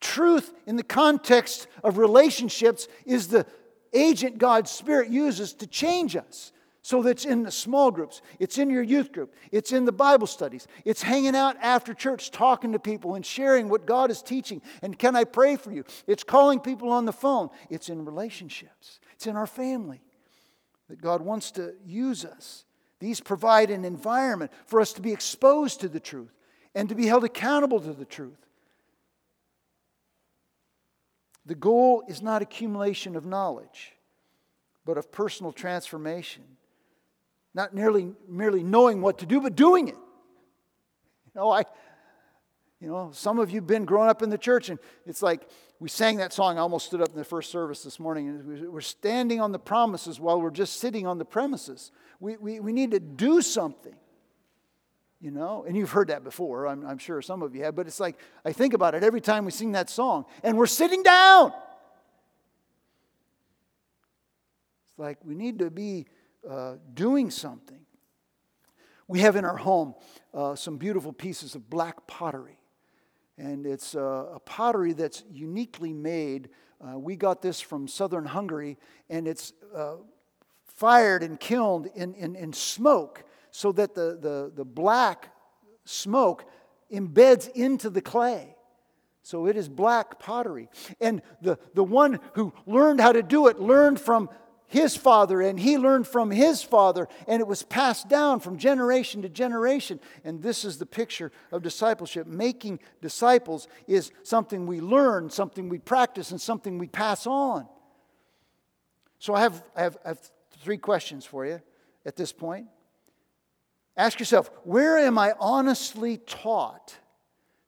Truth 0.00 0.54
in 0.66 0.76
the 0.76 0.82
context 0.82 1.66
of 1.82 1.98
relationships 1.98 2.88
is 3.04 3.28
the 3.28 3.44
agent 3.94 4.38
God's 4.38 4.70
Spirit 4.70 5.08
uses 5.08 5.52
to 5.54 5.66
change 5.66 6.16
us. 6.16 6.52
So 6.82 7.02
that's 7.02 7.24
in 7.24 7.44
the 7.44 7.50
small 7.50 7.90
groups, 7.90 8.20
it's 8.38 8.58
in 8.58 8.68
your 8.68 8.82
youth 8.82 9.10
group, 9.10 9.34
it's 9.50 9.72
in 9.72 9.86
the 9.86 9.92
Bible 9.92 10.26
studies, 10.26 10.68
it's 10.84 11.00
hanging 11.00 11.34
out 11.34 11.56
after 11.62 11.94
church, 11.94 12.30
talking 12.30 12.72
to 12.72 12.78
people 12.78 13.14
and 13.14 13.24
sharing 13.24 13.70
what 13.70 13.86
God 13.86 14.10
is 14.10 14.20
teaching. 14.20 14.60
And 14.82 14.98
can 14.98 15.16
I 15.16 15.24
pray 15.24 15.56
for 15.56 15.72
you? 15.72 15.84
It's 16.06 16.22
calling 16.22 16.60
people 16.60 16.92
on 16.92 17.06
the 17.06 17.12
phone, 17.12 17.48
it's 17.70 17.88
in 17.88 18.04
relationships, 18.04 19.00
it's 19.14 19.26
in 19.26 19.34
our 19.34 19.46
family 19.46 20.02
that 20.90 21.00
God 21.00 21.22
wants 21.22 21.50
to 21.52 21.72
use 21.86 22.22
us. 22.26 22.66
These 23.00 23.20
provide 23.20 23.70
an 23.70 23.86
environment 23.86 24.52
for 24.66 24.78
us 24.78 24.92
to 24.92 25.00
be 25.00 25.12
exposed 25.12 25.80
to 25.80 25.88
the 25.88 26.00
truth 26.00 26.34
and 26.74 26.90
to 26.90 26.94
be 26.94 27.06
held 27.06 27.24
accountable 27.24 27.80
to 27.80 27.94
the 27.94 28.04
truth. 28.04 28.43
The 31.46 31.54
goal 31.54 32.04
is 32.08 32.22
not 32.22 32.42
accumulation 32.42 33.16
of 33.16 33.26
knowledge, 33.26 33.92
but 34.84 34.96
of 34.96 35.12
personal 35.12 35.52
transformation. 35.52 36.42
Not 37.54 37.74
merely, 37.74 38.12
merely 38.28 38.62
knowing 38.62 39.00
what 39.00 39.18
to 39.18 39.26
do, 39.26 39.40
but 39.40 39.54
doing 39.54 39.88
it. 39.88 39.94
You 39.94 41.40
know, 41.40 41.50
I, 41.50 41.64
you 42.80 42.88
know, 42.88 43.10
some 43.12 43.38
of 43.38 43.50
you 43.50 43.56
have 43.56 43.66
been 43.66 43.84
growing 43.84 44.08
up 44.08 44.22
in 44.22 44.30
the 44.30 44.38
church, 44.38 44.68
and 44.68 44.78
it's 45.06 45.22
like 45.22 45.48
we 45.78 45.88
sang 45.88 46.16
that 46.16 46.32
song. 46.32 46.58
I 46.58 46.60
almost 46.60 46.86
stood 46.86 47.00
up 47.00 47.10
in 47.10 47.16
the 47.16 47.24
first 47.24 47.50
service 47.50 47.82
this 47.82 48.00
morning. 48.00 48.28
And 48.28 48.72
we're 48.72 48.80
standing 48.80 49.40
on 49.40 49.52
the 49.52 49.58
promises 49.58 50.18
while 50.18 50.40
we're 50.40 50.50
just 50.50 50.80
sitting 50.80 51.06
on 51.06 51.18
the 51.18 51.24
premises. 51.24 51.92
We, 52.20 52.36
we, 52.36 52.60
we 52.60 52.72
need 52.72 52.92
to 52.92 53.00
do 53.00 53.42
something 53.42 53.94
you 55.24 55.30
know? 55.30 55.64
And 55.66 55.74
you've 55.74 55.90
heard 55.90 56.08
that 56.08 56.22
before 56.22 56.66
I'm, 56.66 56.86
I'm, 56.86 56.98
sure 56.98 57.22
some 57.22 57.40
of 57.40 57.54
you 57.54 57.64
have 57.64 57.74
but 57.74 57.86
it's 57.86 57.98
like 57.98 58.18
i 58.44 58.52
think 58.52 58.74
about 58.74 58.94
it 58.94 59.02
every 59.02 59.22
time 59.22 59.46
we 59.46 59.50
sing 59.50 59.72
that 59.72 59.88
song 59.88 60.26
and 60.42 60.58
we're 60.58 60.66
sitting 60.66 61.02
down. 61.02 61.52
It's 64.90 64.98
like 64.98 65.18
we 65.24 65.34
need 65.34 65.60
to 65.60 65.70
be 65.70 66.06
uh, 66.48 66.74
doing 66.92 67.30
something. 67.30 67.80
We 69.08 69.20
have 69.20 69.34
in 69.36 69.46
our 69.46 69.56
home 69.56 69.94
uh, 70.34 70.56
some 70.56 70.76
beautiful 70.76 71.12
pieces 71.12 71.54
of 71.54 71.70
black 71.70 72.06
pottery. 72.06 72.58
And 73.38 73.66
it's 73.66 73.94
uh, 73.94 74.26
a 74.34 74.40
pottery 74.40 74.92
that's 74.92 75.24
uniquely 75.32 75.94
made 75.94 76.50
uh, 76.86 76.98
we 76.98 77.16
got 77.16 77.40
this 77.40 77.62
from 77.62 77.88
southern 77.88 78.26
hungary 78.26 78.76
and 79.08 79.26
it's 79.26 79.54
uh, 79.74 79.94
fired 80.66 81.22
and 81.22 81.40
kilned 81.40 81.88
in, 81.94 82.12
in, 82.14 82.36
in 82.36 82.52
smoke 82.52 83.24
so 83.56 83.70
that 83.70 83.94
the, 83.94 84.18
the, 84.20 84.52
the 84.52 84.64
black 84.64 85.32
smoke 85.84 86.44
embeds 86.92 87.48
into 87.54 87.88
the 87.88 88.00
clay. 88.00 88.56
So 89.22 89.46
it 89.46 89.56
is 89.56 89.68
black 89.68 90.18
pottery. 90.18 90.68
And 91.00 91.22
the, 91.40 91.56
the 91.72 91.84
one 91.84 92.18
who 92.32 92.52
learned 92.66 93.00
how 93.00 93.12
to 93.12 93.22
do 93.22 93.46
it 93.46 93.60
learned 93.60 94.00
from 94.00 94.28
his 94.66 94.96
father, 94.96 95.40
and 95.40 95.60
he 95.60 95.78
learned 95.78 96.08
from 96.08 96.32
his 96.32 96.64
father, 96.64 97.06
and 97.28 97.40
it 97.40 97.46
was 97.46 97.62
passed 97.62 98.08
down 98.08 98.40
from 98.40 98.58
generation 98.58 99.22
to 99.22 99.28
generation. 99.28 100.00
And 100.24 100.42
this 100.42 100.64
is 100.64 100.78
the 100.78 100.86
picture 100.86 101.30
of 101.52 101.62
discipleship. 101.62 102.26
Making 102.26 102.80
disciples 103.00 103.68
is 103.86 104.10
something 104.24 104.66
we 104.66 104.80
learn, 104.80 105.30
something 105.30 105.68
we 105.68 105.78
practice, 105.78 106.32
and 106.32 106.40
something 106.40 106.76
we 106.76 106.88
pass 106.88 107.24
on. 107.24 107.68
So 109.20 109.32
I 109.32 109.42
have, 109.42 109.62
I 109.76 109.82
have, 109.82 109.96
I 110.04 110.08
have 110.08 110.30
three 110.58 110.78
questions 110.78 111.24
for 111.24 111.46
you 111.46 111.62
at 112.04 112.16
this 112.16 112.32
point. 112.32 112.66
Ask 113.96 114.18
yourself, 114.18 114.50
where 114.64 114.98
am 114.98 115.18
I 115.18 115.34
honestly 115.38 116.18
taught 116.18 116.96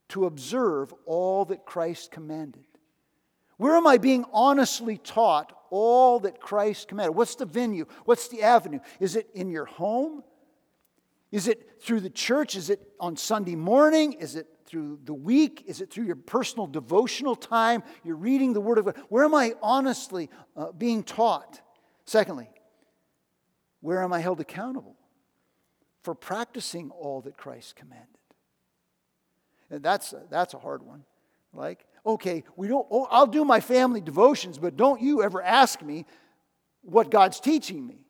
to 0.08 0.26
observe 0.26 0.92
all 1.04 1.44
that 1.46 1.64
Christ 1.64 2.10
commanded? 2.10 2.64
Where 3.56 3.76
am 3.76 3.86
I 3.86 3.98
being 3.98 4.24
honestly 4.32 4.98
taught 4.98 5.52
all 5.70 6.20
that 6.20 6.40
Christ 6.40 6.88
commanded? 6.88 7.16
What's 7.16 7.36
the 7.36 7.46
venue? 7.46 7.86
What's 8.04 8.28
the 8.28 8.42
avenue? 8.42 8.80
Is 9.00 9.16
it 9.16 9.28
in 9.34 9.50
your 9.50 9.64
home? 9.64 10.22
Is 11.30 11.48
it 11.48 11.80
through 11.80 12.00
the 12.00 12.10
church? 12.10 12.56
Is 12.56 12.70
it 12.70 12.80
on 13.00 13.16
Sunday 13.16 13.56
morning? 13.56 14.14
Is 14.14 14.36
it 14.36 14.46
through 14.66 15.00
the 15.04 15.14
week? 15.14 15.64
Is 15.66 15.80
it 15.80 15.90
through 15.90 16.04
your 16.04 16.16
personal 16.16 16.66
devotional 16.66 17.36
time? 17.36 17.82
You're 18.04 18.16
reading 18.16 18.52
the 18.52 18.60
Word 18.60 18.78
of 18.78 18.84
God. 18.84 18.96
Where 19.08 19.24
am 19.24 19.34
I 19.34 19.54
honestly 19.62 20.28
uh, 20.56 20.72
being 20.72 21.02
taught? 21.02 21.60
Secondly, 22.04 22.48
where 23.80 24.02
am 24.02 24.12
I 24.12 24.20
held 24.20 24.40
accountable? 24.40 24.96
For 26.06 26.14
practicing 26.14 26.92
all 26.92 27.20
that 27.22 27.36
Christ 27.36 27.74
commanded. 27.74 28.06
And 29.70 29.82
that's, 29.82 30.14
that's 30.30 30.54
a 30.54 30.58
hard 30.58 30.82
one. 30.82 31.02
Like, 31.52 31.84
okay, 32.06 32.44
we 32.54 32.68
don't, 32.68 32.86
oh, 32.92 33.08
I'll 33.10 33.26
do 33.26 33.44
my 33.44 33.58
family 33.58 34.00
devotions, 34.00 34.56
but 34.56 34.76
don't 34.76 35.02
you 35.02 35.24
ever 35.24 35.42
ask 35.42 35.82
me 35.82 36.06
what 36.82 37.10
God's 37.10 37.40
teaching 37.40 37.84
me. 37.84 38.06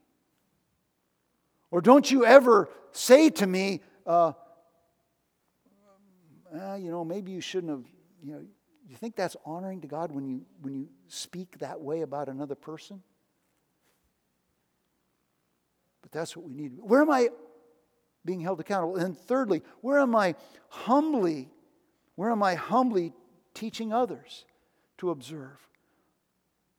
Or 1.70 1.80
don't 1.80 2.10
you 2.10 2.26
ever 2.26 2.68
say 2.92 3.30
to 3.30 3.46
me, 3.46 3.80
uh, 4.06 4.34
uh, 6.54 6.74
you 6.74 6.90
know, 6.90 7.02
maybe 7.02 7.32
you 7.32 7.40
shouldn't 7.40 7.70
have, 7.70 7.84
you 8.22 8.32
know, 8.34 8.42
you 8.86 8.96
think 8.96 9.16
that's 9.16 9.38
honoring 9.46 9.80
to 9.80 9.88
God 9.88 10.12
when 10.12 10.26
you, 10.26 10.42
when 10.60 10.74
you 10.74 10.88
speak 11.08 11.60
that 11.60 11.80
way 11.80 12.02
about 12.02 12.28
another 12.28 12.56
person? 12.56 13.02
But 16.02 16.12
that's 16.12 16.36
what 16.36 16.44
we 16.44 16.52
need. 16.52 16.72
Where 16.78 17.00
am 17.00 17.10
I 17.10 17.30
being 18.26 18.40
held 18.40 18.60
accountable? 18.60 18.96
And 18.96 19.16
thirdly, 19.16 19.62
where 19.80 19.98
am 19.98 20.14
I 20.14 20.34
humbly, 20.68 21.48
where 22.16 22.30
am 22.30 22.42
I 22.42 22.54
humbly 22.54 23.14
teaching 23.54 23.92
others 23.92 24.44
to 24.98 25.10
observe? 25.10 25.58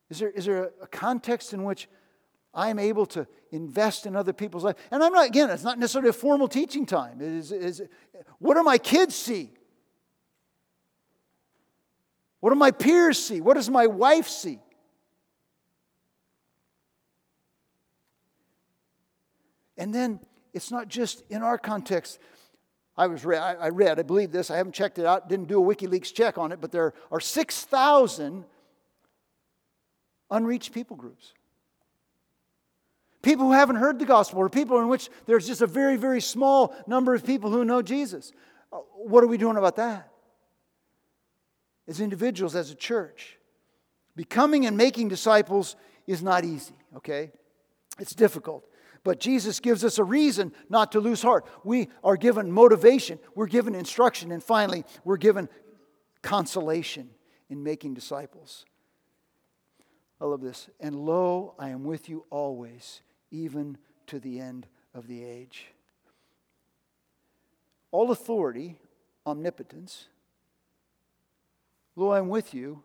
Is 0.09 0.19
there, 0.19 0.29
is 0.29 0.45
there 0.45 0.71
a 0.81 0.87
context 0.87 1.53
in 1.53 1.63
which 1.63 1.89
I 2.53 2.69
am 2.69 2.79
able 2.79 3.05
to 3.07 3.27
invest 3.51 4.05
in 4.05 4.15
other 4.15 4.33
people's 4.33 4.63
life? 4.63 4.75
And 4.91 5.03
I'm 5.03 5.13
not, 5.13 5.27
again, 5.27 5.49
it's 5.49 5.63
not 5.63 5.79
necessarily 5.79 6.09
a 6.09 6.13
formal 6.13 6.47
teaching 6.47 6.85
time. 6.85 7.21
It 7.21 7.27
is, 7.27 7.51
is 7.51 7.81
what 8.39 8.53
do 8.55 8.63
my 8.63 8.77
kids 8.77 9.15
see? 9.15 9.51
What 12.39 12.51
do 12.51 12.55
my 12.55 12.71
peers 12.71 13.21
see? 13.21 13.41
What 13.41 13.55
does 13.55 13.69
my 13.69 13.87
wife 13.87 14.27
see? 14.27 14.59
And 19.77 19.93
then 19.93 20.19
it's 20.53 20.71
not 20.71 20.87
just 20.87 21.23
in 21.29 21.43
our 21.43 21.57
context. 21.57 22.19
I 22.95 23.07
was 23.07 23.23
read, 23.23 23.39
I 23.41 23.69
read, 23.69 23.99
I 23.99 24.03
believe 24.03 24.31
this. 24.31 24.49
I 24.49 24.57
haven't 24.57 24.73
checked 24.73 24.97
it 24.97 25.05
out. 25.05 25.29
Didn't 25.29 25.47
do 25.47 25.63
a 25.63 25.75
WikiLeaks 25.75 26.13
check 26.13 26.37
on 26.37 26.51
it, 26.51 26.59
but 26.59 26.71
there 26.71 26.93
are 27.11 27.19
six 27.19 27.63
thousand 27.63 28.45
unreached 30.31 30.73
people 30.73 30.97
groups. 30.97 31.33
People 33.21 33.47
who 33.47 33.51
haven't 33.51 33.75
heard 33.77 33.99
the 33.99 34.05
gospel, 34.05 34.39
or 34.39 34.49
people 34.49 34.79
in 34.79 34.87
which 34.87 35.09
there's 35.25 35.45
just 35.45 35.61
a 35.61 35.67
very, 35.67 35.95
very 35.95 36.21
small 36.21 36.73
number 36.87 37.13
of 37.13 37.25
people 37.25 37.51
who 37.51 37.65
know 37.65 37.81
Jesus. 37.81 38.31
Uh, 38.71 38.77
what 38.95 39.23
are 39.23 39.27
we 39.27 39.37
doing 39.37 39.57
about 39.57 39.75
that? 39.75 40.11
As 41.87 41.99
individuals, 41.99 42.55
as 42.55 42.71
a 42.71 42.75
church, 42.75 43.37
becoming 44.15 44.65
and 44.65 44.75
making 44.75 45.07
disciples 45.07 45.75
is 46.05 46.21
not 46.21 46.45
easy, 46.45 46.75
okay? 46.95 47.31
It's 47.99 48.15
difficult. 48.15 48.65
But 49.07 49.21
Jesus 49.21 49.61
gives 49.61 49.85
us 49.85 49.99
a 49.99 50.03
reason 50.03 50.51
not 50.67 50.91
to 50.91 50.99
lose 50.99 51.21
heart. 51.21 51.45
We 51.63 51.87
are 52.03 52.17
given 52.17 52.51
motivation, 52.51 53.19
we're 53.35 53.47
given 53.47 53.73
instruction, 53.73 54.33
and 54.33 54.43
finally, 54.43 54.83
we're 55.05 55.15
given 55.15 55.47
consolation 56.21 57.09
in 57.49 57.63
making 57.63 57.93
disciples. 57.93 58.65
I 60.19 60.25
love 60.25 60.41
this. 60.41 60.67
And 60.81 60.93
lo, 60.93 61.53
I 61.57 61.69
am 61.69 61.85
with 61.85 62.09
you 62.09 62.25
always, 62.29 63.01
even 63.31 63.77
to 64.07 64.19
the 64.19 64.41
end 64.41 64.67
of 64.93 65.07
the 65.07 65.23
age. 65.23 65.67
All 67.91 68.11
authority, 68.11 68.77
omnipotence. 69.25 70.09
Lo, 71.95 72.09
I 72.09 72.17
am 72.17 72.27
with 72.27 72.53
you, 72.53 72.83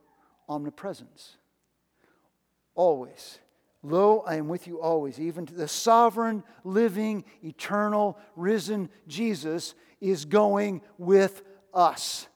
omnipresence. 0.48 1.36
Always. 2.76 3.40
Lo, 3.82 4.22
I 4.26 4.36
am 4.36 4.48
with 4.48 4.68
you 4.68 4.80
always, 4.80 5.18
even 5.18 5.44
to 5.46 5.54
the 5.54 5.66
sovereign, 5.66 6.44
living, 6.62 7.24
eternal, 7.42 8.16
risen 8.36 8.88
Jesus 9.08 9.74
is 10.00 10.24
going 10.24 10.82
with 10.98 11.42
us. 11.74 12.28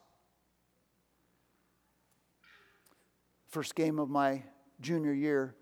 First 3.49 3.77
game 3.77 4.01
of 4.01 4.11
my 4.11 4.43
junior 4.81 5.13
year, 5.13 5.55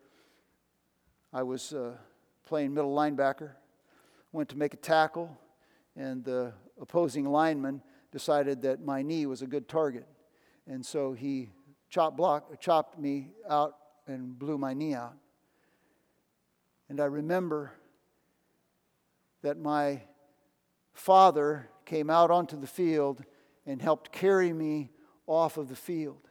I 1.32 1.42
was 1.42 1.74
uh, 1.74 1.92
playing 2.46 2.72
middle 2.72 2.94
linebacker, 2.94 3.50
went 4.32 4.48
to 4.50 4.56
make 4.56 4.72
a 4.72 4.78
tackle, 4.78 5.36
and 5.96 6.24
the 6.24 6.54
opposing 6.80 7.26
lineman 7.26 7.82
decided 8.10 8.62
that 8.62 8.82
my 8.82 9.02
knee 9.02 9.26
was 9.26 9.42
a 9.42 9.46
good 9.46 9.68
target. 9.68 10.06
And 10.66 10.84
so 10.84 11.12
he 11.12 11.50
block, 12.16 12.58
chopped 12.58 12.98
me 12.98 13.28
out 13.48 13.76
and 14.06 14.38
blew 14.38 14.58
my 14.58 14.72
knee 14.72 14.94
out. 14.94 15.14
And 16.88 17.00
I 17.00 17.06
remember 17.06 17.72
that 19.42 19.58
my 19.58 20.02
father 20.92 21.68
came 21.84 22.10
out 22.10 22.30
onto 22.30 22.58
the 22.58 22.66
field 22.66 23.24
and 23.66 23.80
helped 23.80 24.12
carry 24.12 24.52
me 24.52 24.90
off 25.26 25.56
of 25.56 25.68
the 25.68 25.76
field. 25.76 26.28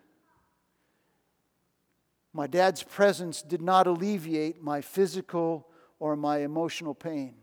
My 2.33 2.47
dad's 2.47 2.81
presence 2.81 3.41
did 3.41 3.61
not 3.61 3.85
alleviate 3.85 4.61
my 4.63 4.81
physical 4.81 5.67
or 5.99 6.15
my 6.15 6.39
emotional 6.39 6.95
pain, 6.95 7.35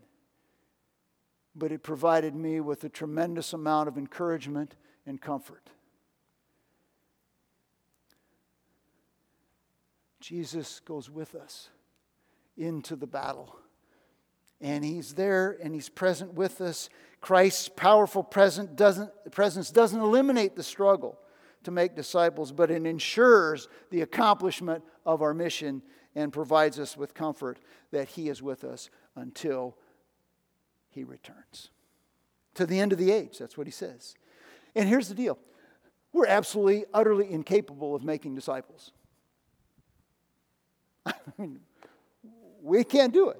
but 1.55 1.71
it 1.71 1.81
provided 1.83 2.35
me 2.35 2.59
with 2.59 2.83
a 2.83 2.89
tremendous 2.89 3.53
amount 3.53 3.87
of 3.87 3.97
encouragement 3.97 4.75
and 5.05 5.21
comfort. 5.21 5.69
Jesus 10.19 10.81
goes 10.81 11.09
with 11.09 11.33
us 11.33 11.69
into 12.61 12.95
the 12.95 13.07
battle. 13.07 13.55
And 14.59 14.85
he's 14.85 15.13
there 15.13 15.57
and 15.61 15.73
he's 15.73 15.89
present 15.89 16.33
with 16.33 16.61
us. 16.61 16.89
Christ's 17.19 17.69
powerful 17.69 18.23
presence 18.23 19.71
doesn't 19.71 19.99
eliminate 19.99 20.55
the 20.55 20.63
struggle 20.63 21.17
to 21.63 21.71
make 21.71 21.95
disciples, 21.95 22.51
but 22.51 22.71
it 22.71 22.85
ensures 22.85 23.67
the 23.89 24.01
accomplishment 24.01 24.83
of 25.05 25.21
our 25.21 25.33
mission 25.33 25.81
and 26.15 26.33
provides 26.33 26.79
us 26.79 26.97
with 26.97 27.13
comfort 27.13 27.59
that 27.91 28.09
he 28.09 28.29
is 28.29 28.41
with 28.41 28.63
us 28.63 28.89
until 29.15 29.77
he 30.89 31.03
returns. 31.03 31.69
To 32.55 32.65
the 32.65 32.79
end 32.79 32.91
of 32.91 32.97
the 32.97 33.11
age, 33.11 33.37
that's 33.37 33.57
what 33.57 33.67
he 33.67 33.71
says. 33.71 34.15
And 34.75 34.87
here's 34.87 35.07
the 35.07 35.15
deal 35.15 35.37
we're 36.13 36.27
absolutely, 36.27 36.85
utterly 36.93 37.31
incapable 37.31 37.95
of 37.95 38.03
making 38.03 38.35
disciples. 38.35 38.91
I 41.05 41.13
mean, 41.37 41.61
we 42.61 42.83
can't 42.83 43.13
do 43.13 43.29
it 43.29 43.39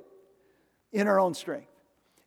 in 0.92 1.08
our 1.08 1.20
own 1.20 1.34
strength. 1.34 1.68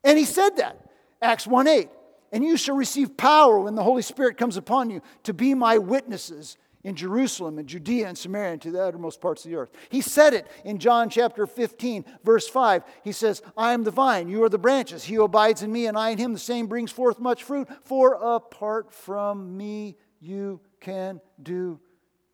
And 0.03 0.19
he 0.19 0.25
said 0.25 0.57
that, 0.57 0.79
Acts 1.21 1.47
1 1.47 1.67
8. 1.67 1.89
And 2.33 2.43
you 2.43 2.57
shall 2.57 2.77
receive 2.77 3.17
power 3.17 3.61
when 3.61 3.77
the 3.77 3.83
Holy 3.83 4.03
Spirit 4.03 4.37
comes 4.37 4.57
upon 4.57 4.91
you 4.91 5.03
to 5.23 5.33
be 5.33 5.55
my 5.55 5.79
witnesses 5.79 6.57
in 6.83 6.97
Jerusalem 6.97 7.59
and 7.59 7.69
Judea 7.69 8.09
and 8.09 8.19
Samaria 8.19 8.53
and 8.53 8.63
to 8.63 8.71
the 8.71 8.83
uttermost 8.83 9.21
parts 9.21 9.45
of 9.45 9.51
the 9.51 9.57
earth. 9.57 9.71
He 9.89 10.03
said 10.03 10.35
it 10.35 10.47
in 10.65 10.79
John 10.79 11.09
chapter 11.09 11.47
15, 11.47 12.05
verse 12.23 12.47
5. 12.47 12.83
He 13.03 13.13
says, 13.13 13.41
I 13.57 13.73
am 13.73 13.85
the 13.85 13.91
vine, 13.91 14.29
you 14.29 14.45
are 14.45 14.49
the 14.49 14.59
branches. 14.59 15.05
He 15.05 15.15
who 15.15 15.25
abides 15.25 15.63
in 15.63 15.73
me 15.73 15.87
and 15.87 15.97
I 15.97 16.11
in 16.11 16.19
him, 16.19 16.33
the 16.33 16.39
same 16.39 16.67
brings 16.67 16.93
forth 16.93 17.19
much 17.19 17.43
fruit. 17.43 17.69
For 17.85 18.15
apart 18.15 18.93
from 18.93 19.57
me, 19.57 19.97
you 20.21 20.61
can 20.81 21.21
do 21.43 21.81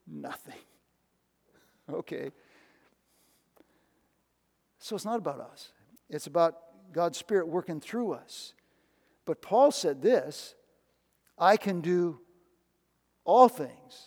nothing. 0.06 0.54
Okay. 1.92 2.30
So 4.80 4.96
it's 4.96 5.04
not 5.04 5.18
about 5.18 5.40
us, 5.40 5.72
it's 6.08 6.26
about 6.26 6.56
God's 6.92 7.18
Spirit 7.18 7.46
working 7.46 7.80
through 7.80 8.12
us. 8.12 8.54
But 9.24 9.42
Paul 9.42 9.70
said 9.70 10.02
this 10.02 10.54
I 11.38 11.56
can 11.56 11.80
do 11.80 12.20
all 13.24 13.48
things. 13.48 14.06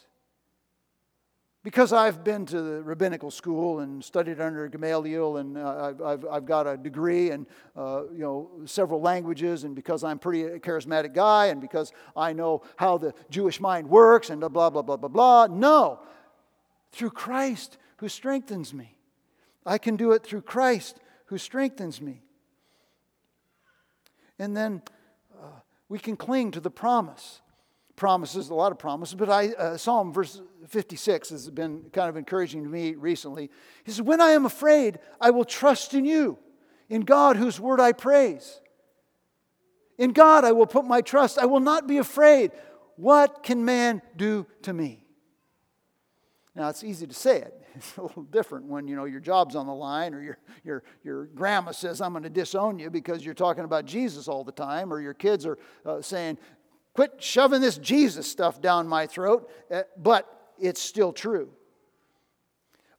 Because 1.63 1.93
I've 1.93 2.25
been 2.25 2.45
to 2.47 2.61
the 2.61 2.83
rabbinical 2.83 3.31
school 3.31 3.79
and 3.79 4.03
studied 4.03 4.41
under 4.41 4.67
Gamaliel, 4.67 5.37
and 5.37 5.57
uh, 5.57 5.93
I've, 6.03 6.25
I've, 6.25 6.45
got 6.45 6.67
a 6.67 6.75
degree 6.75 7.31
and 7.31 7.45
uh, 7.77 8.03
you 8.11 8.19
know 8.19 8.49
several 8.65 8.99
languages, 8.99 9.63
and 9.63 9.73
because 9.73 10.03
I'm 10.03 10.17
a 10.17 10.19
pretty 10.19 10.59
charismatic 10.59 11.13
guy, 11.13 11.45
and 11.45 11.61
because 11.61 11.93
I 12.17 12.33
know 12.33 12.63
how 12.75 12.97
the 12.97 13.13
Jewish 13.29 13.61
mind 13.61 13.89
works, 13.89 14.29
and 14.29 14.41
blah 14.41 14.49
blah 14.49 14.81
blah 14.81 14.97
blah 14.97 15.07
blah. 15.07 15.47
No, 15.47 16.01
through 16.91 17.11
Christ 17.11 17.77
who 17.97 18.09
strengthens 18.09 18.73
me. 18.73 18.97
I 19.65 19.77
can 19.77 19.95
do 19.95 20.11
it 20.11 20.23
through 20.23 20.41
Christ 20.41 20.97
who 21.27 21.37
strengthens 21.37 22.01
me. 22.01 22.21
And 24.39 24.55
then 24.55 24.81
uh, 25.33 25.59
we 25.89 25.99
can 25.99 26.15
cling 26.15 26.51
to 26.51 26.59
the 26.59 26.71
promise. 26.71 27.41
Promises, 27.95 28.49
a 28.49 28.55
lot 28.55 28.71
of 28.71 28.79
promises, 28.79 29.13
but 29.13 29.29
I, 29.29 29.49
uh, 29.49 29.77
Psalm 29.77 30.11
verse 30.11 30.41
56 30.67 31.29
has 31.29 31.49
been 31.51 31.83
kind 31.93 32.09
of 32.09 32.17
encouraging 32.17 32.63
to 32.63 32.69
me 32.69 32.95
recently. 32.95 33.51
He 33.83 33.91
says, 33.91 34.01
When 34.01 34.19
I 34.19 34.29
am 34.29 34.47
afraid, 34.47 34.97
I 35.21 35.29
will 35.29 35.45
trust 35.45 35.93
in 35.93 36.03
you, 36.03 36.39
in 36.89 37.01
God 37.01 37.37
whose 37.37 37.59
word 37.59 37.79
I 37.79 37.91
praise. 37.91 38.59
In 39.99 40.11
God 40.11 40.43
I 40.43 40.53
will 40.53 40.65
put 40.65 40.85
my 40.85 41.01
trust. 41.01 41.37
I 41.37 41.45
will 41.45 41.59
not 41.59 41.87
be 41.87 41.97
afraid. 41.97 42.51
What 42.95 43.43
can 43.43 43.63
man 43.63 44.01
do 44.17 44.47
to 44.63 44.73
me? 44.73 45.05
Now, 46.55 46.69
it's 46.69 46.83
easy 46.83 47.07
to 47.07 47.13
say 47.13 47.37
it. 47.37 47.62
It's 47.75 47.97
a 47.97 48.03
little 48.03 48.23
different 48.23 48.65
when, 48.65 48.87
you 48.87 48.95
know, 48.95 49.05
your 49.05 49.19
job's 49.19 49.55
on 49.55 49.65
the 49.65 49.73
line 49.73 50.13
or 50.13 50.21
your, 50.21 50.37
your, 50.63 50.83
your 51.03 51.25
grandma 51.25 51.71
says, 51.71 52.01
I'm 52.01 52.11
going 52.11 52.23
to 52.23 52.29
disown 52.29 52.77
you 52.77 52.89
because 52.89 53.25
you're 53.25 53.33
talking 53.33 53.63
about 53.63 53.85
Jesus 53.85 54.27
all 54.27 54.43
the 54.43 54.51
time, 54.51 54.93
or 54.93 55.01
your 55.01 55.13
kids 55.13 55.45
are 55.45 55.57
uh, 55.85 56.01
saying, 56.01 56.37
quit 56.93 57.15
shoving 57.19 57.61
this 57.61 57.77
Jesus 57.77 58.29
stuff 58.29 58.61
down 58.61 58.87
my 58.87 59.07
throat, 59.07 59.49
uh, 59.71 59.83
but 59.97 60.53
it's 60.59 60.81
still 60.81 61.11
true. 61.11 61.49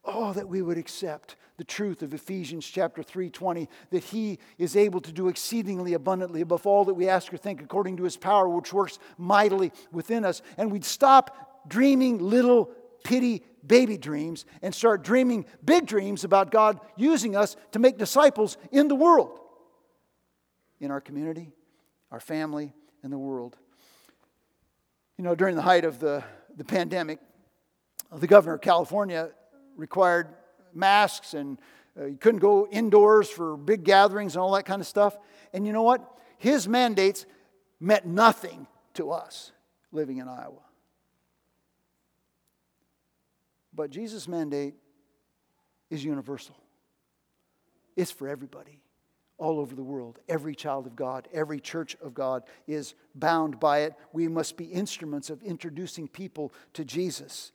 Oh, 0.05 0.33
that 0.33 0.49
we 0.49 0.61
would 0.61 0.77
accept 0.77 1.37
the 1.57 1.64
truth 1.64 2.03
of 2.03 2.12
Ephesians 2.12 2.66
chapter 2.66 3.01
3:20 3.03 3.68
that 3.91 4.03
he 4.03 4.41
is 4.59 4.77
able 4.77 5.01
to 5.01 5.12
do 5.12 5.29
exceedingly 5.29 5.95
abundantly 5.95 6.41
above 6.41 6.66
all 6.66 6.85
that 6.85 6.95
we 6.95 7.09
ask 7.09 7.33
or 7.33 7.37
think 7.37 7.62
according 7.62 7.97
to 7.97 8.03
his 8.03 8.16
power 8.16 8.49
which 8.49 8.72
works 8.72 8.99
mightily 9.18 9.70
within 9.93 10.25
us 10.25 10.43
and 10.59 10.72
we'd 10.72 10.85
stop 10.85 11.68
dreaming 11.68 12.18
little 12.18 12.70
pity 13.05 13.45
baby 13.67 13.97
dreams 13.97 14.45
and 14.62 14.75
start 14.75 15.03
dreaming 15.03 15.47
big 15.65 15.87
dreams 15.87 16.25
about 16.25 16.51
God 16.51 16.81
using 16.97 17.37
us 17.37 17.57
to 17.73 17.79
make 17.79 17.99
disciples 17.99 18.57
in 18.71 18.89
the 18.89 18.95
world 18.95 19.41
in 20.81 20.91
our 20.91 21.01
community, 21.01 21.53
our 22.11 22.21
family, 22.21 22.75
and 23.03 23.12
the 23.12 23.19
world. 23.19 23.57
You 25.17 25.25
know, 25.25 25.35
during 25.35 25.57
the 25.57 25.62
height 25.62 25.85
of 25.85 26.01
the, 26.01 26.25
the 26.57 26.65
pandemic, 26.65 27.21
the 28.12 28.27
governor 28.27 28.55
of 28.55 28.61
California 28.61 29.31
required 29.77 30.29
masks 30.73 31.35
and 31.35 31.59
uh, 31.99 32.07
you 32.07 32.17
couldn't 32.17 32.41
go 32.41 32.67
indoors 32.71 33.29
for 33.31 33.57
big 33.57 33.85
gatherings 33.85 34.35
and 34.35 34.43
all 34.43 34.53
that 34.53 34.65
kind 34.65 34.81
of 34.81 34.87
stuff. 34.87 35.17
And 35.53 35.67
you 35.67 35.73
know 35.73 35.83
what? 35.83 36.19
His 36.39 36.67
mandates 36.67 37.27
meant 37.81 38.05
nothing 38.07 38.67
to 38.95 39.11
us 39.11 39.53
living 39.93 40.19
in 40.19 40.29
Iowa. 40.29 40.61
But 43.75 43.91
Jesus' 43.91 44.29
mandate 44.29 44.75
is 45.91 46.05
universal, 46.05 46.57
it's 47.97 48.11
for 48.11 48.29
everybody 48.29 48.81
all 49.37 49.59
over 49.59 49.75
the 49.75 49.83
world. 49.83 50.20
Every 50.29 50.55
child 50.55 50.87
of 50.87 50.95
God, 50.95 51.29
every 51.33 51.61
church 51.61 51.97
of 52.01 52.14
God 52.14 52.45
is 52.68 52.95
bound 53.14 53.59
by 53.59 53.81
it. 53.81 53.95
We 54.12 54.29
must 54.29 54.57
be 54.57 54.66
instruments 54.66 55.29
of 55.29 55.43
introducing 55.43 56.07
people 56.07 56.53
to 56.75 56.85
Jesus 56.85 57.53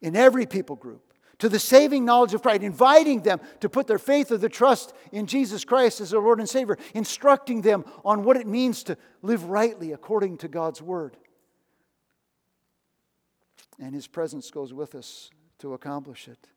in 0.00 0.16
every 0.16 0.46
people 0.46 0.76
group 0.76 1.14
to 1.38 1.48
the 1.48 1.58
saving 1.58 2.04
knowledge 2.04 2.32
of 2.32 2.42
Christ, 2.42 2.62
inviting 2.62 3.20
them 3.22 3.40
to 3.60 3.68
put 3.68 3.86
their 3.86 3.98
faith 3.98 4.30
or 4.30 4.38
their 4.38 4.48
trust 4.48 4.94
in 5.12 5.26
Jesus 5.26 5.64
Christ 5.64 6.00
as 6.00 6.10
their 6.10 6.20
Lord 6.20 6.38
and 6.38 6.48
Savior, 6.48 6.78
instructing 6.94 7.60
them 7.60 7.84
on 8.04 8.22
what 8.22 8.36
it 8.36 8.46
means 8.46 8.82
to 8.84 8.96
live 9.22 9.44
rightly 9.44 9.92
according 9.92 10.38
to 10.38 10.48
God's 10.48 10.80
Word. 10.80 11.16
And 13.80 13.94
His 13.94 14.06
presence 14.06 14.50
goes 14.50 14.72
with 14.72 14.94
us 14.94 15.30
to 15.58 15.74
accomplish 15.74 16.28
it. 16.28 16.48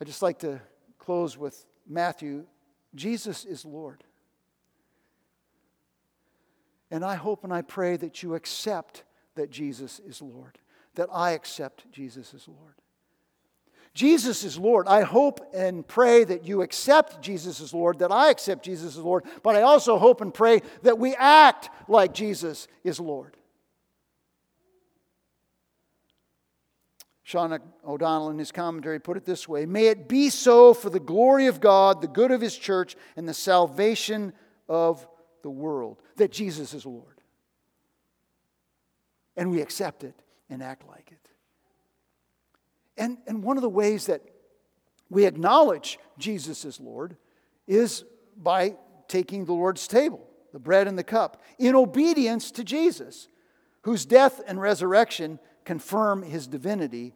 I'd 0.00 0.06
just 0.06 0.22
like 0.22 0.38
to 0.40 0.60
close 0.98 1.36
with 1.36 1.66
Matthew 1.86 2.46
Jesus 2.94 3.44
is 3.44 3.64
Lord. 3.64 4.02
And 6.90 7.04
I 7.04 7.14
hope 7.14 7.44
and 7.44 7.52
I 7.52 7.62
pray 7.62 7.96
that 7.96 8.22
you 8.22 8.34
accept 8.34 9.04
that 9.36 9.50
Jesus 9.50 10.00
is 10.00 10.20
Lord, 10.20 10.58
that 10.96 11.08
I 11.12 11.32
accept 11.32 11.90
Jesus 11.92 12.34
as 12.34 12.48
Lord. 12.48 12.74
Jesus 13.94 14.44
is 14.44 14.58
Lord. 14.58 14.86
I 14.88 15.02
hope 15.02 15.40
and 15.52 15.86
pray 15.86 16.24
that 16.24 16.46
you 16.46 16.62
accept 16.62 17.22
Jesus 17.22 17.60
as 17.60 17.74
Lord, 17.74 18.00
that 18.00 18.12
I 18.12 18.30
accept 18.30 18.64
Jesus 18.64 18.96
as 18.96 19.02
Lord, 19.02 19.24
but 19.42 19.56
I 19.56 19.62
also 19.62 19.98
hope 19.98 20.20
and 20.20 20.32
pray 20.32 20.62
that 20.82 20.98
we 20.98 21.14
act 21.14 21.70
like 21.88 22.14
Jesus 22.14 22.68
is 22.84 23.00
Lord. 23.00 23.36
Sean 27.30 27.56
O'Donnell, 27.86 28.30
in 28.30 28.40
his 28.40 28.50
commentary, 28.50 28.98
put 28.98 29.16
it 29.16 29.24
this 29.24 29.46
way 29.48 29.64
May 29.64 29.86
it 29.86 30.08
be 30.08 30.30
so 30.30 30.74
for 30.74 30.90
the 30.90 30.98
glory 30.98 31.46
of 31.46 31.60
God, 31.60 32.02
the 32.02 32.08
good 32.08 32.32
of 32.32 32.40
his 32.40 32.56
church, 32.56 32.96
and 33.14 33.28
the 33.28 33.34
salvation 33.34 34.32
of 34.68 35.06
the 35.42 35.50
world, 35.50 36.02
that 36.16 36.32
Jesus 36.32 36.74
is 36.74 36.84
Lord. 36.84 37.20
And 39.36 39.52
we 39.52 39.62
accept 39.62 40.02
it 40.02 40.20
and 40.50 40.60
act 40.60 40.88
like 40.88 41.12
it. 41.12 41.30
And, 42.98 43.18
and 43.28 43.44
one 43.44 43.56
of 43.56 43.62
the 43.62 43.68
ways 43.68 44.06
that 44.06 44.22
we 45.08 45.24
acknowledge 45.24 46.00
Jesus 46.18 46.64
as 46.64 46.80
Lord 46.80 47.16
is 47.68 48.04
by 48.36 48.74
taking 49.06 49.44
the 49.44 49.52
Lord's 49.52 49.86
table, 49.86 50.26
the 50.52 50.58
bread 50.58 50.88
and 50.88 50.98
the 50.98 51.04
cup, 51.04 51.40
in 51.60 51.76
obedience 51.76 52.50
to 52.50 52.64
Jesus, 52.64 53.28
whose 53.82 54.04
death 54.04 54.40
and 54.48 54.60
resurrection 54.60 55.38
confirm 55.64 56.24
his 56.24 56.48
divinity 56.48 57.14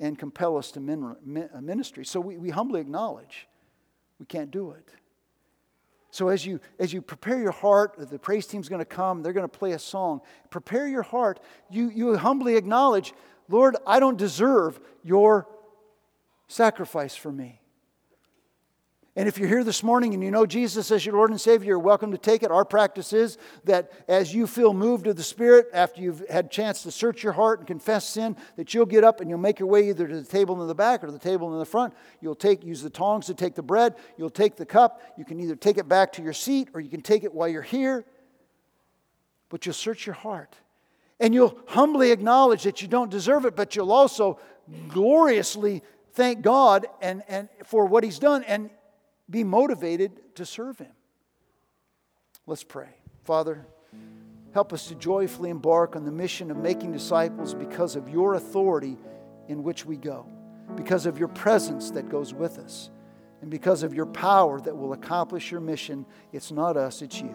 and 0.00 0.18
compel 0.18 0.56
us 0.56 0.70
to 0.72 0.80
uh, 0.80 1.60
ministry. 1.60 2.04
So 2.04 2.20
we, 2.20 2.36
we 2.36 2.50
humbly 2.50 2.80
acknowledge 2.80 3.46
we 4.18 4.26
can't 4.26 4.50
do 4.50 4.72
it. 4.72 4.88
So 6.10 6.28
as 6.28 6.46
you 6.46 6.60
as 6.78 6.92
you 6.92 7.02
prepare 7.02 7.40
your 7.40 7.50
heart, 7.50 7.96
the 7.98 8.18
praise 8.18 8.46
team's 8.46 8.68
going 8.68 8.80
to 8.80 8.84
come, 8.84 9.22
they're 9.22 9.32
going 9.32 9.48
to 9.48 9.58
play 9.58 9.72
a 9.72 9.78
song. 9.78 10.20
Prepare 10.48 10.86
your 10.86 11.02
heart. 11.02 11.40
You 11.70 11.90
you 11.90 12.16
humbly 12.16 12.56
acknowledge, 12.56 13.12
Lord, 13.48 13.76
I 13.84 13.98
don't 13.98 14.16
deserve 14.16 14.78
your 15.02 15.48
sacrifice 16.46 17.16
for 17.16 17.32
me. 17.32 17.60
And 19.16 19.28
if 19.28 19.38
you're 19.38 19.48
here 19.48 19.62
this 19.62 19.84
morning 19.84 20.12
and 20.12 20.24
you 20.24 20.32
know 20.32 20.44
Jesus 20.44 20.90
as 20.90 21.06
your 21.06 21.14
Lord 21.14 21.30
and 21.30 21.40
Savior, 21.40 21.68
you're 21.68 21.78
welcome 21.78 22.10
to 22.10 22.18
take 22.18 22.42
it. 22.42 22.50
Our 22.50 22.64
practice 22.64 23.12
is 23.12 23.38
that 23.62 23.92
as 24.08 24.34
you 24.34 24.48
feel 24.48 24.74
moved 24.74 25.06
of 25.06 25.14
the 25.14 25.22
Spirit, 25.22 25.66
after 25.72 26.02
you've 26.02 26.28
had 26.28 26.46
a 26.46 26.48
chance 26.48 26.82
to 26.82 26.90
search 26.90 27.22
your 27.22 27.32
heart 27.32 27.60
and 27.60 27.68
confess 27.68 28.08
sin, 28.08 28.36
that 28.56 28.74
you'll 28.74 28.86
get 28.86 29.04
up 29.04 29.20
and 29.20 29.30
you'll 29.30 29.38
make 29.38 29.60
your 29.60 29.68
way 29.68 29.88
either 29.88 30.08
to 30.08 30.20
the 30.20 30.26
table 30.26 30.60
in 30.60 30.66
the 30.66 30.74
back 30.74 31.04
or 31.04 31.12
the 31.12 31.18
table 31.20 31.52
in 31.52 31.60
the 31.60 31.64
front. 31.64 31.94
You'll 32.20 32.34
take 32.34 32.64
use 32.64 32.82
the 32.82 32.90
tongs 32.90 33.26
to 33.26 33.34
take 33.34 33.54
the 33.54 33.62
bread. 33.62 33.94
You'll 34.16 34.30
take 34.30 34.56
the 34.56 34.66
cup. 34.66 35.00
You 35.16 35.24
can 35.24 35.38
either 35.38 35.54
take 35.54 35.78
it 35.78 35.88
back 35.88 36.12
to 36.14 36.22
your 36.22 36.32
seat 36.32 36.70
or 36.74 36.80
you 36.80 36.90
can 36.90 37.00
take 37.00 37.22
it 37.22 37.32
while 37.32 37.46
you're 37.46 37.62
here. 37.62 38.04
But 39.48 39.64
you'll 39.64 39.74
search 39.74 40.06
your 40.06 40.14
heart. 40.14 40.56
And 41.20 41.32
you'll 41.32 41.56
humbly 41.68 42.10
acknowledge 42.10 42.64
that 42.64 42.82
you 42.82 42.88
don't 42.88 43.12
deserve 43.12 43.44
it, 43.44 43.54
but 43.54 43.76
you'll 43.76 43.92
also 43.92 44.40
gloriously 44.88 45.84
thank 46.14 46.42
God 46.42 46.88
and, 47.00 47.22
and 47.28 47.48
for 47.64 47.86
what 47.86 48.02
He's 48.02 48.18
done. 48.18 48.42
And 48.42 48.70
be 49.28 49.44
motivated 49.44 50.36
to 50.36 50.46
serve 50.46 50.78
Him. 50.78 50.92
Let's 52.46 52.64
pray. 52.64 52.88
Father, 53.24 53.66
help 54.52 54.72
us 54.72 54.88
to 54.88 54.94
joyfully 54.94 55.50
embark 55.50 55.96
on 55.96 56.04
the 56.04 56.12
mission 56.12 56.50
of 56.50 56.56
making 56.58 56.92
disciples 56.92 57.54
because 57.54 57.96
of 57.96 58.08
your 58.08 58.34
authority 58.34 58.98
in 59.48 59.62
which 59.62 59.84
we 59.86 59.96
go, 59.96 60.26
because 60.76 61.06
of 61.06 61.18
your 61.18 61.28
presence 61.28 61.90
that 61.92 62.08
goes 62.08 62.34
with 62.34 62.58
us, 62.58 62.90
and 63.40 63.50
because 63.50 63.82
of 63.82 63.94
your 63.94 64.06
power 64.06 64.60
that 64.60 64.76
will 64.76 64.92
accomplish 64.92 65.50
your 65.50 65.60
mission. 65.60 66.06
It's 66.32 66.50
not 66.50 66.76
us, 66.76 67.02
it's 67.02 67.20
you. 67.20 67.34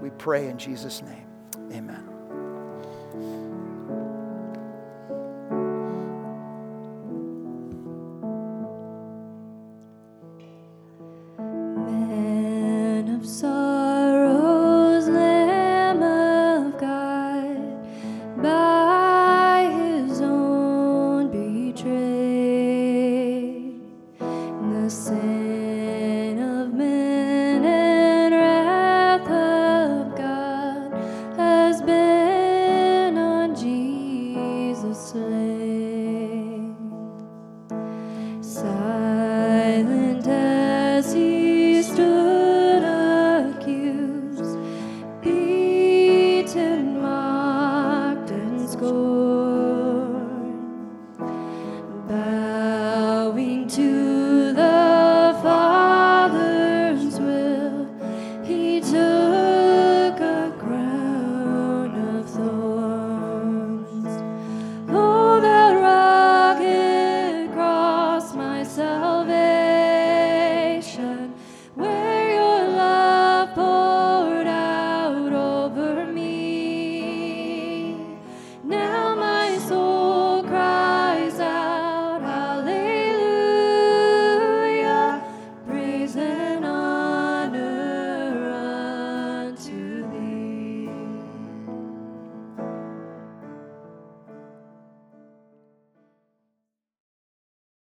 We 0.00 0.10
pray 0.10 0.48
in 0.48 0.58
Jesus' 0.58 1.02
name. 1.02 1.26
Amen. 1.72 2.09